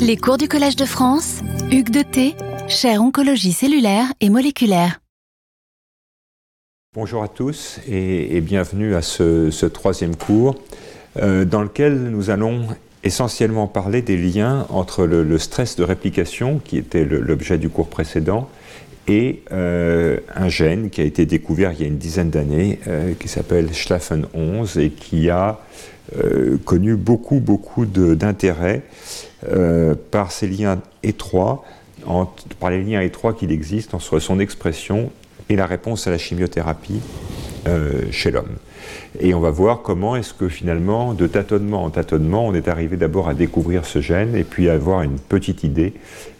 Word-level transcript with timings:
Les 0.00 0.16
cours 0.16 0.38
du 0.38 0.48
Collège 0.48 0.76
de 0.76 0.84
France, 0.84 1.40
Hugues 1.70 1.90
de 1.90 2.02
T, 2.02 2.34
chaire 2.68 3.02
oncologie 3.02 3.52
cellulaire 3.52 4.06
et 4.20 4.30
moléculaire. 4.30 5.00
Bonjour 6.94 7.22
à 7.22 7.28
tous 7.28 7.78
et, 7.88 8.40
bienvenue 8.40 8.94
à 8.94 9.02
ce, 9.02 9.66
troisième 9.66 10.16
cours 10.16 10.56
euh, 11.18 11.44
dans 11.44 11.62
lequel 11.62 12.10
nous 12.10 12.30
allons 12.30 12.66
essentiellement 13.04 13.68
parler 13.68 14.02
des 14.02 14.16
liens 14.16 14.66
entre 14.70 15.06
le, 15.06 15.38
stress 15.38 15.76
de 15.76 15.84
réplication, 15.84 16.60
qui 16.64 16.76
était 16.76 17.04
l'objet 17.04 17.58
du 17.58 17.68
cours 17.68 17.88
précédent, 17.88 18.48
et 19.06 19.42
euh, 19.52 20.18
un 20.34 20.48
gène 20.48 20.90
qui 20.90 21.00
a 21.00 21.04
été 21.04 21.26
découvert 21.26 21.72
il 21.72 21.80
y 21.80 21.84
a 21.84 21.86
une 21.86 21.98
dizaine 21.98 22.30
d'années, 22.30 22.80
euh, 22.88 23.12
qui 23.18 23.28
s'appelle 23.28 23.72
Schlafen 23.72 24.26
11 24.34 24.78
et 24.78 24.90
qui 24.90 25.30
a 25.30 25.60
connu 26.64 26.96
beaucoup, 26.96 27.38
beaucoup 27.38 27.86
d'intérêt 27.86 28.82
par 30.10 30.32
ces 30.32 30.46
liens 30.46 30.80
étroits, 31.02 31.64
par 32.58 32.70
les 32.70 32.82
liens 32.82 33.00
étroits 33.00 33.32
qu'il 33.32 33.52
existe 33.52 33.94
entre 33.94 34.18
son 34.18 34.38
expression 34.38 35.10
et 35.50 35.56
la 35.56 35.66
réponse 35.66 36.06
à 36.06 36.10
la 36.10 36.18
chimiothérapie 36.18 37.00
euh, 37.68 38.04
chez 38.10 38.30
l'homme. 38.30 38.56
Et 39.18 39.34
on 39.34 39.40
va 39.40 39.50
voir 39.50 39.82
comment 39.82 40.16
est-ce 40.16 40.32
que 40.32 40.48
finalement, 40.48 41.12
de 41.12 41.26
tâtonnement 41.26 41.84
en 41.84 41.90
tâtonnement, 41.90 42.46
on 42.46 42.54
est 42.54 42.68
arrivé 42.68 42.96
d'abord 42.96 43.28
à 43.28 43.34
découvrir 43.34 43.84
ce 43.84 44.00
gène 44.00 44.34
et 44.34 44.44
puis 44.44 44.70
à 44.70 44.74
avoir 44.74 45.02
une 45.02 45.18
petite 45.18 45.64
idée 45.64 45.92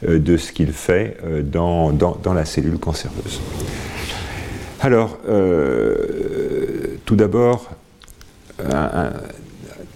euh, 0.09 0.19
de 0.19 0.37
ce 0.37 0.53
qu'il 0.53 0.73
fait 0.73 1.19
euh, 1.25 1.43
dans, 1.43 1.93
dans, 1.93 2.33
la 2.33 2.45
cellule 2.45 2.79
cancéreuse. 2.79 3.41
Alors, 4.81 5.19
tout 7.05 7.17
d'abord, 7.17 7.71
un, 8.65 9.13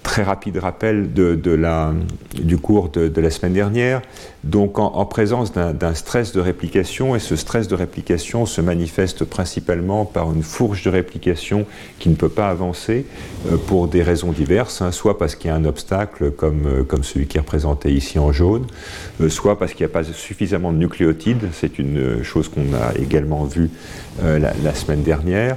très 0.05 0.23
rapide 0.23 0.59
rappel 0.59 1.13
du 1.13 2.59
cours 2.59 2.91
de, 2.91 3.21
la 3.21 3.31
semaine 3.31 3.55
dernière. 3.55 4.03
Donc 4.45 4.79
en, 4.79 5.07
présence 5.07 5.53
d'un 5.53 5.95
stress 5.95 6.33
de 6.33 6.41
réplication, 6.41 7.17
et 7.17 7.19
ce 7.19 7.35
stress 7.35 7.67
de 7.67 7.75
réplication 7.75 8.45
se 8.45 8.61
manifeste 8.61 9.25
principalement 9.25 10.05
par 10.05 10.31
une 10.33 10.43
fourche 10.43 10.85
de 10.85 10.91
réplication 10.91 11.65
qui 11.99 12.11
ne 12.11 12.15
peut 12.15 12.29
pas 12.29 12.51
avancer 12.51 13.07
euh, 13.51 13.57
pour 13.57 13.89
des 13.89 14.03
raisons 14.03 14.33
diverses, 14.33 14.83
hein, 14.83 14.93
soit 14.93 15.17
parce 15.17 15.35
qu'il 15.35 15.49
y 15.49 15.51
a 15.51 15.57
un 15.57 15.65
obstacle 15.65 16.31
comme, 16.31 16.67
euh, 16.67 17.03
celui 17.03 17.27
qui 17.27 17.39
est 17.39 17.41
représenté 17.41 17.91
ici 17.91 18.19
en 18.19 18.33
jaune, 18.33 18.67
euh, 19.23 19.31
soit 19.31 19.59
parce 19.59 19.73
qu'il 19.73 19.87
n'y 19.87 19.91
a 19.91 19.95
pas 19.95 20.05
suffisamment 20.05 20.73
de 20.73 20.79
nucléotides, 20.79 21.49
c'est 21.53 21.79
une 21.79 22.23
chose 22.23 22.51
qu'on 22.51 22.75
a 22.75 22.95
également 23.01 23.45
vue 23.45 23.71
la, 24.23 24.39
la, 24.39 24.75
semaine 24.75 25.03
dernière. 25.03 25.57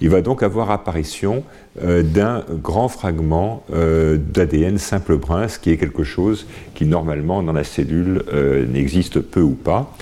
Il 0.00 0.08
va 0.08 0.22
donc 0.22 0.42
avoir 0.42 0.70
apparition 0.70 1.44
d'un 1.78 2.42
grand 2.50 2.88
fragment 2.88 3.62
d'ADN 3.70 4.78
simple 4.78 5.16
brun, 5.16 5.46
ce 5.48 5.58
qui 5.58 5.70
est 5.70 5.76
quelque 5.76 6.04
chose 6.04 6.46
qui 6.74 6.86
normalement 6.86 7.42
dans 7.42 7.52
la 7.52 7.64
cellule 7.64 8.22
euh, 8.32 8.66
n'existe 8.66 9.20
peu 9.20 9.40
ou 9.40 9.54
pas. 9.54 9.94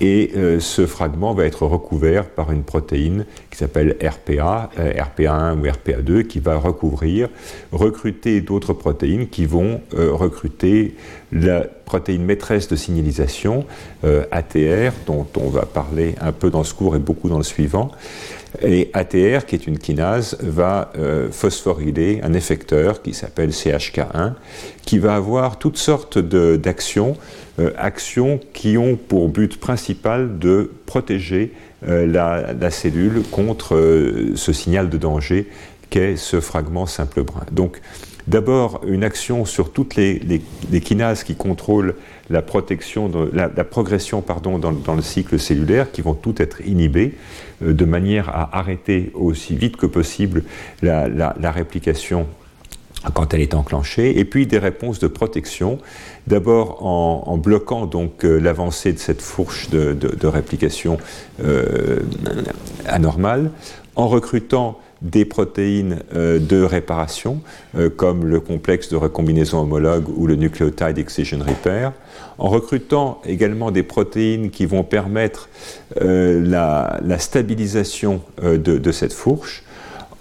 Et 0.00 0.32
euh, 0.34 0.58
ce 0.58 0.86
fragment 0.86 1.32
va 1.32 1.44
être 1.44 1.64
recouvert 1.64 2.28
par 2.28 2.50
une 2.50 2.64
protéine 2.64 3.24
qui 3.50 3.58
s'appelle 3.58 3.96
RPA, 4.02 4.70
euh, 4.78 4.92
RPA1 4.94 5.58
ou 5.58 5.64
RPA2, 5.64 6.24
qui 6.24 6.40
va 6.40 6.56
recouvrir, 6.56 7.28
recruter 7.70 8.40
d'autres 8.40 8.72
protéines 8.72 9.28
qui 9.28 9.46
vont 9.46 9.80
recruter 9.92 10.96
la 11.30 11.60
protéine 11.60 12.24
maîtresse 12.24 12.66
de 12.68 12.74
signalisation, 12.74 13.64
ATR, 14.02 14.92
dont 15.06 15.26
on 15.36 15.48
va 15.48 15.66
parler 15.66 16.14
un 16.20 16.32
peu 16.32 16.50
dans 16.50 16.64
ce 16.64 16.74
cours 16.74 16.96
et 16.96 16.98
beaucoup 16.98 17.28
dans 17.28 17.38
le 17.38 17.44
suivant. 17.44 17.92
Et 18.60 18.90
ATR, 18.92 19.46
qui 19.46 19.54
est 19.54 19.66
une 19.66 19.78
kinase, 19.78 20.36
va 20.40 20.92
phosphoryler 21.30 22.20
un 22.22 22.34
effecteur 22.34 23.00
qui 23.00 23.14
s'appelle 23.14 23.50
CHK1, 23.50 24.34
qui 24.84 24.98
va 24.98 25.14
avoir 25.14 25.58
toutes 25.58 25.78
sortes 25.78 26.18
d'actions 26.18 27.16
euh, 27.58 27.70
actions 27.76 28.40
qui 28.54 28.78
ont 28.78 28.96
pour 28.96 29.28
but 29.28 29.60
principal 29.60 30.38
de 30.38 30.70
protéger 30.86 31.52
euh, 31.86 32.06
la, 32.06 32.70
cellule 32.70 33.22
contre 33.30 33.74
euh, 33.74 34.32
ce 34.36 34.54
signal 34.54 34.88
de 34.88 34.96
danger 34.96 35.48
qu'est 35.90 36.16
ce 36.16 36.40
fragment 36.40 36.86
simple 36.86 37.22
brun. 37.22 37.44
Donc, 37.52 37.82
d'abord, 38.26 38.80
une 38.86 39.04
action 39.04 39.44
sur 39.44 39.70
toutes 39.70 39.96
les, 39.96 40.40
kinases 40.82 41.24
qui 41.24 41.34
contrôlent 41.34 41.94
la, 42.30 42.42
protection, 42.42 43.10
la, 43.32 43.48
progression 43.64 44.22
pardon, 44.22 44.58
dans, 44.58 44.94
le 44.94 45.02
cycle 45.02 45.38
cellulaire, 45.38 45.90
qui 45.90 46.02
vont 46.02 46.14
toutes 46.14 46.40
être 46.40 46.60
inhibées, 46.66 47.14
de 47.60 47.84
manière 47.84 48.28
à 48.28 48.58
arrêter 48.58 49.10
aussi 49.14 49.54
vite 49.56 49.76
que 49.76 49.86
possible 49.86 50.44
la 50.82 51.52
réplication 51.52 52.26
quand 53.10 53.34
elle 53.34 53.40
est 53.40 53.54
enclenchée, 53.54 54.18
et 54.18 54.24
puis 54.24 54.46
des 54.46 54.58
réponses 54.58 54.98
de 54.98 55.06
protection, 55.06 55.78
d'abord 56.26 56.84
en, 56.84 57.36
bloquant 57.36 57.86
donc 57.86 58.24
euh, 58.24 58.38
l'avancée 58.38 58.92
de 58.92 58.98
cette 58.98 59.22
fourche 59.22 59.70
de, 59.70 60.26
réplication 60.26 60.98
euh, 61.44 62.00
anormale, 62.86 63.50
en 63.96 64.08
recrutant 64.08 64.78
des 65.02 65.24
protéines 65.24 65.98
euh, 66.14 66.38
de 66.38 66.62
réparation, 66.62 67.40
comme 67.96 68.24
le 68.24 68.40
complexe 68.40 68.88
de 68.88 68.96
recombinaison 68.96 69.60
homologue 69.60 70.04
ou 70.16 70.26
le 70.26 70.36
nucleotide 70.36 70.98
excision 70.98 71.38
repair, 71.40 71.92
en 72.38 72.48
recrutant 72.48 73.20
également 73.24 73.70
des 73.70 73.82
protéines 73.82 74.50
qui 74.50 74.66
vont 74.66 74.84
permettre 74.84 75.48
la, 76.00 77.00
stabilisation 77.18 78.22
de, 78.42 78.92
cette 78.92 79.12
fourche, 79.12 79.64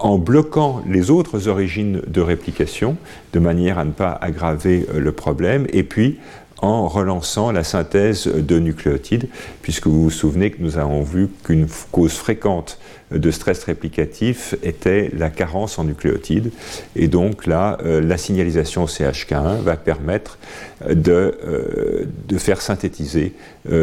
en 0.01 0.17
bloquant 0.17 0.81
les 0.87 1.11
autres 1.11 1.47
origines 1.47 2.01
de 2.07 2.21
réplication, 2.21 2.97
de 3.33 3.39
manière 3.39 3.77
à 3.77 3.85
ne 3.85 3.91
pas 3.91 4.17
aggraver 4.19 4.87
euh, 4.93 4.99
le 4.99 5.11
problème, 5.11 5.67
et 5.71 5.83
puis 5.83 6.19
en 6.61 6.87
relançant 6.87 7.51
la 7.51 7.63
synthèse 7.63 8.27
de 8.27 8.59
nucléotides, 8.59 9.27
puisque 9.61 9.87
vous 9.87 10.03
vous 10.03 10.09
souvenez 10.09 10.51
que 10.51 10.61
nous 10.61 10.77
avons 10.77 11.03
vu 11.03 11.27
qu'une 11.43 11.67
cause 11.91 12.13
fréquente 12.13 12.79
de 13.11 13.31
stress 13.31 13.63
réplicatif 13.63 14.55
était 14.63 15.11
la 15.17 15.29
carence 15.29 15.79
en 15.79 15.83
nucléotides. 15.83 16.51
Et 16.95 17.07
donc 17.07 17.45
là, 17.45 17.77
euh, 17.83 17.99
la 17.99 18.17
signalisation 18.17 18.85
CHK1 18.85 19.61
va 19.61 19.75
permettre 19.75 20.37
euh, 20.85 20.95
de, 20.95 22.07
de 22.27 22.37
faire 22.37 22.61
synthétiser 22.61 23.33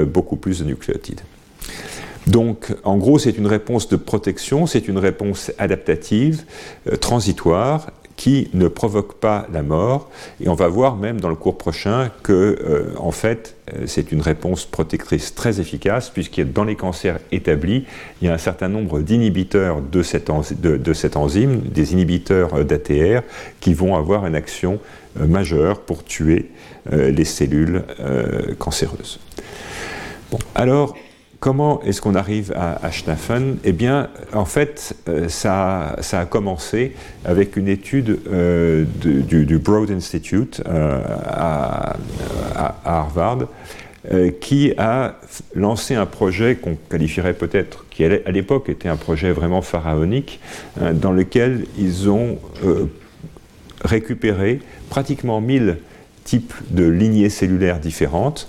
beaucoup 0.06 0.36
plus 0.36 0.60
de 0.60 0.64
nucléotides. 0.64 1.20
Donc, 2.28 2.74
en 2.84 2.98
gros, 2.98 3.18
c'est 3.18 3.38
une 3.38 3.46
réponse 3.46 3.88
de 3.88 3.96
protection, 3.96 4.66
c'est 4.66 4.86
une 4.86 4.98
réponse 4.98 5.50
adaptative, 5.56 6.44
euh, 6.86 6.96
transitoire, 6.96 7.90
qui 8.18 8.50
ne 8.52 8.66
provoque 8.66 9.14
pas 9.14 9.46
la 9.52 9.62
mort. 9.62 10.10
Et 10.40 10.48
on 10.48 10.54
va 10.54 10.66
voir 10.66 10.96
même 10.96 11.20
dans 11.20 11.28
le 11.28 11.36
cours 11.36 11.56
prochain 11.56 12.10
que, 12.24 12.32
euh, 12.32 12.92
en 12.98 13.12
fait, 13.12 13.54
euh, 13.72 13.84
c'est 13.86 14.10
une 14.10 14.20
réponse 14.20 14.66
protectrice 14.66 15.36
très 15.36 15.60
efficace, 15.60 16.10
puisqu'il 16.10 16.40
y 16.40 16.42
a 16.42 16.52
dans 16.52 16.64
les 16.64 16.74
cancers 16.74 17.20
établis, 17.30 17.84
il 18.20 18.26
y 18.26 18.30
a 18.30 18.34
un 18.34 18.38
certain 18.38 18.68
nombre 18.68 19.00
d'inhibiteurs 19.00 19.80
de, 19.80 20.02
cette 20.02 20.30
enzyme, 21.16 21.60
des 21.60 21.92
inhibiteurs 21.92 22.64
d'ATR, 22.64 23.22
qui 23.60 23.72
vont 23.72 23.94
avoir 23.94 24.26
une 24.26 24.34
action 24.34 24.80
majeure 25.16 25.80
pour 25.80 26.04
tuer 26.04 26.50
les 26.90 27.24
cellules 27.24 27.82
cancéreuses. 28.58 29.20
Bon, 30.30 30.38
alors, 30.54 30.96
Comment 31.40 31.80
est-ce 31.82 32.02
qu'on 32.02 32.16
arrive 32.16 32.52
à, 32.56 32.84
à 32.84 32.90
Eh 33.62 33.72
bien, 33.72 34.08
en 34.32 34.44
fait, 34.44 34.96
euh, 35.08 35.28
ça, 35.28 35.94
a 36.12 36.24
commencé 36.26 36.94
avec 37.24 37.56
une 37.56 37.68
étude 37.68 38.18
euh, 38.28 38.84
du, 39.04 39.58
Broad 39.58 39.88
Institute 39.92 40.60
euh, 40.66 41.00
à, 41.26 41.96
Harvard 42.84 43.46
qui 44.40 44.72
a 44.78 45.16
lancé 45.54 45.94
un 45.94 46.06
projet 46.06 46.56
qu'on 46.56 46.76
qualifierait 46.88 47.34
peut-être, 47.34 47.84
qui 47.90 48.04
à 48.04 48.30
l'époque 48.30 48.70
était 48.70 48.88
un 48.88 48.96
projet 48.96 49.32
vraiment 49.32 49.60
pharaonique, 49.60 50.40
dans 50.94 51.12
lequel 51.12 51.66
ils 51.76 52.08
ont 52.08 52.38
récupéré 53.84 54.60
pratiquement 54.88 55.42
1000 55.42 55.78
types 56.24 56.54
de 56.70 56.84
lignées 56.84 57.28
cellulaires 57.28 57.80
différentes 57.80 58.48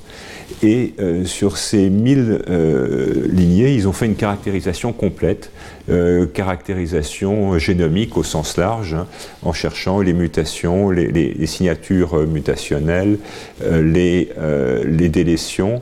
et 0.63 0.94
euh, 1.00 1.25
sur 1.25 1.57
ces 1.57 1.90
1000 1.90 2.44
euh, 2.50 3.28
lignées, 3.31 3.74
ils 3.74 3.88
ont 3.88 3.94
fait 3.94 4.06
une 4.06 4.16
caractérisation 4.16 4.94
complète, 4.94 5.51
euh, 5.90 6.25
caractérisation 6.25 7.57
génomique 7.57 8.18
au 8.18 8.24
sens 8.24 8.57
large, 8.57 8.94
hein, 8.94 9.07
en 9.44 9.54
cherchant 9.54 10.01
les 10.01 10.13
mutations, 10.13 10.90
les, 10.90 11.48
signatures 11.48 12.28
mutationnelles, 12.28 13.19
les, 13.63 14.30
délétions. 15.10 15.81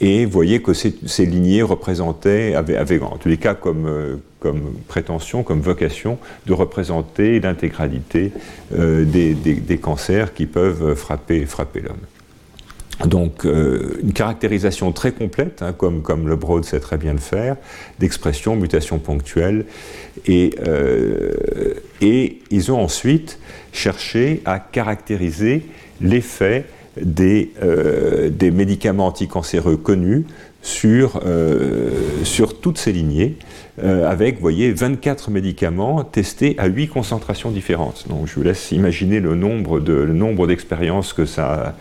Et 0.00 0.24
vous 0.24 0.32
voyez 0.32 0.60
que 0.60 0.72
ces, 0.72 1.26
lignées 1.26 1.62
représentaient, 1.62 2.54
avaient, 2.54 3.00
en 3.00 3.16
tous 3.18 3.28
les 3.28 3.36
cas 3.36 3.54
comme, 3.54 4.20
comme 4.40 4.74
prétention, 4.88 5.42
comme 5.42 5.60
vocation, 5.60 6.18
de 6.46 6.52
représenter 6.52 7.40
l'intégralité 7.40 8.32
des, 8.76 9.34
des, 9.34 9.78
cancers 9.78 10.34
qui 10.34 10.46
peuvent 10.46 10.94
frapper, 10.94 11.44
frapper 11.46 11.80
l'homme. 11.80 11.98
Donc 13.06 13.46
euh, 13.46 13.98
une 14.02 14.12
caractérisation 14.12 14.92
très 14.92 15.12
complète, 15.12 15.62
hein, 15.62 15.72
comme, 15.72 16.02
comme 16.02 16.28
le 16.28 16.36
Broad 16.36 16.64
sait 16.64 16.78
très 16.78 16.98
bien 16.98 17.12
le 17.12 17.18
faire, 17.18 17.56
d'expression, 17.98 18.54
mutation 18.54 18.98
ponctuelle. 18.98 19.66
Et, 20.26 20.54
euh, 20.66 21.74
et, 22.00 22.38
ils 22.50 22.70
ont 22.70 22.80
ensuite 22.80 23.38
cherché 23.72 24.42
à 24.44 24.60
caractériser 24.60 25.62
l'effet 26.00 26.66
des, 27.00 27.52
des 28.30 28.50
médicaments 28.50 29.06
anticancéreux 29.06 29.78
connus 29.78 30.26
sur, 30.62 31.20
sur 32.24 32.60
toutes 32.60 32.78
ces 32.78 32.92
lignées. 32.92 33.36
Euh, 33.82 34.06
avec, 34.06 34.34
vous 34.34 34.42
voyez, 34.42 34.70
24 34.70 35.30
médicaments 35.30 36.04
testés 36.04 36.54
à 36.58 36.66
8 36.66 36.88
concentrations 36.88 37.50
différentes. 37.50 38.06
Donc 38.06 38.26
je 38.26 38.34
vous 38.34 38.42
laisse 38.42 38.70
imaginer 38.70 39.18
le 39.18 39.34
nombre, 39.34 39.80
de, 39.80 39.94
le 39.94 40.12
nombre 40.12 40.46
d'expériences 40.46 41.14
que, 41.14 41.24
ça, 41.24 41.74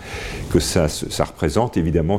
que 0.51 0.59
ça, 0.59 0.87
ça 0.87 1.25
représente. 1.25 1.75
Évidemment, 1.75 2.17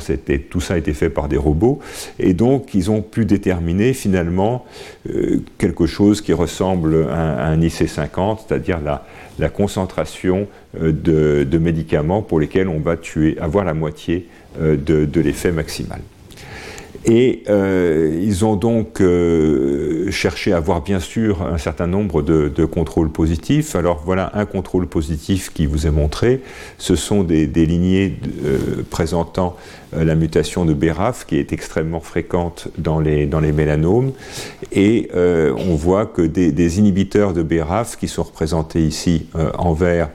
tout 0.50 0.60
ça 0.60 0.74
a 0.74 0.76
été 0.76 0.92
fait 0.92 1.08
par 1.08 1.28
des 1.28 1.38
robots. 1.38 1.78
Et 2.18 2.34
donc, 2.34 2.74
ils 2.74 2.90
ont 2.90 3.00
pu 3.00 3.24
déterminer 3.24 3.94
finalement 3.94 4.66
euh, 5.08 5.40
quelque 5.56 5.86
chose 5.86 6.20
qui 6.20 6.34
ressemble 6.34 7.08
à, 7.10 7.46
un 7.46 7.58
IC50, 7.58 8.40
c'est-à-dire 8.46 8.78
la, 8.84 9.06
la 9.38 9.48
concentration 9.48 10.48
euh, 10.78 10.92
de, 10.92 11.44
de, 11.50 11.58
médicaments 11.58 12.20
pour 12.20 12.40
lesquels 12.40 12.68
on 12.68 12.78
va 12.78 12.98
tuer, 12.98 13.38
avoir 13.40 13.64
la 13.64 13.74
moitié 13.74 14.28
de, 14.60 14.76
de 15.06 15.20
l'effet 15.22 15.50
maximal. 15.50 16.02
Et 17.04 17.42
euh, 17.48 18.16
ils 18.22 18.44
ont 18.44 18.54
donc 18.54 19.00
euh, 19.00 20.08
cherché 20.10 20.52
à 20.52 20.58
avoir 20.58 20.82
bien 20.82 21.00
sûr 21.00 21.42
un 21.42 21.58
certain 21.58 21.88
nombre 21.88 22.22
de, 22.22 22.48
de, 22.48 22.64
contrôles 22.64 23.10
positifs. 23.10 23.74
Alors 23.74 24.02
voilà 24.04 24.30
un 24.34 24.44
contrôle 24.44 24.86
positif 24.86 25.52
qui 25.52 25.66
vous 25.66 25.86
est 25.86 25.90
montré. 25.90 26.42
Ce 26.78 26.94
sont 26.94 27.24
des, 27.24 27.48
des 27.48 27.66
lignées 27.66 28.16
euh, 28.44 28.84
présentant 28.88 29.56
euh, 29.94 30.04
la 30.04 30.14
mutation 30.14 30.64
de 30.64 30.72
BRAF 30.72 31.26
qui 31.26 31.36
est 31.36 31.52
extrêmement 31.52 32.00
fréquente 32.00 32.68
dans 32.78 32.98
les, 32.98 33.26
dans 33.26 33.40
les 33.40 33.52
mélanomes. 33.52 34.12
Et 34.70 35.10
euh, 35.14 35.52
on 35.56 35.74
voit 35.74 36.06
que 36.06 36.22
des, 36.22 36.50
des, 36.50 36.78
inhibiteurs 36.78 37.34
de 37.34 37.42
BRAF 37.42 37.96
qui 37.96 38.08
sont 38.08 38.22
représentés 38.22 38.80
ici 38.80 39.26
euh, 39.36 39.50
en 39.58 39.72
vert 39.72 40.10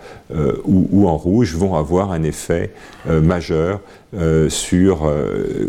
ou, 0.66 0.90
ou, 0.92 1.08
en 1.08 1.16
rouge 1.16 1.56
vont 1.56 1.76
avoir 1.76 2.12
un 2.12 2.24
effet 2.24 2.72
majeur 3.06 3.80
sur, 4.50 5.14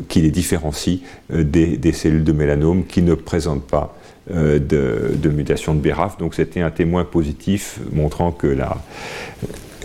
qui 0.09 0.21
les 0.21 0.31
différencie 0.31 1.01
des, 1.31 1.77
des, 1.77 1.93
cellules 1.93 2.25
de 2.25 2.33
mélanome 2.33 2.87
qui 2.87 3.03
ne 3.03 3.15
présentent 3.15 3.67
pas 3.67 3.97
de, 4.31 5.29
mutation 5.29 5.75
de 5.75 5.81
BRAF. 5.81 6.19
Donc 6.19 6.35
c'était 6.35 6.61
un 6.61 6.71
témoin 6.71 7.05
positif 7.05 7.81
montrant 7.93 8.31
que 8.33 8.47
la 8.47 8.77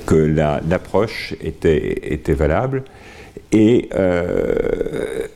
que 0.06 0.16
l'approche 0.16 1.34
la, 1.40 1.48
était, 1.48 2.14
était 2.14 2.34
valable 2.34 2.84
et 3.52 3.90
euh, 3.94 5.28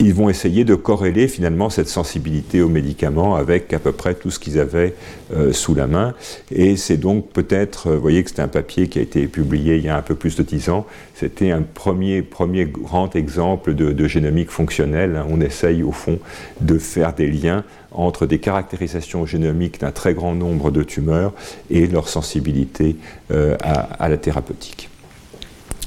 ils 0.00 0.14
vont 0.14 0.28
essayer 0.28 0.64
de 0.64 0.74
corréler 0.74 1.26
finalement 1.26 1.70
cette 1.70 1.88
sensibilité 1.88 2.62
aux 2.62 2.68
médicaments 2.68 3.34
avec 3.34 3.72
à 3.72 3.78
peu 3.78 3.92
près 3.92 4.14
tout 4.14 4.30
ce 4.30 4.38
qu'ils 4.38 4.58
avaient 4.60 4.94
euh, 5.34 5.52
sous 5.52 5.74
la 5.74 5.86
main. 5.86 6.14
Et 6.52 6.76
c'est 6.76 6.96
donc 6.96 7.30
peut-être, 7.30 7.88
euh, 7.88 7.94
vous 7.96 8.00
voyez 8.00 8.22
que 8.22 8.30
c'est 8.30 8.40
un 8.40 8.48
papier 8.48 8.88
qui 8.88 9.00
a 9.00 9.02
été 9.02 9.26
publié 9.26 9.76
il 9.76 9.84
y 9.84 9.88
a 9.88 9.96
un 9.96 10.02
peu 10.02 10.14
plus 10.14 10.36
de 10.36 10.42
dix 10.42 10.68
ans, 10.68 10.86
c'était 11.14 11.50
un 11.50 11.62
premier, 11.62 12.22
premier 12.22 12.64
grand 12.64 13.16
exemple 13.16 13.74
de, 13.74 13.92
de 13.92 14.08
génomique 14.08 14.50
fonctionnelle. 14.50 15.20
On 15.28 15.40
essaye 15.40 15.82
au 15.82 15.92
fond 15.92 16.18
de 16.60 16.78
faire 16.78 17.12
des 17.12 17.28
liens 17.28 17.64
entre 17.90 18.26
des 18.26 18.38
caractérisations 18.38 19.26
génomiques 19.26 19.80
d'un 19.80 19.90
très 19.90 20.14
grand 20.14 20.34
nombre 20.34 20.70
de 20.70 20.82
tumeurs 20.82 21.32
et 21.70 21.86
leur 21.86 22.08
sensibilité 22.08 22.96
euh, 23.32 23.56
à, 23.62 24.04
à 24.04 24.08
la 24.08 24.16
thérapeutique. 24.16 24.90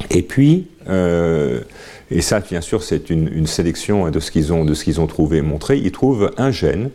Et 0.09 0.23
puis, 0.23 0.67
euh, 0.89 1.61
et 2.11 2.21
ça, 2.21 2.41
bien 2.41 2.61
sûr, 2.61 2.83
c'est 2.83 3.09
une, 3.09 3.29
une, 3.33 3.47
sélection 3.47 4.09
de 4.09 4.19
ce 4.19 4.31
qu'ils 4.31 4.51
ont, 4.51 4.65
de 4.65 4.73
ce 4.73 4.99
ont 4.99 5.07
trouvé 5.07 5.37
et 5.37 5.41
montré. 5.41 5.77
Ils 5.77 5.91
trouvent 5.91 6.31
un 6.37 6.51
gène, 6.51 6.89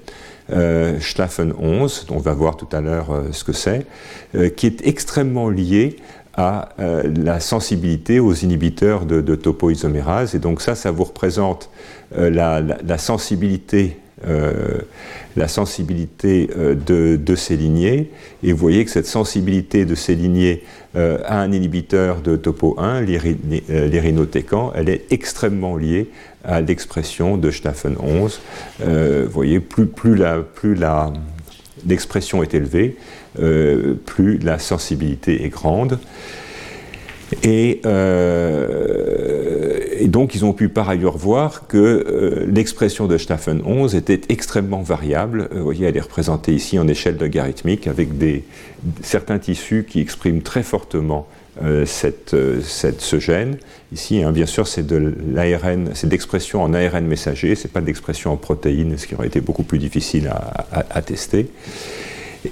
euh, 0.53 1.01
Schlafen 1.01 1.55
11, 1.59 2.07
dont 2.09 2.17
on 2.17 2.21
va 2.21 2.35
voir 2.35 2.57
tout 2.57 2.69
à 2.73 2.81
l'heure 2.81 3.11
euh, 3.11 3.23
ce 3.33 3.43
que 3.43 3.53
c'est, 3.53 3.87
euh, 4.35 4.51
qui 4.51 4.67
est 4.67 4.87
extrêmement 4.87 5.49
lié 5.49 5.97
à 6.35 6.69
euh, 6.81 7.03
la 7.17 7.41
sensibilité 7.41 8.21
aux 8.21 8.35
inhibiteurs 8.35 9.07
de, 9.07 9.23
de, 9.23 9.35
topoisomérase. 9.35 10.35
Et 10.35 10.39
donc 10.39 10.61
ça, 10.61 10.75
ça 10.75 10.91
vous 10.91 11.05
représente 11.05 11.71
la, 12.17 12.61
la, 12.61 12.77
la, 12.87 12.99
sensibilité 12.99 13.99
euh, 14.25 14.79
la 15.37 15.47
sensibilité 15.47 16.49
euh, 16.57 16.75
de, 16.75 17.17
de, 17.17 17.35
ces 17.35 17.55
lignées. 17.55 18.11
Et 18.43 18.53
vous 18.53 18.57
voyez 18.57 18.83
que 18.87 18.91
cette 18.91 19.07
sensibilité 19.07 19.85
de 19.85 19.95
ces 19.95 20.15
lignées 20.15 20.63
euh, 20.97 21.19
à 21.27 21.43
un 21.43 21.53
inhibiteur 21.53 22.23
de 22.23 22.37
topo 22.37 22.77
1, 22.79 23.03
l'irinotécan, 23.03 24.73
elle 24.75 24.89
est 24.89 25.05
extrêmement 25.11 25.77
liée 25.77 26.09
à 26.45 26.63
l'expression 26.63 27.37
de 27.37 27.51
Staffen 27.51 27.97
11. 28.01 28.41
vous 28.81 29.31
voyez, 29.31 29.61
plus, 29.61 29.85
plus 29.85 30.15
la, 30.15 30.39
plus 30.39 30.75
la, 30.75 31.13
l'expression 31.87 32.43
est 32.43 32.55
élevée, 32.55 32.97
plus 33.35 34.39
la 34.39 34.59
sensibilité 34.59 35.45
est 35.45 35.51
grande. 35.51 35.99
Et, 37.43 37.81
euh, 37.87 39.79
et, 39.99 40.07
donc, 40.07 40.35
ils 40.35 40.45
ont 40.45 40.53
pu 40.53 40.69
par 40.69 40.89
ailleurs 40.89 41.17
voir 41.17 41.67
que 41.67 41.77
euh, 41.77 42.47
l'expression 42.49 43.07
de 43.07 43.19
Staffen 43.19 43.63
11 43.65 43.95
était 43.97 44.21
extrêmement 44.29 44.83
variable. 44.83 45.49
Euh, 45.53 45.59
vous 45.59 45.65
voyez, 45.65 45.87
elle 45.87 45.97
est 45.97 46.01
représentée 46.01 46.55
ici 46.55 46.79
en 46.79 46.87
échelle 46.87 47.19
logarithmique 47.19 47.89
avec 47.89 48.17
des, 48.17 48.45
certains 49.03 49.39
tissus 49.39 49.85
qui 49.89 50.01
expriment 50.01 50.43
très 50.43 50.63
fortement 50.63 51.27
cette, 51.87 52.37
ce 52.69 53.19
gène. 53.19 53.57
Ici, 53.91 54.23
hein, 54.23 54.31
bien 54.31 54.45
sûr, 54.45 54.69
c'est 54.69 54.87
de 54.87 55.15
l'ARN, 55.33 55.89
c'est 55.95 56.07
d'expression 56.07 56.63
en 56.63 56.75
ARN 56.75 57.07
messager, 57.07 57.55
c'est 57.55 57.73
pas 57.73 57.81
d'expression 57.81 58.31
en 58.31 58.37
protéines, 58.37 58.99
ce 58.99 59.07
qui 59.07 59.15
aurait 59.15 59.29
été 59.29 59.41
beaucoup 59.41 59.63
plus 59.63 59.79
difficile 59.79 60.31
à 60.71 61.01
tester 61.01 61.49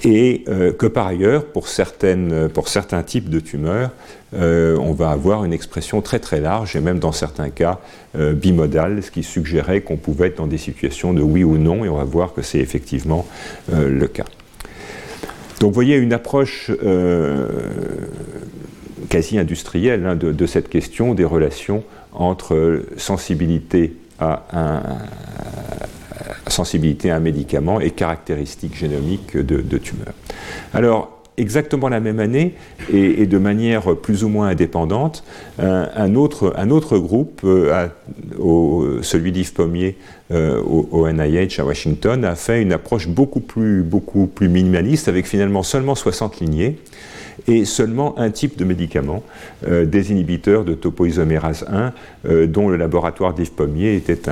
et 0.03 0.45
euh, 0.49 0.73
que 0.73 0.87
par 0.87 1.07
ailleurs, 1.07 1.45
pour, 1.47 1.69
certaines, 1.69 2.49
pour 2.49 2.69
certains 2.69 3.03
types 3.03 3.29
de 3.29 3.41
tumeurs, 3.41 3.91
euh, 4.35 4.77
on 4.79 4.93
va 4.93 5.11
avoir 5.11 5.45
une 5.45 5.53
expression 5.53 6.01
très 6.01 6.19
très 6.19 6.41
large 6.41 6.75
et 6.75 6.81
même 6.81 6.99
dans 6.99 7.13
certains 7.13 7.51
cas 7.51 7.81
euh, 8.17 8.33
bimodale, 8.33 9.03
ce 9.03 9.11
qui 9.11 9.23
suggérait 9.23 9.83
qu'on 9.83 9.97
pouvait 9.97 10.29
être 10.29 10.39
dans 10.39 10.47
des 10.47 10.59
situations 10.59 11.13
de 11.13 11.23
oui 11.23 11.45
ou 11.45 11.59
non, 11.59 11.85
et 11.85 11.89
on 11.89 11.97
va 11.97 12.05
voir 12.05 12.33
que 12.33 12.43
c'est 12.43 12.59
effectivement 12.59 13.27
le 13.73 14.07
cas. 14.07 14.25
Donc 15.61 15.71
vous 15.71 15.75
voyez 15.75 15.97
une 15.97 16.13
approche 16.13 16.71
quasi 19.09 19.39
industrielle 19.39 20.05
hein, 20.07 20.17
de, 20.17 20.47
cette 20.47 20.69
question 20.69 21.15
des 21.15 21.25
relations 21.25 21.85
entre 22.13 22.83
sensibilité 22.97 23.95
à 24.19 24.43
un, 24.53 24.83
sensibilité 26.47 27.11
à 27.11 27.17
un 27.17 27.21
médicament 27.21 27.81
et 27.81 27.91
caractéristiques 27.91 28.77
génomiques 28.77 29.37
de, 29.37 29.61
de 29.61 29.79
tumeurs. 29.79 30.15
Alors, 30.73 31.15
exactement 31.37 31.89
la 31.89 32.01
même 32.01 32.21
année 32.21 32.55
et, 32.93 33.27
de 33.27 33.39
manière 33.39 33.97
plus 33.97 34.25
ou 34.25 34.29
moins 34.29 34.49
indépendante, 34.49 35.25
un, 35.59 36.15
autre, 36.15 36.99
groupe, 36.99 37.41
euh, 37.45 37.89
celui 39.03 39.33
d'Yves 39.33 39.53
Pommier 39.53 39.97
euh, 40.31 40.61
au, 40.63 41.11
NIH 41.11 41.59
à 41.59 41.65
Washington, 41.65 42.25
a 42.25 42.35
fait 42.35 42.63
une 42.63 42.73
approche 42.73 43.09
beaucoup 43.09 43.41
plus, 43.41 43.83
beaucoup 43.83 44.27
plus 44.27 44.49
minimaliste 44.49 45.09
avec 45.09 45.27
finalement 45.27 45.63
seulement 45.63 45.95
60 45.95 46.41
lignées 46.41 46.79
et 47.47 47.65
seulement 47.65 48.19
un 48.19 48.31
type 48.31 48.57
de 48.57 48.65
médicament, 48.65 49.23
euh, 49.67 49.85
des 49.85 50.13
inhibiteurs 50.13 50.65
de 50.65 50.75
topoisomérase 50.75 51.65
1, 51.71 51.93
euh, 52.27 52.47
dont 52.47 52.69
le 52.69 52.77
laboratoire 52.77 53.35
d'Yves 53.35 53.53
Pommier 53.53 53.95
était 53.97 54.29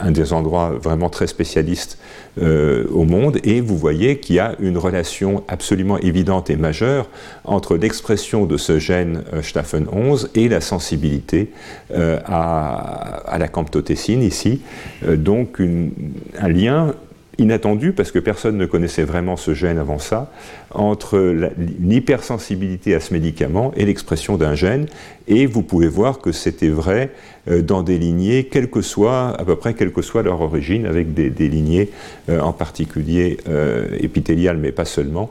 un, 0.00 0.10
des 0.10 0.32
endroits 0.32 0.70
vraiment 0.70 1.10
très 1.10 1.26
spécialistes 1.26 1.98
euh, 2.40 2.86
au 2.92 3.04
monde. 3.04 3.38
Et 3.44 3.60
vous 3.60 3.76
voyez 3.76 4.18
qu'il 4.18 4.36
y 4.36 4.40
a 4.40 4.54
une 4.58 4.78
relation 4.78 5.44
absolument 5.48 5.98
évidente 5.98 6.50
et 6.50 6.56
majeure 6.56 7.08
entre 7.44 7.76
l'expression 7.76 8.46
de 8.46 8.56
ce 8.56 8.78
gène 8.78 9.22
Staffen 9.42 9.86
11 9.92 10.30
et 10.34 10.48
la 10.48 10.60
sensibilité 10.60 11.50
à, 11.94 13.36
la 13.38 13.48
camptotécine 13.48 14.22
ici. 14.22 14.60
Donc 15.06 15.60
un 15.60 16.48
lien 16.48 16.94
inattendu, 17.38 17.92
parce 17.92 18.12
que 18.12 18.18
personne 18.18 18.56
ne 18.56 18.66
connaissait 18.66 19.04
vraiment 19.04 19.36
ce 19.36 19.54
gène 19.54 19.78
avant 19.78 19.98
ça, 19.98 20.30
entre 20.70 21.18
l'hypersensibilité 21.80 22.94
à 22.94 23.00
ce 23.00 23.12
médicament 23.12 23.72
et 23.76 23.84
l'expression 23.84 24.36
d'un 24.36 24.54
gène. 24.54 24.86
Et 25.26 25.46
vous 25.46 25.62
pouvez 25.62 25.88
voir 25.88 26.18
que 26.18 26.32
c'était 26.32 26.68
vrai 26.68 27.10
euh, 27.48 27.62
dans 27.62 27.82
des 27.82 27.98
lignées, 27.98 28.44
quelle 28.44 28.68
que 28.68 28.82
soit, 28.82 29.28
à 29.38 29.44
peu 29.44 29.56
près 29.56 29.74
quelle 29.74 29.92
que 29.92 30.02
soit 30.02 30.22
leur 30.22 30.40
origine, 30.40 30.86
avec 30.86 31.14
des, 31.14 31.48
lignées 31.48 31.90
euh, 32.28 32.40
en 32.40 32.52
particulier 32.52 33.38
euh, 33.48 33.86
épithéliales, 33.98 34.58
mais 34.58 34.72
pas 34.72 34.84
seulement, 34.84 35.30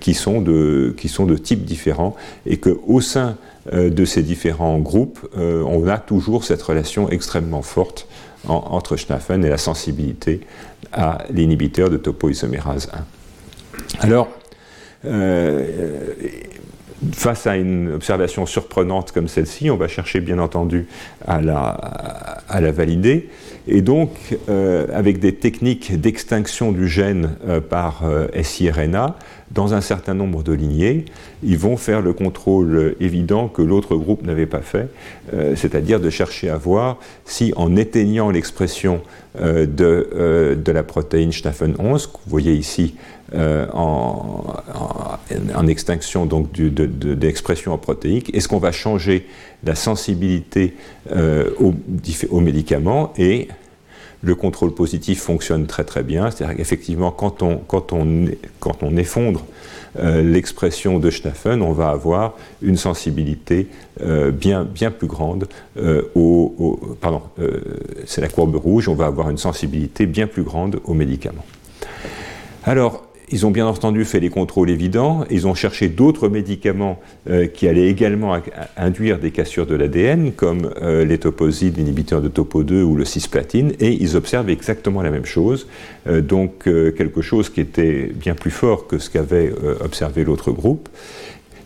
qui, 0.00 0.12
sont 0.12 0.42
de, 0.42 0.94
qui 0.96 1.08
sont 1.08 1.24
de 1.24 1.36
types 1.36 1.64
différents, 1.64 2.14
et 2.44 2.58
qu'au 2.58 3.00
sein 3.00 3.38
de 3.72 4.04
ces 4.04 4.22
différents 4.22 4.78
groupes, 4.78 5.26
on 5.36 5.88
a 5.88 5.96
toujours 5.96 6.44
cette 6.44 6.60
relation 6.60 7.08
extrêmement 7.08 7.62
forte 7.62 8.06
en, 8.46 8.54
entre 8.54 8.96
Schnaffen 8.96 9.44
et 9.44 9.48
la 9.48 9.58
sensibilité 9.58 10.40
à 10.92 11.24
l'inhibiteur 11.30 11.90
de 11.90 11.96
topoisomérase 11.96 12.90
1. 14.00 14.00
Alors, 14.00 14.28
euh, 15.04 16.12
face 17.12 17.46
à 17.46 17.56
une 17.56 17.92
observation 17.92 18.46
surprenante 18.46 19.12
comme 19.12 19.28
celle-ci, 19.28 19.70
on 19.70 19.76
va 19.76 19.88
chercher 19.88 20.20
bien 20.20 20.38
entendu 20.38 20.86
à 21.26 21.40
la, 21.40 22.72
valider. 22.72 23.28
Et 23.70 23.82
donc, 23.82 24.10
euh, 24.48 24.86
avec 24.92 25.20
des 25.20 25.34
techniques 25.34 26.00
d'extinction 26.00 26.72
du 26.72 26.88
gène 26.88 27.30
euh, 27.46 27.60
par 27.60 28.02
euh, 28.04 28.26
siRNA, 28.42 29.16
dans 29.50 29.74
un 29.74 29.80
certain 29.80 30.14
nombre 30.14 30.42
de 30.42 30.52
lignées, 30.52 31.04
ils 31.42 31.58
vont 31.58 31.76
faire 31.76 32.00
le 32.00 32.12
contrôle 32.12 32.96
évident 33.00 33.48
que 33.48 33.62
l'autre 33.62 33.96
groupe 33.96 34.22
n'avait 34.22 34.44
pas 34.44 34.60
fait, 34.60 34.90
c'est-à-dire 35.56 36.00
de 36.00 36.10
chercher 36.10 36.50
à 36.50 36.58
voir 36.58 36.98
si 37.24 37.54
en 37.56 37.74
éteignant 37.74 38.30
l'expression 38.30 39.00
de, 39.40 40.58
la 40.66 40.82
protéine 40.82 41.32
Staphen 41.32 41.76
11, 41.78 42.08
que 42.08 42.12
vous 42.12 42.18
voyez 42.30 42.52
ici 42.52 42.94
en, 43.34 44.44
en, 45.54 45.66
extinction 45.66 46.24
donc 46.24 46.50
du, 46.52 46.70
de, 46.70 46.86
de, 46.86 47.68
en 47.68 47.78
protéique, 47.78 48.34
est-ce 48.34 48.48
qu'on 48.48 48.58
va 48.58 48.72
changer 48.72 49.26
la 49.64 49.74
sensibilité 49.74 50.74
aux, 51.14 51.74
aux 52.30 52.40
médicaments? 52.40 53.12
Et 53.18 53.48
le 54.22 54.34
contrôle 54.34 54.74
positif 54.74 55.20
fonctionne 55.20 55.66
très 55.66 55.84
très 55.84 56.02
bien. 56.02 56.30
C'est-à-dire 56.30 56.56
qu'effectivement, 56.56 57.10
quand 57.10 57.42
on, 57.42 57.58
quand, 57.58 57.92
on, 57.92 58.26
quand 58.60 58.82
on 58.82 58.96
effondre 58.96 59.44
euh, 59.98 60.22
l'expression 60.22 60.98
de 60.98 61.10
Staffen, 61.10 61.62
on 61.62 61.72
va 61.72 61.90
avoir 61.90 62.34
une 62.62 62.76
sensibilité 62.76 63.68
euh, 64.02 64.30
bien, 64.30 64.64
bien 64.64 64.90
plus 64.90 65.06
grande 65.06 65.48
euh, 65.76 66.02
au, 66.14 66.78
Pardon, 67.00 67.22
c'est 68.06 68.20
la 68.20 68.28
courbe 68.28 68.56
rouge, 68.56 68.88
on 68.88 68.94
va 68.94 69.06
avoir 69.06 69.30
une 69.30 69.38
sensibilité 69.38 70.06
bien 70.06 70.26
plus 70.26 70.42
grande 70.42 70.80
aux 70.84 70.94
médicaments. 70.94 71.44
Alors, 72.64 73.07
ils 73.30 73.46
ont 73.46 73.50
bien 73.50 73.66
entendu 73.66 74.04
fait 74.04 74.20
les 74.20 74.30
contrôles 74.30 74.70
évidents, 74.70 75.24
ils 75.30 75.46
ont 75.46 75.54
cherché 75.54 75.88
d'autres 75.88 76.28
médicaments 76.28 76.98
euh, 77.28 77.46
qui 77.46 77.68
allaient 77.68 77.88
également 77.88 78.38
induire 78.76 79.18
des 79.18 79.30
cassures 79.30 79.66
de 79.66 79.74
l'ADN, 79.74 80.32
comme 80.32 80.70
euh, 80.80 81.04
les 81.04 81.18
toposides, 81.18 81.76
l'inhibiteur 81.76 82.22
de 82.22 82.28
topo 82.28 82.62
2 82.62 82.82
ou 82.82 82.96
le 82.96 83.04
cisplatine, 83.04 83.72
et 83.80 83.92
ils 83.92 84.16
observent 84.16 84.50
exactement 84.50 85.02
la 85.02 85.10
même 85.10 85.24
chose, 85.24 85.66
euh, 86.06 86.20
donc 86.20 86.64
quelque 86.64 87.22
chose 87.22 87.50
qui 87.50 87.60
était 87.60 88.10
bien 88.14 88.34
plus 88.34 88.50
fort 88.50 88.86
que 88.86 88.98
ce 88.98 89.10
qu'avait 89.10 89.52
observé 89.80 90.24
l'autre 90.24 90.50
groupe. 90.50 90.88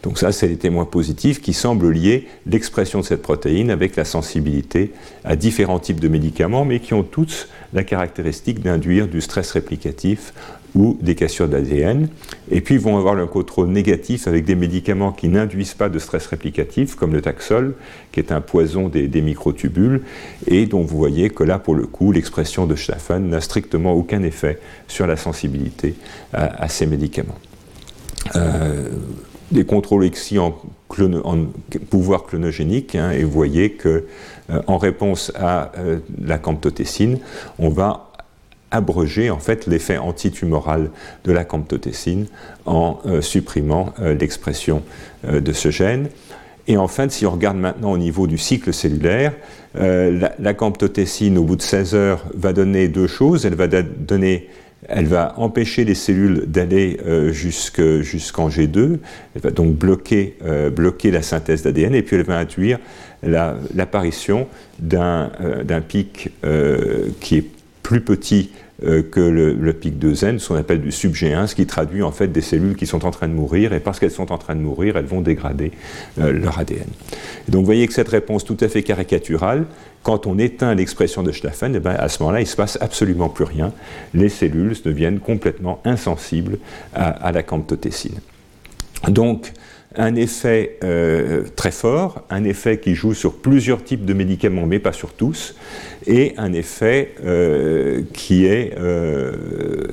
Donc 0.03 0.19
ça, 0.19 0.33
c'est 0.33 0.49
les 0.49 0.57
témoins 0.57 0.85
positifs 0.85 1.41
qui 1.41 1.53
semblent 1.53 1.91
lier 1.91 2.27
l'expression 2.47 3.01
de 3.01 3.05
cette 3.05 3.23
protéine 3.23 3.71
avec 3.71 3.95
la 3.95 4.05
sensibilité 4.05 4.91
à 5.25 5.37
différents 5.37 5.79
types 5.79 6.01
de 6.01 6.09
médicaments, 6.09 6.65
mais 6.65 6.81
qui 6.81 6.93
ont 6.95 7.05
tous 7.05 7.49
la 7.73 7.85
caractéristique 7.85 8.61
d'induire 8.61 9.07
du 9.07 9.21
stress 9.21 9.53
réplicatif 9.53 10.33
ou 10.75 10.97
des 11.01 11.15
cassures 11.15 11.49
d'ADN. 11.49 12.09
Et 12.51 12.61
puis 12.61 12.77
ils 12.77 12.81
vont 12.81 12.97
avoir 12.97 13.15
le 13.15 13.27
contrôle 13.27 13.69
négatif 13.69 14.27
avec 14.27 14.45
des 14.45 14.55
médicaments 14.55 15.13
qui 15.13 15.29
n'induisent 15.29 15.75
pas 15.75 15.89
de 15.89 15.99
stress 15.99 16.27
réplicatif, 16.27 16.95
comme 16.95 17.13
le 17.13 17.21
Taxol, 17.21 17.75
qui 18.11 18.21
est 18.21 18.33
un 18.33 18.41
poison 18.41 18.89
des, 18.89 19.09
microtubules, 19.23 20.03
et 20.47 20.67
dont 20.67 20.83
vous 20.83 20.97
voyez 20.97 21.31
que 21.31 21.45
là, 21.45 21.59
pour 21.59 21.75
le 21.75 21.87
coup, 21.87 22.13
l'expression 22.13 22.67
de 22.67 22.75
Staffen 22.75 23.29
n'a 23.29 23.41
strictement 23.41 23.93
aucun 23.93 24.23
effet 24.23 24.59
sur 24.89 25.07
la 25.07 25.17
sensibilité 25.17 25.95
à, 26.33 26.69
ces 26.69 26.87
médicaments. 26.87 27.39
Euh, 28.37 28.89
des 29.51 29.65
contrôles 29.65 30.07
ici 30.07 30.39
en, 30.39 30.55
pouvoir 31.91 32.25
clonogénique, 32.25 32.95
hein, 32.95 33.11
et 33.11 33.23
vous 33.25 33.31
voyez 33.31 33.73
que 33.73 34.07
euh, 34.51 34.63
en 34.67 34.79
réponse 34.79 35.33
à 35.37 35.73
euh, 35.79 35.99
la 36.25 36.39
camptothécine, 36.39 37.19
on 37.59 37.69
va 37.69 38.12
abroger 38.73 39.31
en 39.31 39.39
fait 39.39 39.67
l'effet 39.67 39.99
antitumoral 39.99 40.91
de 41.25 41.33
la 41.33 41.45
camptothécine 41.45 42.27
en 42.67 42.99
euh, 43.07 43.21
supprimant 43.21 43.95
euh, 44.01 44.15
l'expression 44.15 44.83
euh, 45.25 45.41
de 45.41 45.53
ce 45.53 45.71
gène. 45.71 46.09
Et 46.67 46.77
enfin, 46.77 47.09
si 47.09 47.27
on 47.27 47.31
regarde 47.31 47.57
maintenant 47.57 47.93
au 47.93 47.99
niveau 47.99 48.27
du 48.27 48.39
cycle 48.39 48.73
cellulaire, 48.73 49.33
la, 49.75 50.33
la, 50.39 50.53
au 50.53 51.45
bout 51.45 51.57
de 51.57 51.63
16 51.63 51.95
heures, 51.97 52.25
va 52.35 52.53
donner 52.53 52.87
deux 52.87 53.09
choses. 53.09 53.45
Elle 53.47 53.57
va 53.57 53.67
donner 53.67 54.49
elle 54.89 55.07
va 55.07 55.35
empêcher 55.39 55.85
les 55.85 55.95
cellules 55.95 56.45
d'aller 56.47 56.99
jusqu'en 57.31 58.49
G2, 58.49 58.99
elle 59.35 59.41
va 59.41 59.51
donc 59.51 59.75
bloquer, 59.75 60.37
bloquer 60.75 61.11
la 61.11 61.23
synthèse 61.23 61.63
d'ADN, 61.63 61.95
et 61.95 62.03
puis 62.03 62.17
elle 62.17 62.25
va 62.25 62.39
induire 62.39 62.79
l'apparition 63.23 64.47
d'un 64.81 65.31
pic 65.89 66.31
qui 67.21 67.37
est 67.39 67.47
plus 67.83 68.01
petit 68.01 68.51
euh, 68.85 69.03
que 69.03 69.21
le, 69.21 69.73
pic 69.73 69.99
de 69.99 70.13
zen, 70.13 70.39
ce 70.39 70.49
qu'on 70.49 70.57
appelle 70.57 70.81
du 70.81 70.91
subgéin, 70.91 71.47
ce 71.47 71.55
qui 71.55 71.67
traduit 71.67 72.03
en 72.03 72.11
fait 72.11 72.29
des 72.29 72.41
cellules 72.41 72.75
qui 72.75 72.87
sont 72.87 73.05
en 73.05 73.11
train 73.11 73.29
de 73.29 73.33
mourir, 73.33 73.73
et 73.73 73.81
parce 73.81 74.01
qu'elles 74.01 74.11
sont 74.11 74.33
en 74.33 74.39
train 74.39 74.57
de 74.57 74.61
mourir, 74.61 74.97
elles 74.97 75.05
vont 75.05 75.21
dégrader 75.21 75.71
euh, 76.19 76.33
leur 76.33 76.59
ADN. 76.59 76.87
donc 77.49 77.61
vous 77.61 77.67
voyez 77.67 77.87
que 77.87 77.93
cette 77.93 78.09
réponse 78.09 78.45
tout 78.45 78.57
à 78.61 78.69
fait 78.69 78.83
caricaturale, 78.83 79.67
quand 80.03 80.27
on 80.27 80.37
éteint 80.39 80.75
l'expression 80.75 81.23
de 81.23 81.31
Staffen, 81.31 81.77
eh 81.77 81.81
ben, 81.81 81.95
à 81.97 82.09
ce 82.09 82.21
moment-là, 82.23 82.41
il 82.41 82.45
ne 82.45 82.49
se 82.49 82.57
passe 82.57 82.77
absolument 82.81 83.29
plus 83.29 83.45
rien. 83.45 83.73
Les 84.15 84.29
cellules 84.29 84.75
deviennent 84.85 85.21
complètement 85.21 85.81
insensibles 85.85 86.59
à, 86.93 87.09
à 87.11 87.31
la 87.31 87.45
camptothécine. 87.45 88.19
Donc, 89.09 89.53
un 89.97 90.15
effet 90.15 90.79
euh, 90.85 91.45
très 91.57 91.71
fort, 91.71 92.23
un 92.31 92.45
effet 92.45 92.79
qui 92.79 92.95
joue 92.95 93.15
sur 93.15 93.35
plusieurs 93.35 93.85
types 93.85 94.05
de 94.05 94.15
médicaments, 94.15 94.67
mais 94.67 94.79
pas 94.79 94.93
sur 94.93 95.13
tous, 95.13 95.55
et 96.07 96.35
un 96.37 96.53
effet 96.53 97.15
euh, 97.25 98.03
qui 98.13 98.47
est 98.47 98.75
euh, 98.79 99.89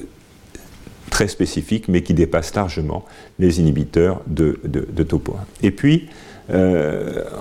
très 1.09 1.27
spécifique, 1.27 1.87
mais 1.87 2.01
qui 2.01 2.13
dépasse 2.13 2.53
largement 2.55 3.05
les 3.39 3.59
inhibiteurs 3.59 4.21
de, 4.27 4.59
de, 4.63 4.87
de 4.89 5.03
topo 5.03 5.35
1. 5.63 5.67
Et 5.67 5.71
puis, 5.71 6.09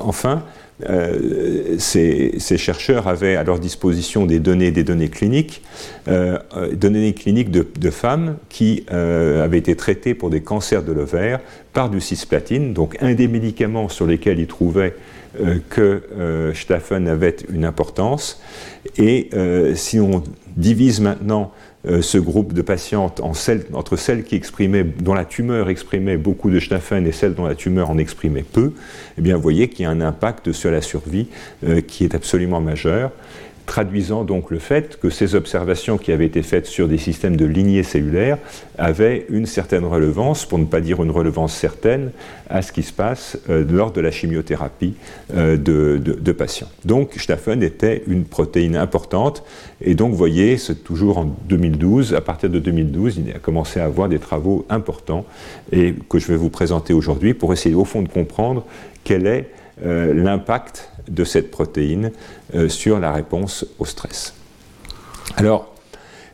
enfin, 0.00 0.44
euh, 0.88 1.76
ces, 1.78 2.38
chercheurs 2.38 3.08
avaient 3.08 3.36
à 3.36 3.42
leur 3.42 3.58
disposition 3.58 4.26
des 4.26 4.38
données, 4.38 4.70
des 4.70 4.84
données 4.84 5.08
cliniques, 5.08 5.62
euh, 6.06 6.38
euh 6.56 6.74
données 6.74 7.12
cliniques 7.14 7.50
de, 7.50 7.90
femmes 7.90 8.36
qui 8.48 8.84
euh, 8.92 9.44
avaient 9.44 9.58
été 9.58 9.74
traitées 9.74 10.14
pour 10.14 10.30
des 10.30 10.40
cancers 10.40 10.82
de 10.82 10.92
l'ovaire 10.92 11.40
par 11.72 11.90
du 11.90 12.00
cisplatine, 12.00 12.74
donc 12.74 12.96
un 13.00 13.14
des 13.14 13.28
médicaments 13.28 13.88
sur 13.88 14.06
lesquels 14.06 14.38
ils 14.38 14.46
trouvaient 14.46 14.94
que 15.68 16.52
Staffen 16.54 17.06
avait 17.06 17.36
une 17.52 17.64
importance. 17.64 18.40
Et 18.96 19.30
si 19.74 20.00
on 20.00 20.24
divise 20.56 21.00
maintenant 21.00 21.52
euh, 21.88 22.02
ce 22.02 22.18
groupe 22.18 22.52
de 22.52 22.62
patientes 22.62 23.20
entre 23.20 23.96
celles 23.96 24.24
qui 24.24 24.34
exprimaient, 24.34 24.84
dont 24.84 25.14
la 25.14 25.24
tumeur 25.24 25.68
exprimait 25.68 26.16
beaucoup 26.16 26.50
de 26.50 26.60
Staffen 26.60 27.06
et 27.06 27.12
celles 27.12 27.34
dont 27.34 27.46
la 27.46 27.54
tumeur 27.54 27.90
en 27.90 27.98
exprimait 27.98 28.42
peu, 28.42 28.72
eh 29.16 29.20
bien, 29.20 29.36
vous 29.36 29.42
voyez 29.42 29.68
qu'il 29.68 29.84
y 29.84 29.86
a 29.86 29.90
un 29.90 30.00
impact 30.00 30.52
sur 30.52 30.70
la 30.70 30.82
survie 30.82 31.28
euh, 31.66 31.80
qui 31.80 32.04
est 32.04 32.14
absolument 32.14 32.60
majeur 32.60 33.10
traduisant 33.68 34.24
donc 34.24 34.50
le 34.50 34.58
fait 34.58 34.98
que 34.98 35.10
ces 35.10 35.34
observations 35.34 35.98
qui 35.98 36.10
avaient 36.10 36.26
été 36.26 36.42
faites 36.42 36.66
sur 36.66 36.88
des 36.88 36.96
systèmes 36.96 37.36
de 37.36 37.44
lignées 37.44 37.82
cellulaires 37.82 38.38
avaient 38.78 39.26
une 39.28 39.44
certaine 39.44 39.84
relevance, 39.84 40.46
pour 40.46 40.58
ne 40.58 40.64
pas 40.64 40.80
dire 40.80 41.02
une 41.04 41.10
relevance 41.10 41.52
certaine, 41.52 42.10
à 42.48 42.62
ce 42.62 42.72
qui 42.72 42.82
se 42.82 42.94
passe 42.94 43.38
euh, 43.50 43.64
lors 43.70 43.92
de 43.92 44.00
la 44.00 44.10
chimiothérapie 44.10 44.94
euh, 45.36 45.58
de, 45.58 46.32
patients. 46.32 46.68
Donc 46.86 47.12
Staffen 47.18 47.62
était 47.62 48.02
une 48.06 48.24
protéine 48.24 48.74
importante, 48.74 49.44
et 49.82 49.94
donc 49.94 50.12
vous 50.12 50.16
voyez, 50.16 50.56
c'est 50.56 50.82
toujours 50.82 51.18
en 51.18 51.26
2012, 51.26 52.14
à 52.14 52.22
partir 52.22 52.48
de 52.48 52.58
2012, 52.58 53.18
il 53.18 53.36
a 53.36 53.38
commencé 53.38 53.80
à 53.80 53.84
avoir 53.84 54.08
des 54.08 54.18
travaux 54.18 54.64
importants, 54.70 55.26
et 55.72 55.94
que 56.08 56.18
je 56.18 56.26
vais 56.28 56.36
vous 56.36 56.50
présenter 56.50 56.94
aujourd'hui 56.94 57.34
pour 57.34 57.52
essayer 57.52 57.74
au 57.74 57.84
fond 57.84 58.00
de 58.00 58.08
comprendre 58.08 58.64
quel 59.04 59.26
est 59.26 59.50
euh, 59.84 60.14
l'impact 60.14 60.90
de 61.08 61.24
cette 61.24 61.50
protéine 61.50 62.12
euh, 62.54 62.68
sur 62.68 62.98
la 62.98 63.12
réponse 63.12 63.66
au 63.78 63.84
stress. 63.84 64.34
Alors, 65.36 65.74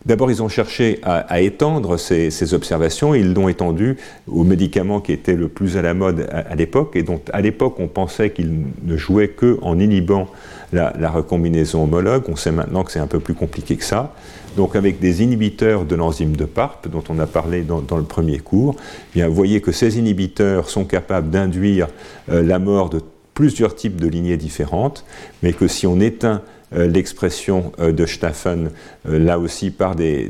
D'abord, 0.06 0.30
ils 0.30 0.42
ont 0.42 0.50
cherché 0.50 1.00
à, 1.02 1.40
étendre 1.40 1.96
ces, 1.96 2.52
observations. 2.52 3.14
Ils 3.14 3.32
l'ont 3.32 3.48
étendu 3.48 3.96
aux 4.26 4.44
médicaments 4.44 5.00
qui 5.00 5.12
étaient 5.12 5.34
le 5.34 5.48
plus 5.48 5.78
à 5.78 5.82
la 5.82 5.94
mode 5.94 6.28
à, 6.30 6.54
l'époque, 6.54 6.94
et 6.94 7.02
dont 7.02 7.20
à 7.32 7.40
l'époque 7.40 7.76
on 7.78 7.88
pensait 7.88 8.28
qu'ils 8.28 8.64
ne 8.82 8.96
jouaient 8.98 9.28
qu'en 9.28 9.78
inhibant 9.78 10.28
la, 10.74 11.10
recombinaison 11.10 11.84
homologue. 11.84 12.24
On 12.28 12.36
sait 12.36 12.52
maintenant 12.52 12.84
que 12.84 12.92
c'est 12.92 12.98
un 12.98 13.06
peu 13.06 13.18
plus 13.18 13.32
compliqué 13.32 13.76
que 13.76 13.84
ça. 13.84 14.14
Donc, 14.58 14.76
avec 14.76 15.00
des 15.00 15.22
inhibiteurs 15.22 15.86
de 15.86 15.94
l'enzyme 15.94 16.36
de 16.36 16.44
PARP, 16.44 16.86
dont 16.88 17.02
on 17.08 17.18
a 17.18 17.26
parlé 17.26 17.62
dans, 17.62 17.80
le 17.96 18.04
premier 18.04 18.38
cours, 18.38 18.76
eh 18.78 19.18
bien, 19.18 19.28
vous 19.28 19.34
voyez 19.34 19.62
que 19.62 19.72
ces 19.72 19.98
inhibiteurs 19.98 20.68
sont 20.68 20.84
capables 20.84 21.30
d'induire 21.30 21.88
euh, 22.30 22.42
la 22.42 22.58
mort 22.58 22.90
de 22.90 23.00
plusieurs 23.34 23.74
types 23.74 24.00
de 24.00 24.08
lignées 24.08 24.36
différentes, 24.36 25.04
mais 25.42 25.52
que 25.52 25.68
si 25.68 25.86
on 25.86 26.00
éteint 26.00 26.42
euh, 26.74 26.86
l'expression 26.86 27.72
euh, 27.78 27.92
de 27.92 28.06
Staffen, 28.06 28.70
euh, 29.08 29.18
là 29.18 29.38
aussi 29.38 29.70
par 29.70 29.94
des, 29.94 30.28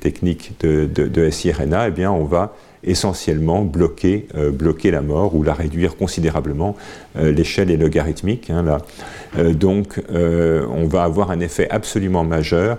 techniques 0.00 0.52
de, 0.60 0.86
de, 0.86 1.30
eh 1.86 1.90
bien 1.90 2.10
on 2.10 2.24
va 2.24 2.54
essentiellement 2.82 3.62
bloquer, 3.62 4.26
la 4.84 5.00
mort 5.00 5.34
ou 5.34 5.42
la 5.42 5.54
réduire 5.54 5.96
considérablement. 5.96 6.76
L'échelle 7.18 7.70
est 7.70 7.78
logarithmique. 7.78 8.50
Hein, 8.50 8.76
donc 9.54 10.02
on 10.12 10.86
va 10.86 11.04
avoir 11.04 11.30
un 11.30 11.40
effet 11.40 11.66
absolument 11.70 12.24
majeur 12.24 12.76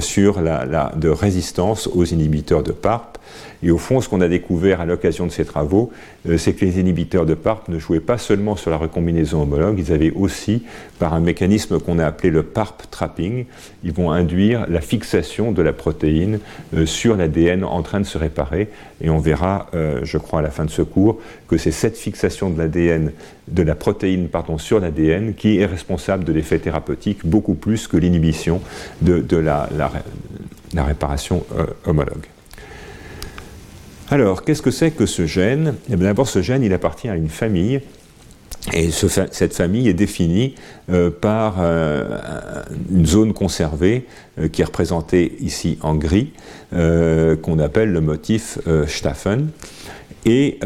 sur 0.00 0.42
la, 0.42 0.92
résistance 1.04 1.86
aux 1.86 2.04
inhibiteurs 2.04 2.62
de 2.62 2.72
PARP 2.72 3.15
Et 3.62 3.70
au 3.70 3.78
fond, 3.78 4.00
ce 4.00 4.08
qu'on 4.08 4.20
a 4.20 4.28
découvert 4.28 4.80
à 4.80 4.86
l'occasion 4.86 5.26
de 5.26 5.32
ces 5.32 5.44
travaux, 5.44 5.90
euh, 6.28 6.36
c'est 6.38 6.52
que 6.52 6.64
les 6.64 6.78
inhibiteurs 6.78 7.26
de 7.26 7.34
PARP 7.34 7.68
ne 7.68 7.78
jouaient 7.78 8.00
pas 8.00 8.18
seulement 8.18 8.56
sur 8.56 8.70
la 8.70 8.76
recombinaison 8.76 9.42
homologue, 9.42 9.78
ils 9.78 9.92
avaient 9.92 10.12
aussi, 10.12 10.62
par 10.98 11.14
un 11.14 11.20
mécanisme 11.20 11.80
qu'on 11.80 11.98
a 11.98 12.06
appelé 12.06 12.30
le 12.30 12.42
PARP 12.42 12.90
trapping, 12.90 13.46
ils 13.82 13.92
vont 13.92 14.10
induire 14.10 14.66
la 14.68 14.80
fixation 14.80 15.52
de 15.52 15.62
la 15.62 15.72
protéine 15.72 16.38
euh, 16.74 16.86
sur 16.86 17.16
l'ADN 17.16 17.64
en 17.64 17.82
train 17.82 18.00
de 18.00 18.06
se 18.06 18.18
réparer. 18.18 18.68
Et 19.00 19.10
on 19.10 19.18
verra, 19.18 19.68
euh, 19.74 20.00
je 20.02 20.18
crois, 20.18 20.40
à 20.40 20.42
la 20.42 20.50
fin 20.50 20.64
de 20.64 20.70
ce 20.70 20.82
cours, 20.82 21.18
que 21.48 21.56
c'est 21.56 21.70
cette 21.70 21.96
fixation 21.96 22.50
de 22.50 22.58
l'ADN, 22.58 23.12
de 23.48 23.62
la 23.62 23.74
protéine 23.74 24.28
sur 24.58 24.80
l'ADN 24.80 25.34
qui 25.34 25.58
est 25.58 25.66
responsable 25.66 26.24
de 26.24 26.32
l'effet 26.32 26.58
thérapeutique 26.58 27.20
beaucoup 27.24 27.54
plus 27.54 27.88
que 27.88 27.96
l'inhibition 27.96 28.60
de, 29.02 29.36
la, 29.36 29.68
réparation 30.74 31.44
homologue. 31.84 32.26
Alors, 34.08 34.44
qu'est-ce 34.44 34.62
que 34.62 34.70
c'est 34.70 34.92
que 34.92 35.04
ce 35.06 35.26
gène 35.26 35.74
eh 35.90 35.96
D'abord, 35.96 36.28
ce 36.28 36.40
gène, 36.40 36.62
il 36.62 36.72
appartient 36.72 37.08
à 37.08 37.16
une 37.16 37.28
famille. 37.28 37.80
Et 38.72 38.90
cette 38.90 39.54
famille 39.54 39.88
est 39.88 39.94
définie 39.94 40.54
euh, 40.90 41.10
par 41.10 41.56
euh, 41.60 42.18
une 42.90 43.06
zone 43.06 43.32
conservée 43.32 44.06
euh, 44.38 44.48
qui 44.48 44.62
est 44.62 44.64
représentée 44.64 45.36
ici 45.40 45.78
en 45.82 45.94
gris, 45.94 46.32
qu'on 46.72 47.58
appelle 47.58 47.92
le 47.92 48.00
motif 48.00 48.58
Staffen. 48.86 49.48
Et 50.24 50.58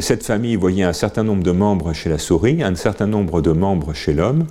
cette 0.00 0.24
famille 0.24 0.54
voyait 0.54 0.84
un 0.84 0.92
certain 0.92 1.24
nombre 1.24 1.42
de 1.42 1.50
membres 1.50 1.92
chez 1.92 2.08
la 2.08 2.18
souris, 2.18 2.62
un 2.62 2.76
certain 2.76 3.06
nombre 3.06 3.42
de 3.42 3.50
membres 3.50 3.92
chez 3.92 4.12
l'homme. 4.12 4.46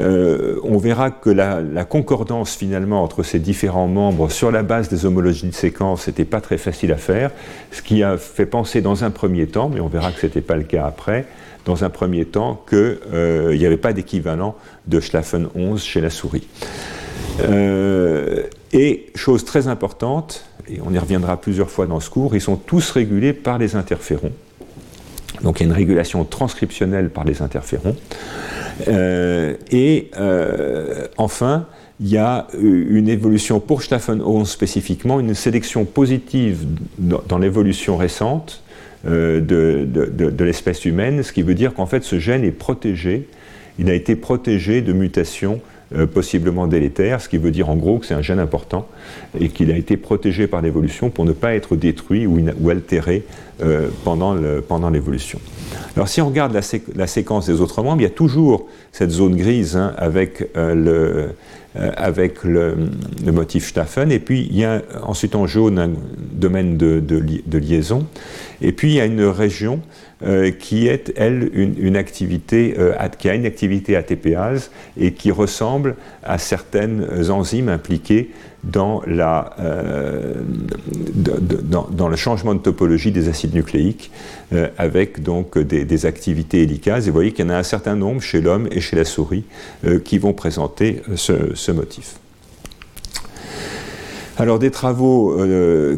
Euh, 0.00 0.58
on 0.64 0.76
verra 0.78 1.10
que 1.10 1.30
la, 1.30 1.84
concordance 1.84 2.56
finalement 2.56 3.02
entre 3.02 3.22
ces 3.22 3.38
différents 3.38 3.86
membres 3.86 4.30
sur 4.30 4.50
la 4.50 4.62
base 4.62 4.88
des 4.88 5.06
homologies 5.06 5.46
de 5.46 5.54
séquence 5.54 6.08
n'était 6.08 6.24
pas 6.24 6.40
très 6.40 6.58
facile 6.58 6.92
à 6.92 6.96
faire, 6.96 7.30
ce 7.70 7.82
qui 7.82 8.02
a 8.02 8.16
fait 8.16 8.46
penser 8.46 8.80
dans 8.80 9.04
un 9.04 9.10
premier 9.10 9.46
temps, 9.46 9.68
mais 9.68 9.80
on 9.80 9.88
verra 9.88 10.10
que 10.10 10.20
ce 10.20 10.26
n'était 10.26 10.40
pas 10.40 10.56
le 10.56 10.64
cas 10.64 10.86
après, 10.86 11.26
dans 11.64 11.84
un 11.84 11.90
premier 11.90 12.24
temps 12.24 12.62
qu'il 12.68 12.98
euh, 13.12 13.56
n'y 13.56 13.66
avait 13.66 13.76
pas 13.76 13.92
d'équivalent 13.92 14.56
de 14.86 15.00
Schlaffen 15.00 15.48
11 15.54 15.82
chez 15.82 16.00
la 16.00 16.10
souris. 16.10 16.48
Euh, 17.40 18.42
et 18.72 19.06
chose 19.14 19.44
très 19.44 19.68
importante, 19.68 20.44
et 20.68 20.80
on 20.84 20.92
y 20.92 20.98
reviendra 20.98 21.40
plusieurs 21.40 21.70
fois 21.70 21.86
dans 21.86 22.00
ce 22.00 22.10
cours, 22.10 22.34
ils 22.34 22.40
sont 22.40 22.56
tous 22.56 22.90
régulés 22.90 23.32
par 23.32 23.58
les 23.58 23.76
interférons. 23.76 24.32
Donc 25.42 25.60
il 25.60 25.64
y 25.64 25.66
a 25.66 25.68
une 25.68 25.76
régulation 25.76 26.24
transcriptionnelle 26.24 27.10
par 27.10 27.24
les 27.24 27.42
interférons. 27.42 27.96
Euh, 28.88 29.54
et 29.70 30.10
euh, 30.18 31.06
enfin, 31.16 31.66
il 32.00 32.08
y 32.08 32.18
a 32.18 32.48
une 32.60 33.08
évolution 33.08 33.60
pour 33.60 33.82
Staffen 33.82 34.20
11 34.20 34.48
spécifiquement, 34.48 35.20
une 35.20 35.34
sélection 35.34 35.84
positive 35.84 36.66
dans, 36.98 37.38
l'évolution 37.38 37.96
récente 37.96 38.62
euh, 39.06 39.40
de, 39.40 39.86
de 39.86 40.44
l'espèce 40.44 40.84
humaine, 40.84 41.22
ce 41.22 41.32
qui 41.32 41.42
veut 41.42 41.54
dire 41.54 41.72
qu'en 41.74 41.86
fait 41.86 42.02
ce 42.02 42.18
gène 42.18 42.42
est 42.44 42.50
protégé, 42.50 43.28
il 43.78 43.90
a 43.90 43.94
été 43.94 44.16
protégé 44.16 44.82
de 44.82 44.92
mutations 44.92 45.60
euh, 45.94 46.06
possiblement 46.06 46.66
délétère, 46.66 47.20
ce 47.20 47.28
qui 47.28 47.36
veut 47.36 47.50
dire 47.50 47.68
en 47.68 47.76
gros 47.76 47.98
que 47.98 48.06
c'est 48.06 48.14
un 48.14 48.22
gène 48.22 48.38
important 48.38 48.88
et 49.38 49.50
qu'il 49.50 49.70
a 49.70 49.76
été 49.76 49.98
protégé 49.98 50.46
par 50.46 50.62
l'évolution 50.62 51.10
pour 51.10 51.26
ne 51.26 51.32
pas 51.32 51.54
être 51.54 51.76
détruit 51.76 52.26
ou, 52.26 52.70
altéré 52.70 53.24
euh, 53.62 53.90
pendant 54.02 54.90
l'évolution. 54.90 55.38
Alors 55.94 56.08
si 56.08 56.22
on 56.22 56.28
regarde 56.28 56.58
la, 56.96 57.06
séquence 57.06 57.46
des 57.46 57.60
autres 57.60 57.82
membres, 57.82 58.00
il 58.00 58.04
y 58.04 58.06
a 58.06 58.10
toujours 58.10 58.66
cette 58.92 59.10
zone 59.10 59.36
grise 59.36 59.76
hein, 59.76 59.92
avec, 59.98 60.48
euh, 60.56 60.74
le, 61.74 61.80
avec 61.96 62.44
le, 62.44 62.76
motif 63.30 63.68
Staffen, 63.68 64.10
et 64.10 64.20
puis 64.20 64.48
il 64.50 64.56
y 64.56 64.64
a 64.64 64.80
ensuite 65.02 65.34
en 65.34 65.46
jaune 65.46 65.78
un 65.78 65.90
domaine 66.32 66.78
de, 66.78 66.98
de 66.98 67.58
liaison, 67.58 68.06
et 68.62 68.72
puis 68.72 68.92
il 68.92 68.94
y 68.94 69.00
a 69.00 69.04
une 69.04 69.24
région 69.24 69.80
euh, 70.26 70.52
qui 70.52 70.86
est, 70.86 71.12
elle, 71.16 71.50
une, 71.52 71.96
activité, 71.96 72.76
euh, 72.78 72.94
qui 73.18 73.28
a 73.28 73.34
une 73.34 73.44
activité 73.44 73.94
ATPase 73.94 74.70
et 74.98 75.12
qui 75.12 75.30
ressemble 75.30 75.96
à 76.22 76.38
certaines 76.38 77.30
enzymes 77.30 77.68
impliquées 77.68 78.30
dans, 78.62 79.02
la, 79.06 79.54
euh, 79.60 80.32
dans, 81.90 82.08
le 82.08 82.16
changement 82.16 82.54
de 82.54 82.60
topologie 82.60 83.12
des 83.12 83.28
acides 83.28 83.54
nucléiques 83.54 84.10
avec 84.78 85.22
donc 85.22 85.58
des, 85.58 86.06
activités 86.06 86.62
hélicases. 86.62 87.06
Et 87.06 87.10
vous 87.10 87.14
voyez 87.14 87.32
qu'il 87.32 87.44
y 87.44 87.48
en 87.48 87.50
a 87.50 87.58
un 87.58 87.62
certain 87.62 87.94
nombre 87.94 88.22
chez 88.22 88.40
l'homme 88.40 88.66
et 88.70 88.80
chez 88.80 88.96
la 88.96 89.04
souris 89.04 89.44
qui 90.04 90.16
vont 90.16 90.32
présenter 90.32 91.02
ce, 91.16 91.70
motif. 91.72 92.14
Alors 94.38 94.58
des 94.58 94.70
travaux 94.70 95.36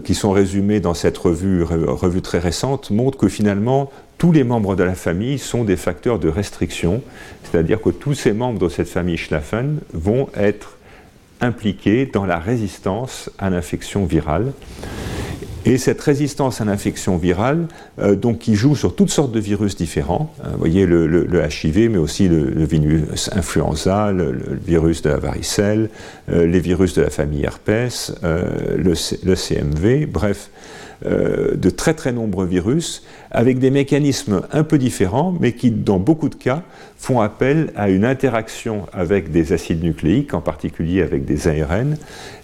qui 0.04 0.14
sont 0.14 0.32
résumés 0.32 0.80
dans 0.80 0.94
cette 0.94 1.16
revue, 1.16 1.62
revue 1.62 2.22
très 2.22 2.40
récente 2.40 2.90
montrent 2.90 3.18
que 3.18 3.28
finalement 3.28 3.90
tous 4.18 4.32
les 4.32 4.44
membres 4.44 4.76
de 4.76 4.82
la 4.82 4.94
famille 4.94 5.38
sont 5.38 5.64
des 5.64 5.76
facteurs 5.76 6.18
de 6.18 6.28
restriction, 6.28 7.02
c'est-à-dire 7.44 7.80
que 7.80 7.90
tous 7.90 8.14
ces 8.14 8.32
membres 8.32 8.58
de 8.58 8.68
cette 8.68 8.88
famille 8.88 9.16
Schlaffen 9.16 9.80
vont 9.92 10.28
être 10.34 10.76
impliqués 11.40 12.06
dans 12.06 12.24
la 12.24 12.38
résistance 12.38 13.30
à 13.38 13.50
l'infection 13.50 14.06
virale. 14.06 14.52
Et 15.66 15.78
cette 15.78 16.00
résistance 16.00 16.60
à 16.60 16.64
l'infection 16.64 17.16
virale, 17.16 17.66
euh, 17.98 18.14
donc 18.14 18.38
qui 18.38 18.54
joue 18.54 18.76
sur 18.76 18.94
toutes 18.94 19.10
sortes 19.10 19.32
de 19.32 19.40
virus 19.40 19.74
différents, 19.74 20.32
hein, 20.40 20.50
vous 20.52 20.58
voyez 20.58 20.86
le, 20.86 21.26
HIV, 21.44 21.90
mais 21.90 21.98
aussi 21.98 22.28
le, 22.28 22.64
virus 22.64 23.30
influenza, 23.32 24.12
le, 24.12 24.32
virus 24.64 25.02
de 25.02 25.10
la 25.10 25.18
varicelle, 25.18 25.90
euh, 26.30 26.46
les 26.46 26.60
virus 26.60 26.94
de 26.94 27.02
la 27.02 27.10
famille 27.10 27.42
herpès, 27.42 28.14
euh, 28.22 28.76
le, 28.78 29.34
CMV, 29.34 30.06
bref, 30.06 30.50
de 31.04 31.70
très 31.70 31.94
très 31.94 32.12
nombreux 32.12 32.46
virus 32.46 33.04
avec 33.30 33.58
des 33.58 33.70
mécanismes 33.70 34.42
un 34.52 34.64
peu 34.64 34.78
différents, 34.78 35.34
mais 35.38 35.52
qui, 35.52 35.70
dans 35.70 35.98
beaucoup 35.98 36.28
de 36.28 36.34
cas, 36.34 36.62
font 36.96 37.20
appel 37.20 37.72
à 37.76 37.90
une 37.90 38.04
interaction 38.04 38.86
avec 38.92 39.30
des 39.30 39.52
acides 39.52 39.82
nucléiques, 39.82 40.34
en 40.34 40.40
particulier 40.40 41.02
avec 41.02 41.24
des 41.24 41.48
ARN, 41.48 41.96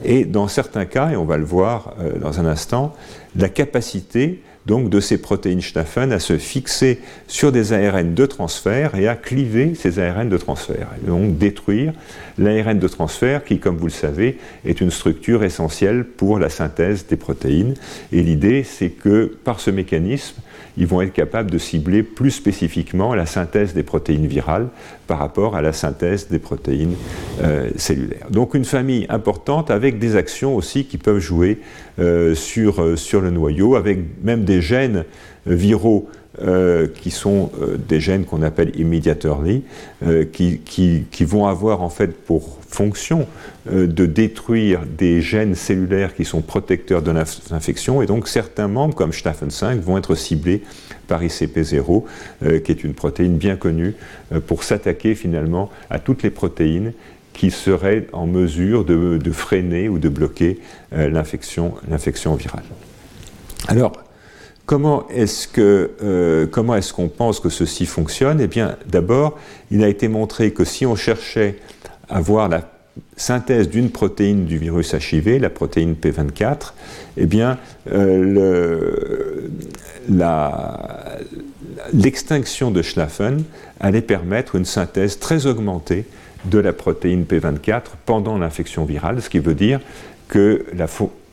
et 0.05 0.25
dans 0.25 0.49
certains 0.49 0.85
cas, 0.85 1.11
et 1.11 1.17
on 1.17 1.25
va 1.25 1.39
le 1.39 1.45
voir 1.45 1.95
euh, 2.01 2.19
dans 2.19 2.41
un 2.41 2.47
instant, 2.47 2.95
la 3.37 3.49
capacité 3.49 4.43
donc 4.67 4.91
de 4.91 5.01
ces 5.01 5.19
protéines 5.19 5.61
Staffen 5.61 6.13
à 6.13 6.19
se 6.19 6.39
fixer 6.39 7.01
sur 7.27 7.53
des 7.53 7.73
ARN 7.73 8.15
de 8.15 8.27
transfert 8.27 8.95
et 8.95 9.09
à 9.09 9.15
cliver 9.15 9.75
ces 9.75 9.99
ARN 9.99 10.29
de 10.29 10.37
transfert, 10.37 10.89
et 11.03 11.07
donc 11.07 11.39
détruire 11.39 11.93
l'ARN 12.39 12.79
de 12.79 12.89
transfert 12.89 13.45
qui, 13.45 13.59
comme 13.59 13.77
vous 13.77 13.87
le 13.87 13.93
savez, 13.93 14.39
est 14.65 14.81
une 14.81 14.91
structure 14.91 15.45
essentielle 15.45 16.05
pour 16.05 16.39
la 16.39 16.49
synthèse 16.49 17.07
des 17.07 17.17
protéines. 17.17 17.75
Et 18.13 18.23
l'idée, 18.23 18.65
c'est 18.65 18.91
que 18.91 19.37
par 19.45 19.61
ce 19.61 19.71
mécanisme, 19.71 20.37
ils 20.77 20.87
vont 20.87 21.03
être 21.03 21.13
capables 21.13 21.51
de 21.51 21.59
cibler 21.59 22.03
plus 22.03 22.31
spécifiquement 22.31 23.15
la 23.15 23.27
synthèse 23.27 23.75
des 23.75 23.83
protéines 23.83 24.27
virales 24.27 24.69
par 25.07 25.19
rapport 25.19 25.57
à 25.57 25.63
la 25.63 25.73
synthèse 25.73 26.29
des 26.29 26.39
protéines 26.39 26.95
euh, 27.43 27.71
cellulaires. 27.77 28.29
Donc 28.31 28.55
une 28.55 28.65
famille 28.65 29.07
importante 29.09 29.71
avec 29.71 29.99
des 29.99 30.17
actions 30.17 30.57
aussi 30.57 30.85
qui 30.85 30.99
peuvent 30.99 31.19
jouer 31.19 31.61
euh, 31.99 32.35
sur, 32.35 32.83
euh, 32.83 32.97
sur 32.97 33.21
le 33.21 33.31
noyau, 33.31 33.75
avec 33.77 33.99
même 34.23 34.45
des 34.45 34.63
gènes 34.63 35.05
viraux 35.47 36.09
qui 36.95 37.11
sont 37.11 37.51
des 37.89 38.01
gènes 38.01 38.25
qu'on 38.25 38.41
appelle 38.41 38.73
immediately, 38.81 39.65
qui, 40.33 40.61
qui, 40.65 41.05
qui, 41.11 41.25
vont 41.27 41.47
avoir 41.47 41.83
en 41.83 41.91
fait 41.91 42.07
pour 42.07 42.59
fonction 42.67 43.27
de 43.71 44.07
détruire 44.07 44.81
des 44.87 45.21
gènes 45.21 45.55
cellulaires 45.55 46.15
qui 46.15 46.25
sont 46.25 46.41
protecteurs 46.41 47.03
de 47.03 47.13
l'infection, 47.13 48.03
et 48.03 48.07
donc 48.07 48.27
certains 48.27 48.69
membres, 48.69 48.95
comme 48.95 49.13
Staffen 49.13 49.51
5, 49.51 49.81
vont 49.81 49.99
être 49.99 50.15
ciblés 50.15 50.63
par 51.07 51.23
ICP0, 51.23 52.05
euh, 52.43 52.59
qui 52.61 52.73
est 52.73 52.83
une 52.85 52.95
protéine 52.95 53.37
bien 53.37 53.57
connue 53.57 53.95
euh, 54.33 54.41
pour 54.41 54.65
s'attaquer 54.65 55.15
finalement 55.15 55.71
à 55.91 55.99
toutes 55.99 56.23
les 56.23 56.31
protéines 56.31 56.93
qui 57.33 57.51
seraient 57.51 58.09
en 58.13 58.27
mesure 58.27 58.85
de, 58.85 59.19
freiner 59.31 59.89
ou 59.89 59.99
de 59.99 60.11
bloquer 60.11 60.59
l'infection 60.91 61.75
virale. 62.37 62.65
Alors, 63.69 63.93
Comment 64.67 65.07
est-ce 65.11 65.49
qu'on 66.93 67.09
pense 67.09 67.41
que 67.41 67.49
ceci 67.49 67.85
fonctionne? 67.85 68.41
Eh 68.41 68.47
bien, 68.47 68.77
d'abord, 68.87 69.39
il 69.71 69.83
a 69.83 69.89
été 69.89 70.09
montré 70.09 70.53
que 70.53 70.65
si 70.65 70.87
on 70.87 70.95
cherchait 70.95 71.57
avoir 72.09 72.49
la 72.49 72.72
synthèse 73.17 73.69
d'une 73.69 73.91
protéine 73.91 74.45
du 74.45 74.59
virus 74.59 74.93
HIV, 74.93 75.39
la 75.39 75.51
protéine 75.51 75.95
P24, 75.95 76.75
eh 77.17 77.27
bien, 77.27 77.59
euh, 77.91 79.49
l'extinction 81.93 82.71
de 82.71 82.83
Schlaffen 82.83 83.45
allait 83.81 84.03
permettre 84.03 84.57
une 84.57 84.65
synthèse 84.65 85.19
très 85.19 85.47
augmentée 85.47 86.05
de 86.45 86.59
la 86.59 86.73
protéine 86.73 87.25
P24 87.25 87.83
pendant 88.05 88.37
l'infection 88.37 88.85
virale, 88.85 89.23
ce 89.23 89.31
qui 89.31 89.39
veut 89.39 89.55
dire 89.55 89.81
que 90.29 90.65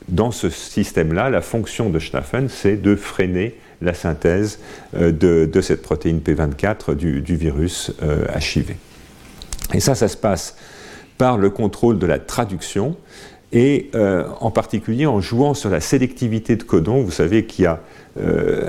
dans 0.08 0.30
ce 0.30 0.50
système-là, 0.50 1.30
la 1.30 1.40
fonction 1.40 1.90
de 1.90 1.98
Schlaffen, 1.98 2.48
c'est 2.48 2.76
de 2.76 2.94
freiner 2.94 3.54
la 3.82 3.94
synthèse 3.94 4.58
euh, 4.94 5.10
de, 5.12 5.60
cette 5.60 5.82
protéine 5.82 6.20
P24 6.20 6.94
du, 6.94 7.36
virus 7.36 7.92
HIV. 8.02 8.70
Euh, 8.70 9.74
Et 9.74 9.80
ça, 9.80 9.94
ça 9.94 10.08
se 10.08 10.16
passe 10.16 10.56
par 11.20 11.36
le 11.36 11.50
contrôle 11.50 11.98
de 11.98 12.06
la 12.06 12.18
traduction. 12.18 12.96
et 13.52 13.90
en 14.40 14.50
particulier 14.50 15.06
en 15.06 15.20
jouant 15.20 15.54
sur 15.54 15.70
la 15.70 15.80
sélectivité 15.80 16.56
de 16.56 16.62
codon. 16.62 17.02
Vous 17.02 17.10
savez 17.10 17.44
qu'il 17.44 17.64
y 17.64 17.66
a 17.66 17.80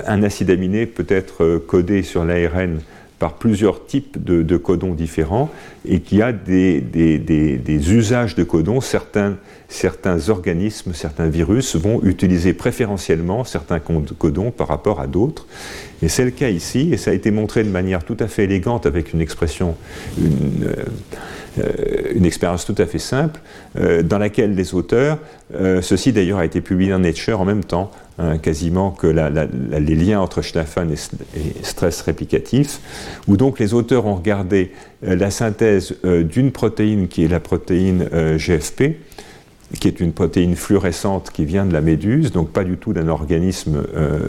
un 0.07 0.23
acide 0.23 0.49
aminé 0.49 0.85
peut 0.85 1.05
être 1.07 1.57
codé 1.67 2.01
sur 2.03 2.25
l'ARN 2.25 2.79
par 3.21 3.35
plusieurs 3.35 3.85
types 3.85 4.17
de, 4.23 4.57
codons 4.57 4.95
différents 4.95 5.51
et 5.87 5.99
qu'il 5.99 6.17
y 6.17 6.21
a 6.23 6.31
des, 6.31 6.81
usages 7.93 8.33
de 8.33 8.43
codons. 8.43 8.81
Certains, 8.81 9.37
organismes, 10.29 10.93
certains 10.95 11.27
virus 11.27 11.75
vont 11.75 12.01
utiliser 12.01 12.53
préférentiellement 12.53 13.43
certains 13.43 13.79
codons 13.79 14.49
par 14.49 14.69
rapport 14.69 14.99
à 14.99 15.05
d'autres. 15.05 15.45
Et 16.01 16.09
c'est 16.09 16.25
le 16.25 16.31
cas 16.31 16.49
ici, 16.49 16.89
et 16.91 16.97
ça 16.97 17.11
a 17.11 17.13
été 17.13 17.29
montré 17.29 17.63
de 17.63 17.69
manière 17.69 18.03
tout 18.03 18.17
à 18.19 18.27
fait 18.27 18.45
élégante 18.45 18.87
avec 18.87 19.13
une 19.13 19.21
expression, 19.21 19.75
euh, 20.19 20.73
une 22.13 22.25
expérience 22.25 22.65
tout 22.65 22.75
à 22.77 22.85
fait 22.85 22.99
simple, 22.99 23.39
euh, 23.77 24.03
dans 24.03 24.17
laquelle 24.17 24.55
les 24.55 24.73
auteurs, 24.73 25.17
euh, 25.55 25.81
ceci 25.81 26.13
d'ailleurs 26.13 26.39
a 26.39 26.45
été 26.45 26.61
publié 26.61 26.91
dans 26.91 26.99
Nature 26.99 27.41
en 27.41 27.45
même 27.45 27.63
temps, 27.63 27.91
Hein, 28.21 28.37
quasiment 28.37 28.91
que 28.91 29.07
les 29.07 29.95
liens 29.95 30.19
entre 30.19 30.43
Schnaffen 30.43 30.91
et, 30.91 31.63
stress 31.63 32.01
réplicatif, 32.01 32.79
où 33.27 33.35
donc 33.35 33.57
les 33.57 33.73
auteurs 33.73 34.05
ont 34.05 34.15
regardé 34.15 34.71
euh, 35.03 35.15
la 35.15 35.31
synthèse 35.31 35.95
euh, 36.05 36.21
d'une 36.21 36.51
protéine 36.51 37.07
qui 37.07 37.23
est 37.23 37.27
la 37.27 37.39
protéine 37.39 38.09
euh, 38.13 38.37
GFP, 38.37 38.97
qui 39.79 39.87
est 39.87 39.99
une 39.99 40.11
protéine 40.11 40.55
fluorescente 40.55 41.31
qui 41.31 41.45
vient 41.45 41.65
de 41.65 41.73
la 41.73 41.81
méduse, 41.81 42.31
donc 42.31 42.49
pas 42.49 42.63
du 42.63 42.77
tout 42.77 42.93
d'un 42.93 43.07
organisme 43.07 43.83
euh, 43.95 44.19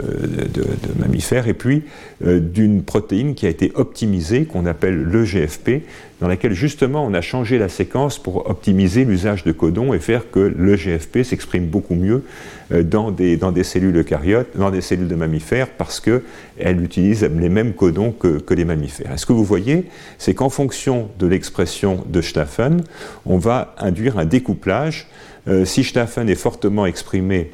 de, 0.54 0.64
mammifère, 0.98 1.48
et 1.48 1.54
puis 1.54 1.82
euh, 2.24 2.38
d'une 2.38 2.82
protéine 2.82 3.34
qui 3.34 3.46
a 3.46 3.48
été 3.48 3.72
optimisée, 3.74 4.44
qu'on 4.44 4.66
appelle 4.66 5.02
le 5.02 5.24
GFP, 5.24 5.82
dans 6.22 6.28
laquelle 6.28 6.52
justement 6.52 7.04
on 7.04 7.14
a 7.14 7.20
changé 7.20 7.58
la 7.58 7.68
séquence 7.68 8.16
pour 8.16 8.48
optimiser 8.48 9.04
l'usage 9.04 9.42
de 9.42 9.50
codons 9.50 9.92
et 9.92 9.98
faire 9.98 10.30
que 10.30 10.38
le 10.38 10.76
GFP 10.76 11.24
s'exprime 11.24 11.66
beaucoup 11.66 11.96
mieux 11.96 12.22
euh, 12.70 12.84
dans, 12.84 13.10
des, 13.10 13.64
cellules 13.64 13.96
eucaryotes, 13.96 14.56
dans 14.56 14.70
des 14.70 14.82
cellules 14.82 15.08
de 15.08 15.16
mammifères, 15.16 15.68
parce 15.70 15.98
qu'elle 15.98 16.80
utilise 16.80 17.24
les 17.24 17.48
mêmes 17.48 17.72
codons 17.72 18.12
que, 18.12 18.40
les 18.54 18.64
mammifères. 18.64 19.12
Et 19.12 19.18
ce 19.18 19.26
que 19.26 19.32
vous 19.32 19.44
voyez, 19.44 19.88
c'est 20.16 20.32
qu'en 20.32 20.48
fonction 20.48 21.08
de 21.18 21.26
l'expression 21.26 22.04
de 22.06 22.20
Staffen, 22.20 22.84
on 23.26 23.38
va 23.38 23.74
induire 23.78 24.16
un 24.16 24.24
découplage 24.24 25.08
euh, 25.48 25.64
si 25.64 25.82
Staffen 25.82 26.28
est 26.28 26.36
fortement 26.36 26.86
exprimé, 26.86 27.50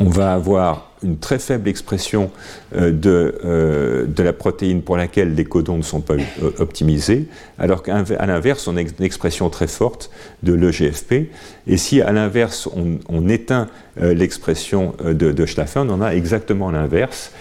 on 0.00 0.08
va 0.08 0.32
avoir 0.32 0.93
une 1.04 1.18
très 1.18 1.38
faible 1.38 1.68
expression 1.68 2.30
euh, 2.74 2.90
de, 2.90 3.38
euh, 3.44 4.06
de, 4.06 4.22
la 4.22 4.32
protéine 4.32 4.82
pour 4.82 4.96
laquelle 4.96 5.34
les 5.34 5.44
codons 5.44 5.76
ne 5.76 5.82
sont 5.82 6.00
pas 6.00 6.14
euh, 6.14 6.50
optimisés, 6.58 7.28
alors 7.58 7.82
qu'à 7.82 8.02
l'inverse, 8.26 8.66
on 8.66 8.76
a 8.76 8.80
une 8.80 8.88
expression 9.00 9.50
très 9.50 9.66
forte 9.66 10.10
de 10.42 10.54
l'EGFP. 10.54 11.30
Et 11.66 11.76
si 11.76 12.00
à 12.00 12.12
l'inverse, 12.12 12.68
on, 13.08 13.28
éteint 13.28 13.68
l'expression 13.96 14.94
de, 15.02 15.32
de 15.32 15.46
on 15.76 15.90
en 15.90 16.02
a 16.02 16.14
exactement 16.14 16.70
l'inverse. 16.70 17.32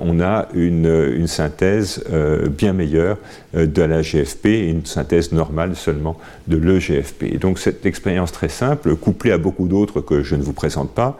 on 0.00 0.20
a 0.20 0.48
une, 0.54 0.86
une 1.14 1.26
synthèse 1.26 2.02
bien 2.48 2.72
meilleure 2.72 3.18
de 3.54 3.82
la 3.82 4.00
GFP 4.00 4.46
et 4.46 4.70
une 4.70 4.86
synthèse 4.86 5.32
normale 5.32 5.76
seulement 5.76 6.16
de 6.46 6.56
l'EGFP. 6.56 7.38
Donc 7.38 7.58
cette 7.58 7.84
expérience 7.84 8.32
très 8.32 8.48
simple, 8.48 8.96
couplée 8.96 9.32
à 9.32 9.38
beaucoup 9.38 9.68
d'autres 9.68 10.00
que 10.00 10.22
je 10.22 10.36
ne 10.36 10.42
vous 10.42 10.54
présente 10.54 10.92
pas, 10.94 11.18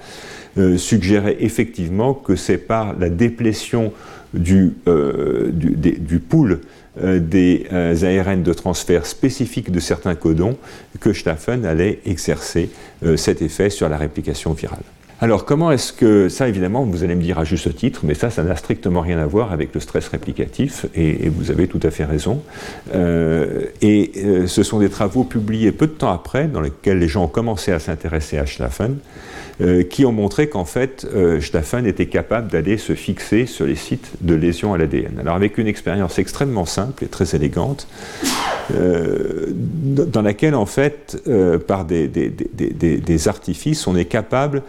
euh, 0.58 0.78
suggérait 0.78 1.36
effectivement 1.40 2.14
que 2.14 2.34
c'est 2.34 2.56
par 2.56 2.98
la 2.98 3.10
déplétion 3.10 3.92
du, 4.32 4.72
euh, 4.88 5.52
pool 6.30 6.60
euh, 7.02 7.18
des 7.18 7.66
ARN 7.70 8.42
de 8.42 8.52
transfert 8.54 9.04
spécifiques 9.04 9.70
de 9.70 9.80
certains 9.80 10.14
codons 10.14 10.56
que 10.98 11.12
Staffen 11.12 11.66
allait 11.66 12.00
exercer 12.06 12.70
cet 13.16 13.42
effet 13.42 13.68
sur 13.68 13.90
la 13.90 13.98
réplication 13.98 14.54
virale. 14.54 14.82
Alors 15.18 15.46
comment 15.46 15.72
est-ce 15.72 15.94
que 15.94 16.28
ça, 16.28 16.46
évidemment, 16.46 16.84
vous 16.84 17.02
allez 17.02 17.14
me 17.14 17.22
dire 17.22 17.38
à 17.38 17.44
juste 17.44 17.74
titre, 17.74 18.00
mais 18.02 18.12
ça, 18.12 18.28
ça 18.28 18.42
n'a 18.42 18.54
strictement 18.54 19.00
rien 19.00 19.18
à 19.18 19.24
voir 19.24 19.50
avec 19.50 19.72
le 19.72 19.80
stress 19.80 20.08
réplicatif, 20.08 20.84
et, 20.94 21.30
vous 21.30 21.50
avez 21.50 21.68
tout 21.68 21.80
à 21.84 21.90
fait 21.90 22.04
raison. 22.04 22.42
Euh, 22.94 23.64
et 23.80 24.12
euh, 24.18 24.46
ce 24.46 24.62
sont 24.62 24.78
des 24.78 24.90
travaux 24.90 25.24
publiés 25.24 25.72
peu 25.72 25.86
de 25.86 25.92
temps 25.92 26.12
après, 26.12 26.48
dans 26.48 26.60
lesquels 26.60 26.98
les 26.98 27.08
gens 27.08 27.24
ont 27.24 27.28
commencé 27.28 27.72
à 27.72 27.78
s'intéresser 27.78 28.36
à 28.36 28.44
Schlaffen, 28.44 28.98
euh, 29.62 29.82
qui 29.84 30.04
ont 30.04 30.12
montré 30.12 30.50
qu'en 30.50 30.66
fait, 30.66 31.06
Schlaffen 31.40 31.86
était 31.86 32.06
capable 32.06 32.48
d'aller 32.48 32.76
se 32.76 32.94
fixer 32.94 33.46
sur 33.46 33.64
les 33.64 33.74
sites 33.74 34.10
de 34.20 34.34
lésions 34.34 34.74
à 34.74 34.78
l'ADN. 34.78 35.18
Alors 35.18 35.34
avec 35.34 35.56
une 35.56 35.66
expérience 35.66 36.18
extrêmement 36.18 36.66
simple 36.66 37.04
et 37.04 37.06
très 37.06 37.34
élégante, 37.34 37.88
dans 38.68 40.22
laquelle, 40.22 40.54
en 40.54 40.66
fait, 40.66 41.16
par 41.66 41.86
des, 41.86 43.28
artifices, 43.28 43.86
on 43.86 43.96
est 43.96 44.04
capable, 44.04 44.62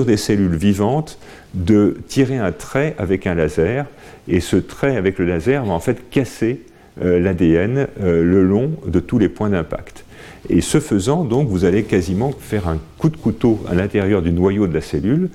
des 0.00 0.16
cellules 0.16 0.56
vivantes 0.56 1.18
de 1.54 1.98
tirer 2.08 2.38
un 2.38 2.52
trait 2.52 2.94
avec 2.98 3.26
un 3.26 3.34
laser, 3.34 3.86
et 4.28 4.40
ce 4.40 4.56
trait 4.56 4.96
avec 4.96 5.18
le 5.18 5.26
laser 5.26 5.64
va 5.64 5.72
en 5.72 5.80
fait 5.80 6.08
casser 6.10 6.60
euh, 7.02 7.20
l'ADN 7.20 7.88
euh, 8.00 8.22
le 8.22 8.44
long 8.44 8.72
de 8.86 9.00
tous 9.00 9.18
les 9.18 9.28
points 9.28 9.50
d'impact. 9.50 10.04
Et 10.48 10.60
ce 10.60 10.80
faisant, 10.80 11.24
donc, 11.24 11.48
vous 11.48 11.64
allez 11.64 11.84
quasiment 11.84 12.32
faire 12.32 12.68
un 12.68 12.78
coup 12.98 13.08
de 13.08 13.16
couteau 13.16 13.60
à 13.70 13.74
l'intérieur 13.74 14.22
du 14.22 14.32
noyau 14.32 14.66
de 14.66 14.74
la 14.74 14.80
cellule, 14.80 15.28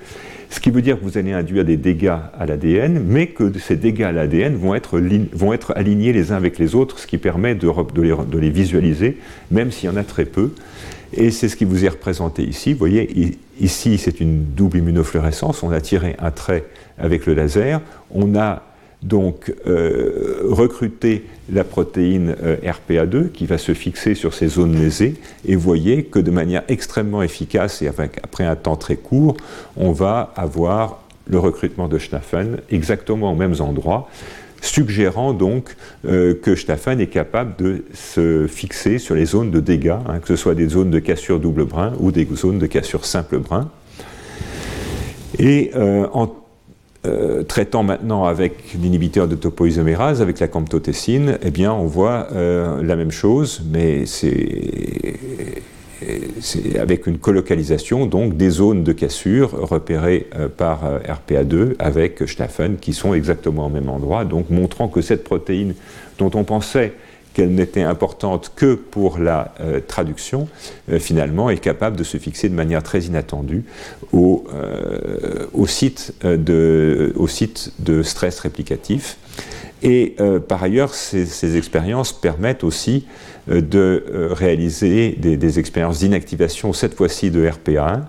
ce 0.49 0.59
qui 0.59 0.69
veut 0.69 0.81
dire 0.81 0.99
que 0.99 1.03
vous 1.03 1.17
allez 1.17 1.33
induire 1.33 1.65
des 1.65 1.77
dégâts 1.77 2.15
à 2.37 2.45
l'ADN, 2.45 3.01
mais 3.05 3.27
que 3.27 3.51
ces 3.59 3.75
dégâts 3.75 4.03
à 4.03 4.11
l'ADN 4.11 4.55
vont 4.55 4.75
être, 4.75 4.99
vont 5.33 5.53
être 5.53 5.73
alignés 5.75 6.13
les 6.13 6.31
uns 6.31 6.35
avec 6.35 6.57
les 6.57 6.73
autres, 6.73 6.99
ce 6.99 7.07
qui 7.07 7.17
permet 7.17 7.53
de, 7.55 7.67
de 7.67 8.37
les 8.37 8.49
visualiser, 8.49 9.17
même 9.51 9.71
s'il 9.71 9.89
y 9.89 9.91
en 9.91 9.97
a 9.97 10.03
très 10.03 10.25
peu. 10.25 10.51
Et 11.13 11.31
c'est 11.31 11.49
ce 11.49 11.55
qui 11.55 11.65
vous 11.65 11.85
est 11.85 11.89
représenté 11.89 12.43
ici. 12.43 12.73
Vous 12.73 12.79
voyez, 12.79 13.37
ici, 13.59 13.97
c'est 13.97 14.19
une 14.19 14.43
double 14.43 14.77
immunofluorescence. 14.77 15.63
On 15.63 15.71
a 15.71 15.81
tiré 15.81 16.15
un 16.19 16.31
trait 16.31 16.65
avec 16.97 17.25
le 17.25 17.33
laser. 17.33 17.81
On 18.11 18.35
a 18.35 18.63
donc 19.03 19.53
euh, 19.67 20.39
recruté 20.43 21.25
la 21.51 21.63
protéine 21.63 22.35
euh, 22.43 22.57
RPA2 22.57 23.29
qui 23.31 23.45
va 23.45 23.57
se 23.57 23.73
fixer 23.73 24.15
sur 24.15 24.33
ces 24.33 24.47
zones 24.47 24.75
lésées. 24.75 25.15
Et 25.45 25.55
voyez 25.55 26.03
que 26.03 26.19
de 26.19 26.31
manière 26.31 26.63
extrêmement 26.67 27.21
efficace 27.21 27.81
et 27.81 27.87
après 27.87 28.43
un 28.43 28.55
temps 28.55 28.75
très 28.75 28.95
court, 28.95 29.37
on 29.75 29.91
va 29.91 30.33
avoir 30.35 31.03
le 31.29 31.39
recrutement 31.39 31.87
de 31.87 31.97
Schnaffen 31.97 32.57
exactement 32.71 33.31
aux 33.31 33.35
mêmes 33.35 33.55
endroits 33.59 34.09
suggérant 34.61 35.33
donc 35.33 35.75
euh, 36.05 36.33
que 36.33 36.55
Staffen 36.55 36.99
est 36.99 37.07
capable 37.07 37.55
de 37.57 37.85
se 37.93 38.47
fixer 38.47 38.97
sur 38.97 39.15
les 39.15 39.25
zones 39.25 39.51
de 39.51 39.59
dégâts, 39.59 39.89
hein, 40.07 40.19
que 40.19 40.27
ce 40.27 40.35
soit 40.35 40.55
des 40.55 40.67
zones 40.67 40.91
de 40.91 40.99
cassure 40.99 41.39
double 41.39 41.65
brin 41.65 41.93
ou 41.99 42.11
des 42.11 42.27
zones 42.35 42.59
de 42.59 42.67
cassure 42.67 43.05
simple 43.05 43.39
brin. 43.39 43.69
Et 45.39 45.71
euh, 45.75 46.07
en 46.13 46.33
euh, 47.05 47.43
traitant 47.43 47.83
maintenant 47.83 48.25
avec 48.25 48.73
l'inhibiteur 48.73 49.27
de 49.27 49.35
topoisomérase, 49.35 50.21
avec 50.21 50.39
la 50.39 50.47
camptothésine, 50.47 51.37
eh 51.41 51.51
bien 51.51 51.71
on 51.71 51.85
voit 51.85 52.27
la 52.33 52.95
même 52.95 53.11
chose, 53.11 53.63
mais 53.71 54.05
c'est 54.05 55.61
avec 56.79 57.07
une 57.07 57.17
colocalisation 57.17 58.05
donc 58.05 58.37
des 58.37 58.49
zones 58.49 58.83
de 58.83 58.91
cassure 58.91 59.51
repérées 59.51 60.27
euh, 60.35 60.47
par 60.47 60.85
euh, 60.85 60.99
RPA2 60.99 61.75
avec 61.79 62.27
Staffen 62.27 62.77
qui 62.77 62.93
sont 62.93 63.13
exactement 63.13 63.67
au 63.67 63.69
même 63.69 63.89
endroit, 63.89 64.25
donc 64.25 64.49
montrant 64.49 64.87
que 64.87 65.01
cette 65.01 65.23
protéine 65.23 65.73
dont 66.19 66.31
on 66.33 66.43
pensait 66.43 66.93
qu'elle 67.33 67.53
n'était 67.53 67.83
importante 67.83 68.51
que 68.55 68.73
pour 68.73 69.19
la 69.19 69.53
euh, 69.59 69.79
traduction, 69.85 70.47
finalement 70.99 71.49
est 71.51 71.59
capable 71.59 71.95
de 71.95 72.03
se 72.03 72.17
fixer 72.17 72.49
de 72.49 72.55
manière 72.55 72.81
très 72.81 73.01
inattendue 73.01 73.63
au, 74.11 74.47
site 75.67 76.13
de 76.23 78.01
stress 78.03 78.39
réplicatif. 78.39 79.17
Et 79.83 80.15
par 80.47 80.63
ailleurs, 80.63 80.93
ces, 80.93 81.25
ces 81.25 81.55
expériences 81.55 82.11
permettent 82.11 82.63
aussi 82.63 83.05
euh, 83.49 83.61
de 83.61 84.03
euh, 84.13 84.33
réaliser 84.33 85.11
des, 85.11 85.59
expériences 85.59 85.99
d'inactivation, 85.99 86.73
cette 86.73 86.95
fois-ci 86.95 87.31
de 87.31 87.47
RPA1, 87.47 88.01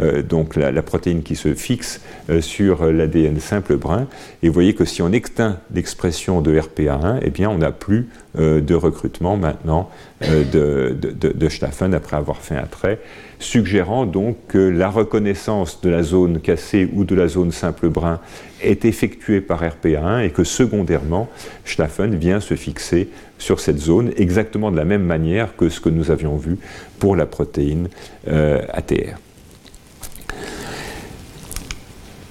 euh, 0.00 0.22
donc 0.22 0.56
la, 0.56 0.82
protéine 0.82 1.22
qui 1.22 1.36
se 1.36 1.54
fixe 1.54 2.00
sur 2.40 2.86
l'ADN 2.86 3.38
simple 3.38 3.76
brun. 3.76 4.06
Et 4.42 4.48
vous 4.48 4.54
voyez 4.54 4.74
que 4.74 4.84
si 4.84 5.02
on 5.02 5.12
éteint 5.12 5.58
l'expression 5.74 6.40
de 6.40 6.58
RPA1, 6.58 7.20
eh 7.22 7.30
bien 7.30 7.50
on 7.50 7.58
n'a 7.58 7.72
plus 7.72 8.08
de 8.36 8.74
recrutement 8.74 9.36
maintenant 9.36 9.88
de, 10.20 10.94
de, 11.00 11.32
de 11.32 11.48
Staffen 11.48 11.94
après 11.94 12.16
avoir 12.16 12.38
fait 12.38 12.56
un 12.56 12.66
trait 12.66 12.98
suggérant 13.38 14.06
donc 14.06 14.36
que 14.48 14.58
la 14.58 14.88
reconnaissance 14.88 15.80
de 15.80 15.90
la 15.90 16.02
zone 16.02 16.40
cassée 16.40 16.88
ou 16.92 17.04
de 17.04 17.14
la 17.14 17.28
zone 17.28 17.52
simple 17.52 17.88
brun 17.88 18.20
est 18.62 18.84
effectuée 18.84 19.40
par 19.40 19.62
RPA1 19.62 20.24
et 20.24 20.30
que 20.30 20.44
secondairement, 20.44 21.28
Staffen 21.64 22.14
vient 22.14 22.40
se 22.40 22.54
fixer 22.54 23.08
sur 23.38 23.60
cette 23.60 23.78
zone 23.78 24.12
exactement 24.16 24.70
de 24.70 24.76
la 24.76 24.84
même 24.84 25.04
manière 25.04 25.56
que 25.56 25.68
ce 25.68 25.80
que 25.80 25.88
nous 25.88 26.10
avions 26.10 26.36
vu 26.36 26.58
pour 26.98 27.16
la 27.16 27.26
protéine 27.26 27.88
euh, 28.28 28.62
ATR. 28.72 29.18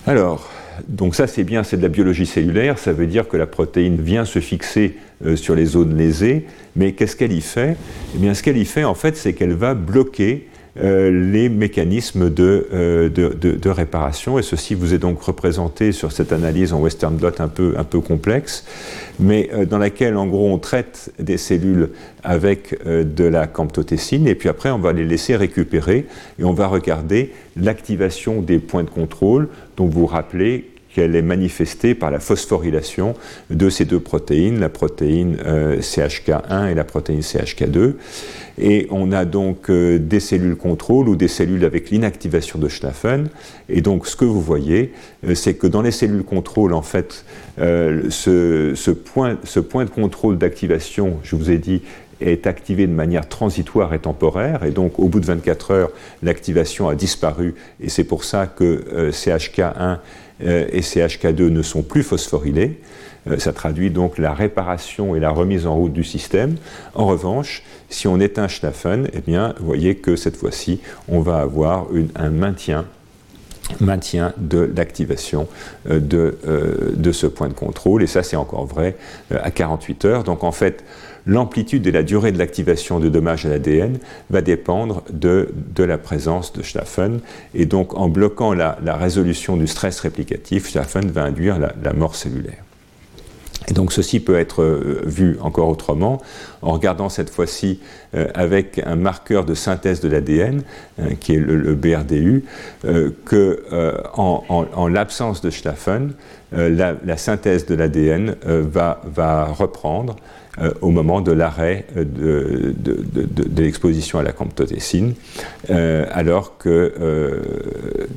Alors, 0.08 0.50
donc 0.88 1.15
ça 1.15 1.28
c'est 1.28 1.44
bien, 1.44 1.63
c'est 1.63 1.78
de 1.78 1.82
la 1.82 1.89
biologie 1.89 2.26
cellulaire, 2.26 2.78
ça 2.78 2.91
veut 2.91 3.08
dire 3.08 3.28
que 3.28 3.38
la 3.38 3.48
protéine 3.48 4.02
vient 4.02 4.26
se 4.26 4.39
fixer 4.39 4.98
euh, 5.26 5.36
sur 5.36 5.56
les 5.56 5.65
zones 5.65 5.96
lésées, 5.96 6.46
mais 6.76 6.91
qu'est-ce 6.91 7.15
qu'elle 7.15 7.32
y 7.32 7.41
fait? 7.41 7.78
Eh 8.15 8.18
bien 8.18 8.34
ce 8.34 8.44
qu'elle 8.44 8.58
y 8.58 8.65
fait 8.65 8.84
en 8.84 8.96
fait 8.96 9.15
c'est 9.15 9.34
qu'elle 9.34 9.54
va 9.54 9.74
bloquer 9.74 10.48
les 10.77 11.49
mécanismes 11.49 12.29
de, 12.29 12.67
de, 13.09 13.69
réparation. 13.69 14.38
Et 14.38 14.41
ceci 14.41 14.75
vous 14.75 14.93
est 14.93 14.97
donc 14.97 15.21
représenté 15.21 15.91
sur 15.91 16.11
cette 16.11 16.33
analyse 16.33 16.73
en 16.73 16.79
western 16.79 17.15
blot 17.15 17.31
un 17.39 17.47
peu, 17.47 17.99
complexe, 18.01 18.65
mais 19.19 19.49
dans 19.69 19.77
laquelle 19.77 20.17
en 20.17 20.27
gros 20.27 20.51
on 20.51 20.57
traite 20.57 21.13
des 21.17 21.38
cellules 21.38 21.89
avec 22.23 22.77
de 22.85 23.23
la 23.23 23.47
camptotécine 23.47 24.27
et 24.27 24.35
puis 24.35 24.49
après 24.49 24.69
on 24.69 24.79
va 24.79 24.91
les 24.91 25.05
laisser 25.05 25.35
récupérer 25.35 26.05
et 26.39 26.43
on 26.43 26.53
va 26.53 26.67
regarder 26.67 27.31
l'activation 27.55 28.41
des 28.41 28.59
points 28.59 28.83
de 28.83 28.89
contrôle. 28.89 29.47
Donc 29.77 29.91
vous 29.91 30.01
vous 30.01 30.05
rappelez 30.07 30.74
qu'elle 30.95 31.17
est 31.17 31.21
manifestée 31.21 31.93
par 31.93 32.10
la 32.10 32.19
phosphorylation 32.19 33.15
de 33.49 33.69
ces 33.69 33.84
deux 33.84 33.99
protéines, 33.99 34.62
la 34.62 34.69
protéine 34.69 35.38
euh, 35.45 35.79
CHK1 35.79 36.71
et 36.71 36.73
la 36.73 36.86
protéine 36.86 37.19
CHK2. 37.19 37.95
Et 38.58 38.88
on 38.89 39.12
a 39.12 39.25
donc 39.25 39.69
euh, 39.69 39.99
des 39.99 40.21
cellules 40.21 40.55
contrôle 40.55 41.10
ou 41.10 41.17
des 41.17 41.27
cellules 41.27 41.65
avec 41.65 41.89
l'inactivation 41.89 42.60
de 42.60 42.69
Schlaffen. 42.69 43.27
Et 43.67 43.81
donc 43.81 44.08
ce 44.08 44.15
que 44.15 44.23
vous 44.23 44.39
voyez, 44.39 44.93
euh, 45.27 45.36
c'est 45.36 45.55
que 45.55 45.67
dans 45.67 45.81
les 45.81 45.91
cellules 45.91 46.23
contrôle, 46.23 46.73
en 46.73 46.81
fait, 46.81 47.25
ce, 47.58 48.73
ce, 48.75 48.91
point, 48.91 49.38
ce 49.43 49.60
point 49.60 49.84
de 49.84 49.89
contrôle 49.89 50.38
d'activation, 50.38 51.19
je 51.23 51.36
vous 51.36 51.51
ai 51.51 51.58
dit, 51.58 51.81
est 52.21 52.47
activé 52.47 52.88
de 52.88 52.93
manière 52.93 53.27
transitoire 53.27 53.93
et 53.93 53.99
temporaire, 53.99 54.63
et 54.63 54.71
donc 54.71 54.99
au 54.99 55.10
bout 55.10 55.19
de 55.19 55.25
24 55.25 55.71
heures, 55.71 55.89
l'activation 56.23 56.88
a 56.88 56.95
disparu, 56.95 57.55
et 57.81 57.89
c'est 57.89 58.05
pour 58.05 58.23
ça 58.23 58.47
que 58.47 59.10
CHK1 59.12 59.99
euh, 60.43 60.67
et 60.71 60.82
CHK2 60.82 61.50
ne 61.50 61.62
sont 61.62 61.82
plus 61.82 62.04
phosphorylés. 62.04 62.80
Euh, 63.28 63.38
ça 63.39 63.54
traduit 63.54 63.89
donc 63.89 64.17
la 64.17 64.34
réparation 64.34 65.15
et 65.15 65.19
la 65.19 65.30
remise 65.30 65.65
en 65.65 65.76
route 65.76 65.93
du 65.93 66.04
système. 66.04 66.56
En 66.93 67.06
revanche, 67.06 67.63
si 67.89 68.08
on 68.08 68.19
éteint 68.19 68.48
Schnaffen, 68.48 69.08
eh 69.13 69.21
bien, 69.21 69.54
vous 69.60 69.65
voyez 69.65 69.95
que 69.95 70.15
cette 70.15 70.38
fois-ci, 70.38 70.80
on 71.08 71.21
va 71.21 71.39
avoir 71.39 71.88
un 72.15 72.30
maintien 72.30 72.86
maintien 73.80 74.32
de 74.38 74.71
l'activation 74.78 75.48
euh, 75.89 76.00
de, 76.00 76.38
de, 76.95 77.12
ce 77.12 77.26
point 77.26 77.48
de 77.48 77.54
contrôle. 77.54 78.04
Et 78.04 78.08
ça, 78.08 78.21
c'est 78.21 78.36
encore 78.36 78.67
vrai 78.67 78.95
à 79.32 79.50
48 79.50 80.06
heures. 80.06 80.24
Donc, 80.24 80.43
en 80.43 80.52
fait, 80.52 80.84
l'amplitude 81.25 81.88
et 81.88 81.91
la 81.91 82.03
durée 82.03 82.31
de 82.31 82.38
l'activation 82.38 82.99
de 82.99 83.09
dommages 83.09 83.45
à 83.45 83.49
l'ADN 83.49 83.97
va 84.29 84.41
dépendre 84.41 85.03
de, 85.11 85.49
la 85.77 85.97
présence 85.97 86.53
de 86.53 86.61
Schlaffen. 86.61 87.19
Et 87.53 87.65
donc, 87.65 87.95
en 87.97 88.09
bloquant 88.09 88.53
la, 88.53 88.77
résolution 88.95 89.57
du 89.57 89.67
stress 89.67 89.99
réplicatif, 89.99 90.69
Schlaffen 90.69 91.09
va 91.09 91.23
induire 91.23 91.59
la, 91.59 91.93
mort 91.93 92.15
cellulaire. 92.15 92.65
Et 93.67 93.73
donc 93.73 93.91
ceci 93.91 94.19
peut 94.19 94.38
être 94.38 94.61
euh, 94.61 95.01
vu 95.05 95.38
encore 95.41 95.69
autrement 95.69 96.21
en 96.61 96.71
regardant 96.71 97.09
cette 97.09 97.31
fois-ci 97.31 97.79
euh, 98.13 98.27
avec 98.35 98.79
un 98.85 98.95
marqueur 98.95 99.43
de 99.43 99.55
synthèse 99.55 100.01
de 100.01 100.07
l'ADN, 100.07 100.61
euh, 100.99 101.11
qui 101.19 101.33
est 101.33 101.39
le, 101.39 101.73
BRDU, 101.73 102.43
que 103.25 103.63
en, 104.13 104.88
l'absence 104.88 105.41
de 105.41 105.49
Schlaffen, 105.49 106.13
la, 106.51 107.17
synthèse 107.17 107.65
de 107.65 107.75
l'ADN 107.75 108.35
va, 108.43 109.45
reprendre 109.57 110.15
euh, 110.62 110.72
au 110.82 110.89
moment 110.89 111.20
de 111.20 111.34
l'arrêt 111.34 111.86
euh, 111.98 112.06
de, 112.78 113.62
l'exposition 113.62 114.20
à 114.20 114.24
la 114.24 114.32
camptotécine, 114.32 115.13
euh, 115.70 116.06
alors 116.12 116.58
que 116.58 116.94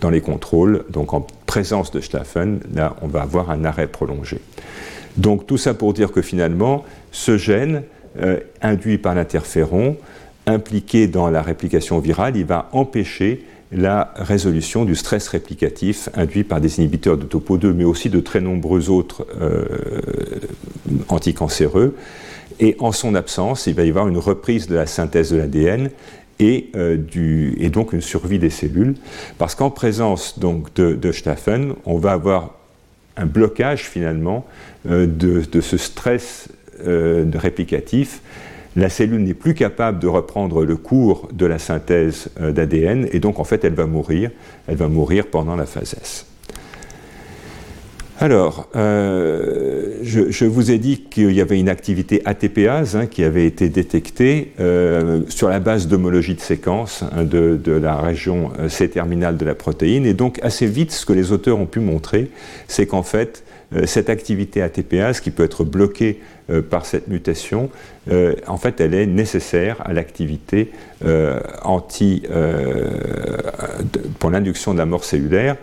dans 0.00 0.10
les 0.10 0.20
contrôles, 0.20 0.84
donc 0.90 1.14
en 1.14 1.26
présence 1.46 1.90
de 1.90 2.00
Schlaffen, 2.00 2.60
là, 2.74 2.94
on 3.02 3.08
va 3.08 3.22
avoir 3.22 3.50
un 3.50 3.64
arrêt 3.64 3.88
prolongé. 3.88 4.40
Donc 5.16 5.46
tout 5.46 5.56
ça 5.56 5.74
pour 5.74 5.92
dire 5.94 6.12
que 6.12 6.22
finalement, 6.22 6.84
ce 7.10 7.36
gène 7.36 7.82
induit 8.62 8.98
par 8.98 9.14
l'interféron, 9.14 9.96
impliqué 10.46 11.08
dans 11.08 11.30
la 11.30 11.42
réplication 11.42 11.98
virale, 11.98 12.36
il 12.36 12.44
va 12.44 12.68
empêcher 12.72 13.44
la 13.70 14.14
résolution 14.16 14.84
du 14.84 14.94
stress 14.94 15.28
réplicatif 15.28 16.08
induit 16.14 16.44
par 16.44 16.60
des 16.60 16.78
inhibiteurs 16.78 17.18
de 17.18 17.24
topo 17.24 17.58
2, 17.58 17.72
mais 17.72 17.84
aussi 17.84 18.08
de 18.08 18.20
très 18.20 18.40
nombreux 18.40 18.88
autres 18.88 19.26
anticancéreux. 21.08 21.94
Et 22.60 22.76
en 22.78 22.92
son 22.92 23.14
absence, 23.14 23.66
il 23.66 23.74
va 23.74 23.84
y 23.84 23.88
avoir 23.88 24.08
une 24.08 24.18
reprise 24.18 24.66
de 24.66 24.74
la 24.74 24.86
synthèse 24.86 25.30
de 25.30 25.36
l'ADN 25.36 25.90
et, 26.40 26.70
euh, 26.76 26.96
et, 27.58 27.68
donc 27.70 27.92
une 27.92 28.00
survie 28.00 28.38
des 28.38 28.50
cellules, 28.50 28.94
parce 29.38 29.54
qu'en 29.54 29.70
présence 29.70 30.38
donc, 30.38 30.72
de, 30.74 30.94
de, 30.94 31.12
Staffen, 31.12 31.74
on 31.84 31.98
va 31.98 32.12
avoir 32.12 32.54
un 33.16 33.26
blocage 33.26 33.84
finalement 33.84 34.46
euh, 34.88 35.06
de, 35.06 35.60
ce 35.60 35.76
stress 35.76 36.48
euh, 36.86 37.26
réplicatif. 37.34 38.20
La 38.78 38.88
cellule 38.88 39.24
n'est 39.24 39.34
plus 39.34 39.54
capable 39.54 39.98
de 39.98 40.06
reprendre 40.06 40.64
le 40.64 40.76
cours 40.76 41.28
de 41.32 41.46
la 41.46 41.58
synthèse 41.58 42.28
d'ADN 42.38 43.08
et 43.10 43.18
donc 43.18 43.40
en 43.40 43.44
fait 43.44 43.64
elle 43.64 43.74
va 43.74 43.86
mourir. 43.86 44.30
Elle 44.68 44.76
va 44.76 44.86
mourir 44.86 45.26
pendant 45.26 45.56
la 45.56 45.66
phase 45.66 45.96
S. 46.00 46.26
Alors, 48.20 48.68
euh, 48.76 49.98
je, 50.02 50.44
vous 50.44 50.70
ai 50.70 50.78
dit 50.78 51.02
qu'il 51.10 51.32
y 51.32 51.40
avait 51.40 51.58
une 51.58 51.68
activité 51.68 52.22
ATPase 52.24 52.94
hein, 52.94 53.06
qui 53.06 53.24
avait 53.24 53.46
été 53.46 53.68
détectée 53.68 54.52
euh, 54.60 55.22
sur 55.28 55.48
la 55.48 55.58
base 55.58 55.88
d'homologie 55.88 56.34
de 56.34 56.40
séquence 56.40 57.02
hein, 57.12 57.24
de, 57.24 57.72
la 57.72 57.96
région 57.96 58.52
euh, 58.58 58.68
C-terminale 58.68 59.36
de 59.36 59.44
la 59.44 59.54
protéine. 59.56 60.06
Et 60.06 60.14
donc, 60.14 60.38
assez 60.42 60.66
vite, 60.66 60.92
ce 60.92 61.04
que 61.04 61.12
les 61.12 61.32
auteurs 61.32 61.58
ont 61.58 61.66
pu 61.66 61.80
montrer, 61.80 62.30
c'est 62.68 62.86
qu'en 62.86 63.04
fait, 63.04 63.42
cette 63.84 64.08
activité 64.08 64.62
ATPase, 64.62 65.20
qui 65.20 65.30
peut 65.30 65.44
être 65.44 65.64
bloquée 65.64 66.20
par 66.70 66.86
cette 66.86 67.08
mutation, 67.08 67.70
en 68.46 68.56
fait, 68.56 68.80
elle 68.80 68.94
est 68.94 69.06
nécessaire 69.06 69.76
à 69.84 69.92
l'activité 69.92 70.70
anti 71.62 72.22
pour 74.18 74.30
l'induction 74.30 74.72
de 74.72 74.78
la 74.78 74.86
mort 74.86 75.04
cellulaire. 75.04 75.56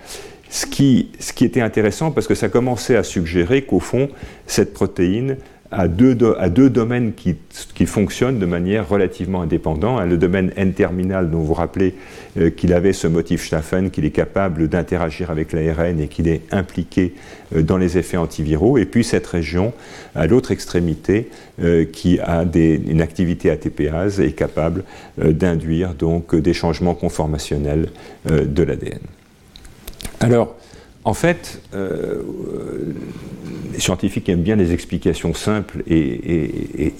Ce 0.49 0.65
qui, 0.65 1.11
était 1.41 1.61
intéressant 1.61 2.11
parce 2.11 2.27
que 2.27 2.35
ça 2.35 2.47
commençait 2.47 2.95
à 2.95 3.03
suggérer 3.03 3.63
qu'au 3.63 3.79
fond, 3.79 4.09
cette 4.47 4.73
protéine 4.73 5.37
a 5.77 5.87
deux, 5.87 6.69
domaines 6.69 7.13
qui, 7.13 7.85
fonctionnent 7.85 8.39
de 8.39 8.45
manière 8.45 8.87
relativement 8.87 9.41
indépendante. 9.41 10.07
Le 10.07 10.17
domaine 10.17 10.51
N-terminal, 10.55 11.29
dont 11.29 11.39
vous 11.39 11.53
rappelez 11.53 11.95
euh, 12.37 12.49
qu'il 12.49 12.73
avait 12.73 12.93
ce 12.93 13.07
motif 13.07 13.45
Staffen, 13.45 13.91
qu'il 13.91 14.05
est 14.05 14.11
capable 14.11 14.67
d'interagir 14.67 15.31
avec 15.31 15.51
l'ARN 15.51 15.99
et 15.99 16.07
qu'il 16.07 16.27
est 16.27 16.41
impliqué 16.51 17.13
euh, 17.55 17.61
dans 17.61 17.77
les 17.77 17.97
effets 17.97 18.17
antiviraux. 18.17 18.77
Et 18.77 18.85
puis 18.85 19.03
cette 19.03 19.27
région, 19.27 19.73
à 20.15 20.27
l'autre 20.27 20.51
extrémité, 20.51 21.29
euh, 21.61 21.85
qui 21.85 22.19
a 22.19 22.45
une 22.53 23.01
activité 23.01 23.51
ATPase 23.51 24.19
et 24.19 24.27
est 24.27 24.31
capable 24.31 24.83
d'induire 25.17 25.93
donc 25.93 26.35
des 26.35 26.53
changements 26.53 26.95
conformationnels 26.95 27.89
de 28.25 28.63
l'ADN. 28.63 28.99
Alors, 30.19 30.55
en 31.05 31.13
fait, 31.13 31.61
euh, 31.75 32.23
les 33.71 33.79
scientifiques 33.79 34.27
aiment 34.27 34.41
bien 34.41 34.55
les 34.55 34.73
explications 34.73 35.35
simples 35.35 35.83
et, 35.87 36.93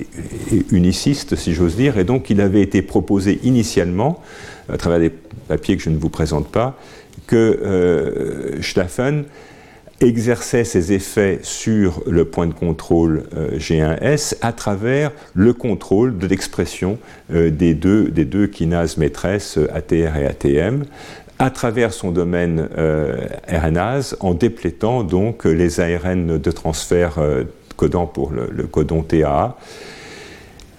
unicistes, 0.72 1.36
si 1.36 1.54
j'ose 1.54 1.76
dire, 1.76 1.98
et 1.98 2.04
donc 2.04 2.30
il 2.30 2.39
avait 2.39 2.62
été 2.62 2.84
proposé 2.84 3.39
initialement, 3.44 4.22
à 4.70 4.78
travers 4.78 5.00
des 5.00 5.12
papiers 5.48 5.76
que 5.76 5.84
je 5.84 5.89
ne 5.89 5.98
vous 5.98 6.10
présente 6.10 6.48
pas, 6.50 6.78
que 7.26 7.60
euh, 7.63 8.62
exerçait 10.02 10.65
ses 10.65 10.91
effets 10.91 11.39
sur 11.41 12.04
le 12.06 12.26
point 12.26 12.48
de 12.48 12.54
contrôle 12.54 13.24
euh, 13.36 13.58
G1S 13.58 14.36
à 14.41 14.52
travers 14.52 15.12
le 15.34 15.54
contrôle 15.54 16.18
de 16.18 16.28
l'expression 16.28 17.00
euh, 17.34 17.50
des, 17.50 17.74
deux, 17.74 18.10
des 18.10 18.26
deux 18.26 18.48
kinases 18.48 18.98
maîtresses 18.98 19.58
ATR 19.74 20.18
et 20.18 20.26
ATM 20.26 20.84
à 21.39 21.50
travers 21.50 21.93
son 21.93 22.12
domaine 22.12 22.69
euh, 22.78 23.28
RNase 23.50 24.17
en 24.19 24.34
déplétant 24.34 25.04
donc 25.04 25.45
les 25.45 25.80
ARN 25.80 26.38
de 26.38 26.52
transfert 26.52 27.19
euh, 27.19 27.43
codant 27.76 28.06
pour 28.06 28.32
le, 28.32 28.63
codon 28.63 29.04
TAA, 29.04 29.58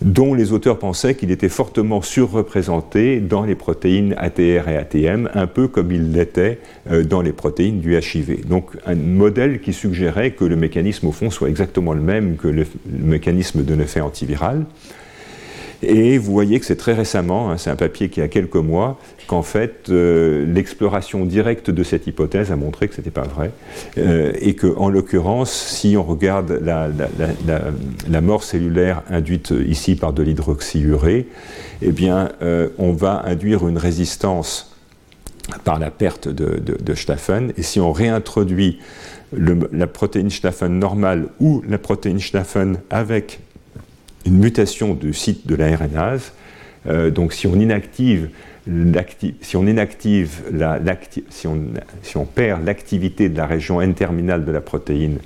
dont 0.00 0.34
les 0.34 0.52
auteurs 0.52 0.78
pensaient 0.78 1.14
qu'il 1.14 1.30
était 1.30 1.48
fortement 1.50 2.00
surreprésenté 2.00 3.20
dans 3.20 3.44
les 3.44 3.54
protéines 3.54 4.14
ATR 4.16 4.68
et 4.68 4.76
ATM, 4.76 5.28
un 5.34 5.46
peu 5.46 5.68
comme 5.68 5.92
il 5.92 6.12
l'était 6.12 6.58
euh, 6.90 7.04
dans 7.04 7.20
les 7.20 7.32
protéines 7.32 7.80
du 7.80 7.98
HIV. 7.98 8.46
Donc 8.46 8.70
un 8.86 8.94
modèle 8.94 9.60
qui 9.60 9.74
suggérait 9.74 10.30
que 10.30 10.44
le 10.44 10.56
mécanisme 10.56 11.06
au 11.06 11.12
fond 11.12 11.30
soit 11.30 11.50
exactement 11.50 11.92
le 11.92 12.02
même 12.02 12.36
que 12.36 12.48
le, 12.48 12.66
le 12.90 13.04
mécanisme 13.04 13.62
de 13.62 13.74
l'effet 13.74 14.00
antiviral. 14.00 14.64
Et 15.82 16.18
vous 16.18 16.32
voyez 16.32 16.58
que 16.58 16.66
c'est 16.66 16.76
très 16.76 16.94
récemment, 16.94 17.50
hein, 17.50 17.58
c'est 17.58 17.70
un 17.70 17.76
papier 17.76 18.08
qui 18.08 18.20
a 18.20 18.28
quelques 18.28 18.56
mois, 18.56 18.98
qu'en 19.26 19.42
fait 19.42 19.88
euh, 19.88 20.46
l'exploration 20.46 21.26
directe 21.26 21.70
de 21.70 21.82
cette 21.82 22.06
hypothèse 22.06 22.50
a 22.50 22.56
montré 22.56 22.88
que 22.88 22.94
ce 22.94 23.00
n'était 23.00 23.10
pas 23.10 23.26
vrai, 23.26 23.50
euh, 23.98 24.32
et 24.40 24.54
que 24.54 24.68
en 24.76 24.88
l'occurrence, 24.88 25.52
si 25.52 25.96
on 25.96 26.02
regarde 26.02 26.60
la, 26.62 28.20
mort 28.20 28.42
cellulaire 28.42 29.02
induite 29.10 29.52
ici 29.66 29.96
par 29.96 30.12
de 30.12 30.22
l'hydroxyurée, 30.22 31.26
eh 31.82 31.92
bien, 31.92 32.30
euh, 32.42 32.68
on 32.78 32.92
va 32.92 33.22
induire 33.26 33.68
une 33.68 33.78
résistance 33.78 34.72
par 35.64 35.78
la 35.78 35.90
perte 35.90 36.28
de, 36.28 36.58
de, 36.58 36.94
Staffen, 36.94 37.52
et 37.56 37.62
si 37.62 37.78
on 37.78 37.92
réintroduit 37.92 38.80
la 39.32 39.86
protéine 39.86 40.30
Staffen 40.30 40.78
normale 40.78 41.28
ou 41.38 41.62
la 41.68 41.78
protéine 41.78 42.18
Staffen 42.18 42.78
avec 42.90 43.40
une 44.26 44.38
mutation 44.38 44.94
du 44.94 45.12
site 45.14 45.46
de 45.46 45.54
la 45.54 45.76
RNase, 45.76 46.32
donc 47.12 47.32
si 47.32 47.48
on 47.48 47.54
inactive 47.56 48.28
si 49.40 49.56
on 52.16 52.24
perd 52.24 52.64
l'activité 52.64 53.28
de 53.28 53.36
la 53.36 53.46
région 53.46 53.80
N-terminale 53.80 54.44
de 54.44 54.50
la 54.50 54.60
protéine 54.60 55.18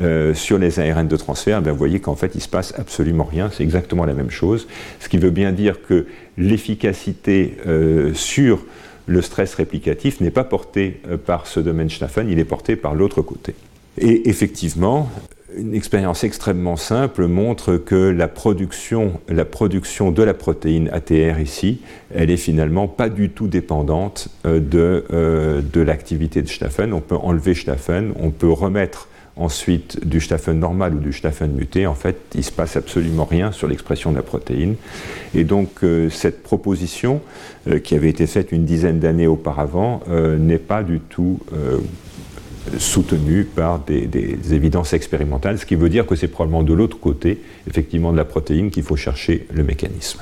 euh, 0.00 0.34
sur 0.34 0.58
les 0.58 0.80
ARN 0.80 1.06
de 1.06 1.16
transfert, 1.16 1.62
ben 1.62 1.70
vous 1.70 1.78
voyez 1.78 2.00
qu'en 2.00 2.16
fait 2.16 2.34
il 2.34 2.38
ne 2.38 2.42
se 2.42 2.48
passe 2.48 2.74
absolument 2.76 3.24
rien, 3.24 3.50
c'est 3.52 3.62
exactement 3.62 4.04
la 4.04 4.14
même 4.14 4.30
chose, 4.30 4.66
ce 5.00 5.08
qui 5.08 5.18
veut 5.18 5.30
bien 5.30 5.52
dire 5.52 5.82
que 5.82 6.06
l'efficacité 6.36 7.56
euh, 7.66 8.14
sur 8.14 8.64
le 9.06 9.22
stress 9.22 9.54
réplicatif 9.54 10.20
n'est 10.20 10.30
pas 10.30 10.44
portée 10.44 11.00
euh, 11.08 11.16
par 11.16 11.46
ce 11.46 11.60
domaine 11.60 11.90
Schnaffen, 11.90 12.28
il 12.28 12.38
est 12.38 12.44
porté 12.44 12.76
par 12.76 12.94
l'autre 12.94 13.22
côté. 13.22 13.54
Et 14.00 14.28
effectivement, 14.28 15.10
une 15.56 15.74
expérience 15.74 16.24
extrêmement 16.24 16.76
simple 16.76 17.26
montre 17.26 17.76
que 17.76 17.94
la 17.94 18.28
production, 18.28 19.20
la 19.28 19.44
production 19.44 20.10
de 20.10 20.22
la 20.22 20.34
protéine 20.34 20.88
ATR 20.92 21.40
ici, 21.40 21.80
elle 22.14 22.30
est 22.30 22.36
finalement 22.36 22.86
pas 22.86 23.08
du 23.08 23.30
tout 23.30 23.48
dépendante 23.48 24.28
euh, 24.46 24.60
de, 24.60 25.04
euh, 25.12 25.62
de 25.62 25.80
l'activité 25.80 26.42
de 26.42 26.48
Staffen. 26.48 26.92
On 26.92 27.00
peut 27.00 27.16
enlever 27.16 27.54
Staffen, 27.54 28.12
on 28.20 28.30
peut 28.30 28.50
remettre 28.50 29.08
ensuite 29.36 30.04
du 30.04 30.20
Staffen 30.20 30.58
normal 30.58 30.94
ou 30.94 30.98
du 30.98 31.12
Staffen 31.12 31.52
muté. 31.52 31.86
En 31.86 31.94
fait, 31.94 32.16
il 32.34 32.44
se 32.44 32.52
passe 32.52 32.76
absolument 32.76 33.24
rien 33.24 33.52
sur 33.52 33.68
l'expression 33.68 34.10
de 34.10 34.16
la 34.16 34.22
protéine. 34.22 34.74
Et 35.34 35.44
donc, 35.44 35.82
euh, 35.82 36.10
cette 36.10 36.42
proposition, 36.42 37.20
qui 37.84 37.94
avait 37.94 38.08
été 38.08 38.26
faite 38.26 38.50
une 38.50 38.64
dizaine 38.64 38.98
d'années 38.98 39.26
auparavant, 39.26 40.00
n'est 40.08 40.56
pas 40.56 40.82
du 40.82 41.00
tout 41.00 41.38
soutenu 42.78 43.44
par 43.44 43.80
des, 43.80 44.08
évidences 44.52 44.92
expérimentales, 44.92 45.58
ce 45.58 45.66
qui 45.66 45.74
veut 45.74 45.88
dire 45.88 46.06
que 46.06 46.16
c'est 46.16 46.28
probablement 46.28 46.62
de 46.62 46.74
l'autre 46.74 46.98
côté, 46.98 47.40
effectivement, 47.68 48.12
de 48.12 48.16
la 48.16 48.24
protéine 48.24 48.70
qu'il 48.70 48.82
faut 48.82 48.96
chercher 48.96 49.46
le 49.52 49.64
mécanisme. 49.64 50.20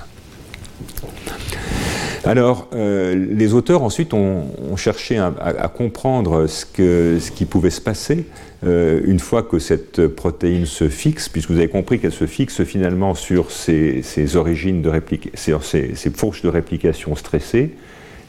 Alors, 2.24 2.68
euh, 2.74 3.14
les 3.14 3.54
auteurs 3.54 3.82
ensuite 3.82 4.12
ont, 4.12 4.76
cherché 4.76 5.16
à, 5.16 5.68
comprendre 5.68 6.46
ce, 6.48 7.30
qui 7.30 7.44
pouvait 7.44 7.70
se 7.70 7.80
passer 7.80 8.26
euh, 8.66 9.00
une 9.04 9.20
fois 9.20 9.44
que 9.44 9.61
cette 9.61 10.09
protéine 10.09 10.66
se 10.66 10.88
fixe, 10.88 11.28
puisque 11.28 11.50
vous 11.50 11.59
avez 11.59 11.68
compris 11.68 12.00
qu'elle 12.00 12.12
se 12.12 12.26
fixe 12.26 12.64
finalement 12.64 13.14
sur 13.14 13.52
ses, 13.52 14.02
origines 14.35 14.82
de 14.82 14.90
sur 15.35 15.64
ses, 15.64 15.94
fourches 16.14 16.42
de 16.42 16.48
réplication 16.48 17.14
stressées, 17.14 17.70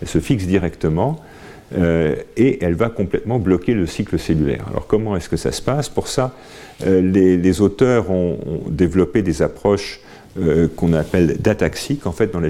elle 0.01 0.07
se 0.07 0.19
fixe 0.19 0.45
directement. 0.45 1.19
Euh, 1.75 2.15
et 2.37 2.63
elle 2.63 2.75
va 2.75 2.89
complètement 2.89 3.39
bloquer 3.39 3.73
le 3.73 3.85
cycle 3.85 4.17
cellulaire. 4.17 4.65
Alors 4.69 4.87
comment 4.87 5.17
est-ce 5.17 5.27
que 5.27 5.37
ça 5.37 5.51
se 5.51 5.61
passe? 5.61 5.89
Pour 5.89 6.07
ça, 6.07 6.33
euh, 6.85 7.01
les, 7.01 7.61
auteurs 7.61 8.09
ont, 8.09 8.37
développé 8.69 9.21
des 9.21 9.41
approches 9.41 9.99
euh, 10.39 10.67
qu'on 10.73 10.93
appelle 10.93 11.37
d'ataxiques, 11.39 12.07
en 12.07 12.11
fait, 12.13 12.31
dans, 12.31 12.39
les 12.39 12.49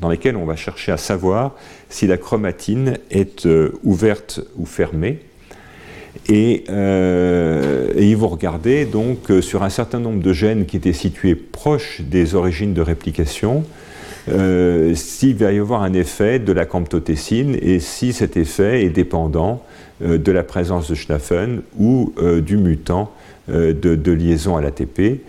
dans, 0.00 0.08
lesquelles 0.08 0.36
on 0.36 0.46
va 0.46 0.56
chercher 0.56 0.92
à 0.92 0.96
savoir 0.96 1.54
si 1.90 2.06
la 2.06 2.16
chromatine 2.16 2.96
est 3.10 3.46
ouverte 3.82 4.40
ou 4.56 4.64
fermée. 4.64 5.18
Et, 6.28 6.64
et, 6.68 8.08
ils 8.08 8.16
vont 8.16 8.28
regarder 8.28 8.86
donc 8.86 9.30
sur 9.40 9.62
un 9.62 9.68
certain 9.68 9.98
nombre 9.98 10.22
de 10.22 10.32
gènes 10.32 10.64
qui 10.64 10.76
étaient 10.76 10.92
situés 10.92 11.34
proches 11.34 12.00
des 12.00 12.34
origines 12.34 12.72
de 12.72 12.80
réplication, 12.80 13.64
euh, 14.28 14.94
s'il 14.94 15.36
va 15.36 15.52
y 15.52 15.58
avoir 15.58 15.82
un 15.82 15.92
effet 15.92 16.38
de 16.38 16.52
la 16.52 16.64
camptotécine 16.64 17.56
et 17.60 17.78
si 17.80 18.12
cet 18.12 18.36
effet 18.36 18.84
est 18.84 18.90
dépendant 18.90 19.62
euh, 20.02 20.18
de 20.18 20.32
la 20.32 20.42
présence 20.42 20.88
de 20.88 20.94
Schnaffen 20.94 21.62
ou 21.78 22.12
euh, 22.18 22.40
du 22.40 22.56
mutant 22.56 23.12
de, 23.46 24.10
liaison 24.10 24.56
à 24.56 24.62
l'ATP. 24.62 25.20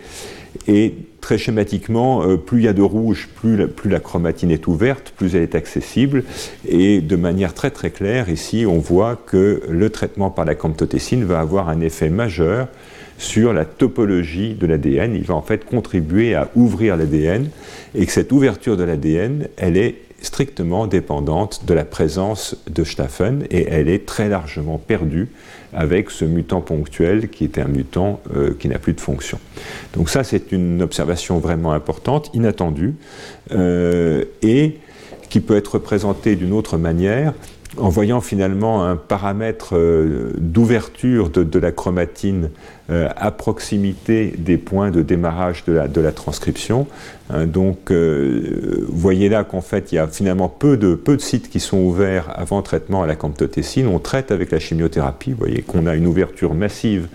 Et 0.69 0.93
très 1.19 1.37
schématiquement, 1.37 2.37
plus 2.37 2.61
il 2.61 2.63
y 2.63 2.67
a 2.69 2.73
de 2.73 2.81
rouge, 2.81 3.27
plus 3.35 3.57
la, 3.57 3.67
plus 3.67 3.89
la, 3.89 3.99
chromatine 3.99 4.51
est 4.51 4.67
ouverte, 4.67 5.13
plus 5.17 5.35
elle 5.35 5.41
est 5.41 5.53
accessible. 5.53 6.23
Et 6.65 7.01
de 7.01 7.15
manière 7.17 7.53
très 7.53 7.71
très 7.71 7.89
claire, 7.89 8.29
ici, 8.29 8.65
on 8.65 8.77
voit 8.77 9.17
que 9.17 9.63
le 9.67 9.89
traitement 9.89 10.29
par 10.29 10.45
la 10.45 10.55
camptotécine 10.55 11.25
va 11.25 11.41
avoir 11.41 11.67
un 11.67 11.81
effet 11.81 12.09
majeur 12.09 12.69
sur 13.17 13.53
la 13.53 13.65
topologie 13.65 14.53
de 14.53 14.67
l'ADN. 14.67 15.15
Il 15.15 15.23
va 15.23 15.35
en 15.35 15.41
fait 15.41 15.65
contribuer 15.65 16.35
à 16.35 16.49
ouvrir 16.55 16.97
l'ADN 16.97 17.49
et 17.93 18.05
que 18.05 18.11
cette 18.11 18.31
ouverture 18.31 18.77
de 18.77 18.83
l'ADN, 18.83 19.47
elle 19.57 19.77
est 19.77 19.95
strictement 20.21 20.87
dépendante 20.87 21.65
de 21.65 21.73
la 21.73 21.85
présence 21.85 22.55
de 22.69 22.83
Staffen 22.83 23.45
et 23.51 23.67
elle 23.69 23.89
est 23.89 24.05
très 24.05 24.27
largement 24.27 24.77
perdue 24.77 25.29
avec 25.73 26.09
ce 26.09 26.25
mutant 26.25 26.61
ponctuel 26.61 27.29
qui 27.29 27.43
était 27.43 27.61
un 27.61 27.67
mutant 27.67 28.21
euh, 28.35 28.55
qui 28.57 28.67
n'a 28.67 28.79
plus 28.79 28.93
de 28.93 29.01
fonction. 29.01 29.39
Donc 29.93 30.09
ça, 30.09 30.23
c'est 30.23 30.51
une 30.51 30.81
observation 30.81 31.37
vraiment 31.39 31.73
importante, 31.73 32.31
inattendue, 32.33 32.95
euh, 33.51 34.23
et 34.41 34.77
qui 35.29 35.41
peut 35.41 35.57
être 35.57 35.75
représentée 35.75 36.35
d'une 36.35 36.53
autre 36.53 36.77
manière 36.77 37.33
en 37.77 37.89
voyant 37.89 38.21
finalement 38.21 38.83
un 38.83 38.95
paramètre 38.95 39.75
euh, 39.75 40.31
d'ouverture 40.37 41.29
de, 41.29 41.59
la 41.59 41.71
chromatine 41.71 42.49
euh, 42.89 43.09
à 43.15 43.31
proximité 43.31 44.33
des 44.37 44.57
points 44.57 44.91
de 44.91 45.01
démarrage 45.01 45.63
de 45.65 46.01
la, 46.01 46.11
transcription. 46.11 46.87
Hein, 47.29 47.45
donc, 47.45 47.91
euh, 47.91 48.85
voyez 48.89 49.29
là 49.29 49.43
qu'en 49.43 49.61
fait, 49.61 49.91
il 49.91 49.95
y 49.95 49.97
a 49.97 50.07
finalement 50.07 50.49
peu 50.49 50.77
de, 50.77 50.97
sites 51.17 51.49
qui 51.49 51.59
sont 51.59 51.79
ouverts 51.79 52.31
avant 52.35 52.61
traitement 52.61 53.03
à 53.03 53.07
la 53.07 53.15
camptotécine. 53.15 53.87
On 53.87 53.99
traite 53.99 54.31
avec 54.31 54.51
la 54.51 54.59
chimiothérapie. 54.59 55.31
Vous 55.31 55.39
voyez 55.39 55.61
qu'on 55.61 55.87
a 55.87 55.95
une 55.95 56.07
ouverture 56.07 56.53
massive 56.53 57.07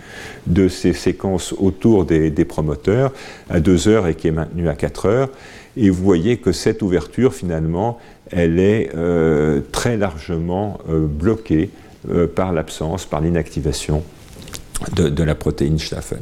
de 0.47 0.69
ces 0.69 0.93
séquences 0.93 1.55
autour 1.57 2.05
des, 2.05 2.31
des 2.31 2.45
promoteurs 2.45 3.13
à 3.49 3.61
2 3.61 3.89
heures 3.89 4.07
et 4.07 4.15
qui 4.15 4.29
est 4.29 4.33
maintenue 4.33 4.69
à 4.69 4.75
4 4.75 5.07
heures. 5.07 5.29
Et 5.77 5.89
vous 5.89 6.03
voyez 6.03 6.39
que 6.39 6.53
cette 6.53 6.83
ouverture, 6.83 7.33
finalement, 7.33 7.99
elle 8.31 8.59
est 8.59 8.91
euh, 8.95 9.61
très 9.73 9.97
largement 9.97 10.79
euh, 10.89 11.07
bloquée 11.07 11.71
euh, 12.11 12.27
par 12.27 12.53
l'absence, 12.53 13.05
par 13.07 13.21
l'inactivation 13.21 14.03
de, 14.95 15.23
la 15.23 15.35
protéine 15.35 15.79
Staffen. 15.79 16.21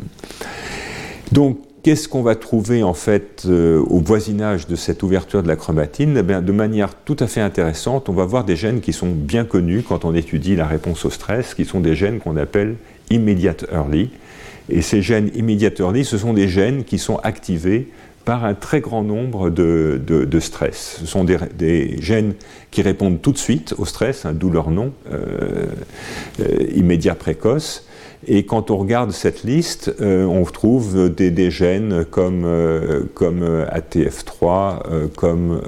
Donc, 1.31 1.59
qu'est-ce 1.85 2.09
qu'on 2.09 2.23
va 2.23 2.35
trouver 2.35 2.83
en 2.83 2.95
fait 2.95 3.47
au 3.47 4.01
voisinage 4.01 4.67
de 4.67 4.75
cette 4.75 5.05
ouverture 5.05 5.45
de 5.45 5.49
la 5.49 5.55
chromatine? 5.55 6.17
Eh 6.17 6.43
De 6.43 6.53
manière 6.53 6.95
tout 7.05 7.17
à 7.21 7.29
fait 7.29 7.41
intéressante, 7.41 8.09
on 8.09 8.15
va 8.15 8.25
voir 8.25 8.43
des 8.43 8.57
gènes 8.57 8.81
qui 8.81 8.93
sont 8.93 9.11
bien 9.13 9.45
connus 9.45 9.85
quand 9.87 10.05
on 10.05 10.13
étudie 10.13 10.57
la 10.57 10.67
réponse 10.67 11.05
au 11.05 11.11
stress, 11.11 11.55
qui 11.55 11.65
sont 11.65 11.79
des 11.79 11.95
gènes 11.95 12.19
qu'on 12.19 12.37
appelle 12.37 12.75
immediate 13.11 13.65
early. 13.73 14.11
Et 14.69 14.83
ces 14.83 15.03
gènes 15.03 15.31
immediate 15.37 15.79
early, 15.79 16.05
ce 16.05 16.19
sont 16.19 16.35
des 16.35 16.49
gènes 16.49 16.83
qui 16.83 16.99
sont 16.99 17.19
activés 17.19 17.89
par 18.29 18.45
un 18.45 18.53
très 18.53 18.83
grand 18.83 19.03
nombre 19.03 19.49
de, 19.49 20.39
stress. 20.39 20.99
Ce 21.01 21.07
sont 21.07 21.25
des, 21.25 21.97
gènes 21.99 22.35
qui 22.71 22.83
répondent 22.83 23.23
tout 23.23 23.33
de 23.33 23.39
suite 23.39 23.75
au 23.79 23.87
stress, 23.87 24.27
hein, 24.27 24.35
d'où 24.35 24.51
leur 24.51 24.71
nom, 24.71 24.93
euh, 25.11 25.65
euh, 26.41 26.67
immédiat 26.75 27.15
précoce. 27.15 27.87
Et 28.27 28.45
quand 28.45 28.71
on 28.71 28.77
regarde 28.77 29.13
cette 29.13 29.45
liste, 29.45 29.95
euh, 30.03 30.27
on 30.27 30.45
trouve 30.45 31.09
des, 31.09 31.51
gènes 31.51 32.05
comme, 32.05 32.47
comme 33.15 33.65
ATF3, 33.73 35.09
comme 35.17 35.63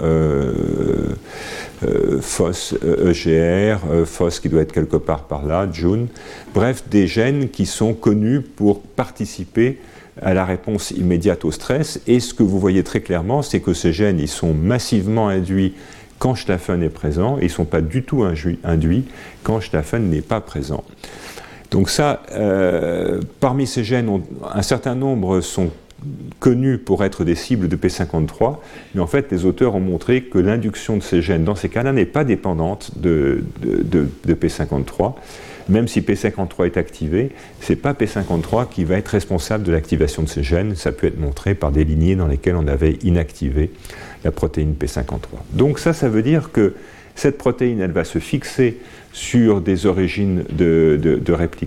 FOS 2.20 2.74
EGR, 3.06 3.78
FOS 4.04 4.38
qui 4.38 4.50
doit 4.50 4.60
être 4.60 4.72
quelque 4.72 4.98
part 4.98 5.22
par 5.22 5.46
là, 5.46 5.66
June. 5.72 6.08
Bref, 6.52 6.84
des 6.90 7.06
gènes 7.06 7.48
qui 7.48 7.64
sont 7.64 7.94
connus 7.94 8.42
pour 8.42 8.82
participer 8.82 9.78
à 10.22 10.34
la 10.34 10.44
réponse 10.44 10.90
immédiate 10.90 11.44
au 11.44 11.50
stress. 11.50 12.00
Et 12.06 12.20
ce 12.20 12.34
que 12.34 12.42
vous 12.42 12.58
voyez 12.58 12.82
très 12.82 13.00
clairement, 13.00 13.42
c'est 13.42 13.60
que 13.60 13.74
ces 13.74 13.92
gènes, 13.92 14.18
ils 14.18 14.28
sont 14.28 14.54
massivement 14.54 15.28
induits 15.28 15.74
quand 16.18 16.34
Staffen 16.34 16.82
est 16.82 16.90
présent, 16.90 17.38
ils 17.38 17.44
ne 17.44 17.48
sont 17.48 17.64
pas 17.64 17.80
du 17.80 18.02
tout 18.02 18.24
induits 18.62 19.04
quand 19.42 19.60
Staffen 19.60 20.10
n'est 20.10 20.20
pas 20.20 20.40
présent. 20.40 20.84
Donc 21.70 21.88
ça, 21.88 22.22
euh, 22.32 23.20
parmi 23.40 23.66
ces 23.66 23.84
gènes, 23.84 24.20
un 24.52 24.62
certain 24.62 24.94
nombre 24.94 25.40
sont 25.40 25.70
connus 26.38 26.78
pour 26.78 27.04
être 27.04 27.24
des 27.24 27.34
cibles 27.34 27.68
de 27.68 27.76
P53, 27.76 28.56
mais 28.94 29.00
en 29.00 29.06
fait, 29.06 29.30
les 29.30 29.44
auteurs 29.44 29.74
ont 29.74 29.80
montré 29.80 30.22
que 30.22 30.38
l'induction 30.38 30.96
de 30.96 31.02
ces 31.02 31.22
gènes, 31.22 31.44
dans 31.44 31.54
ces 31.54 31.68
cas-là, 31.68 31.92
n'est 31.92 32.06
pas 32.06 32.24
dépendante 32.24 32.92
de 32.98 33.42
P53 34.26 35.14
même 35.70 35.88
si 35.88 36.00
P53 36.00 36.66
est 36.66 36.76
activé, 36.76 37.30
ce 37.60 37.72
n'est 37.72 37.76
pas 37.76 37.92
P53 37.92 38.68
qui 38.68 38.84
va 38.84 38.96
être 38.96 39.08
responsable 39.08 39.64
de 39.64 39.72
l'activation 39.72 40.22
de 40.22 40.28
ces 40.28 40.42
gènes. 40.42 40.74
Ça 40.74 40.92
peut 40.92 41.06
être 41.06 41.18
montré 41.18 41.54
par 41.54 41.72
des 41.72 41.84
lignées 41.84 42.16
dans 42.16 42.26
lesquelles 42.26 42.56
on 42.56 42.66
avait 42.66 42.98
inactivé 43.02 43.70
la 44.24 44.32
protéine 44.32 44.74
P53. 44.78 45.18
Donc 45.52 45.78
ça, 45.78 45.92
ça 45.92 46.08
veut 46.08 46.22
dire 46.22 46.52
que 46.52 46.74
cette 47.14 47.38
protéine, 47.38 47.80
elle 47.80 47.92
va 47.92 48.04
se 48.04 48.18
fixer 48.18 48.78
sur 49.12 49.60
des 49.60 49.86
origines 49.86 50.44
de, 50.50 51.20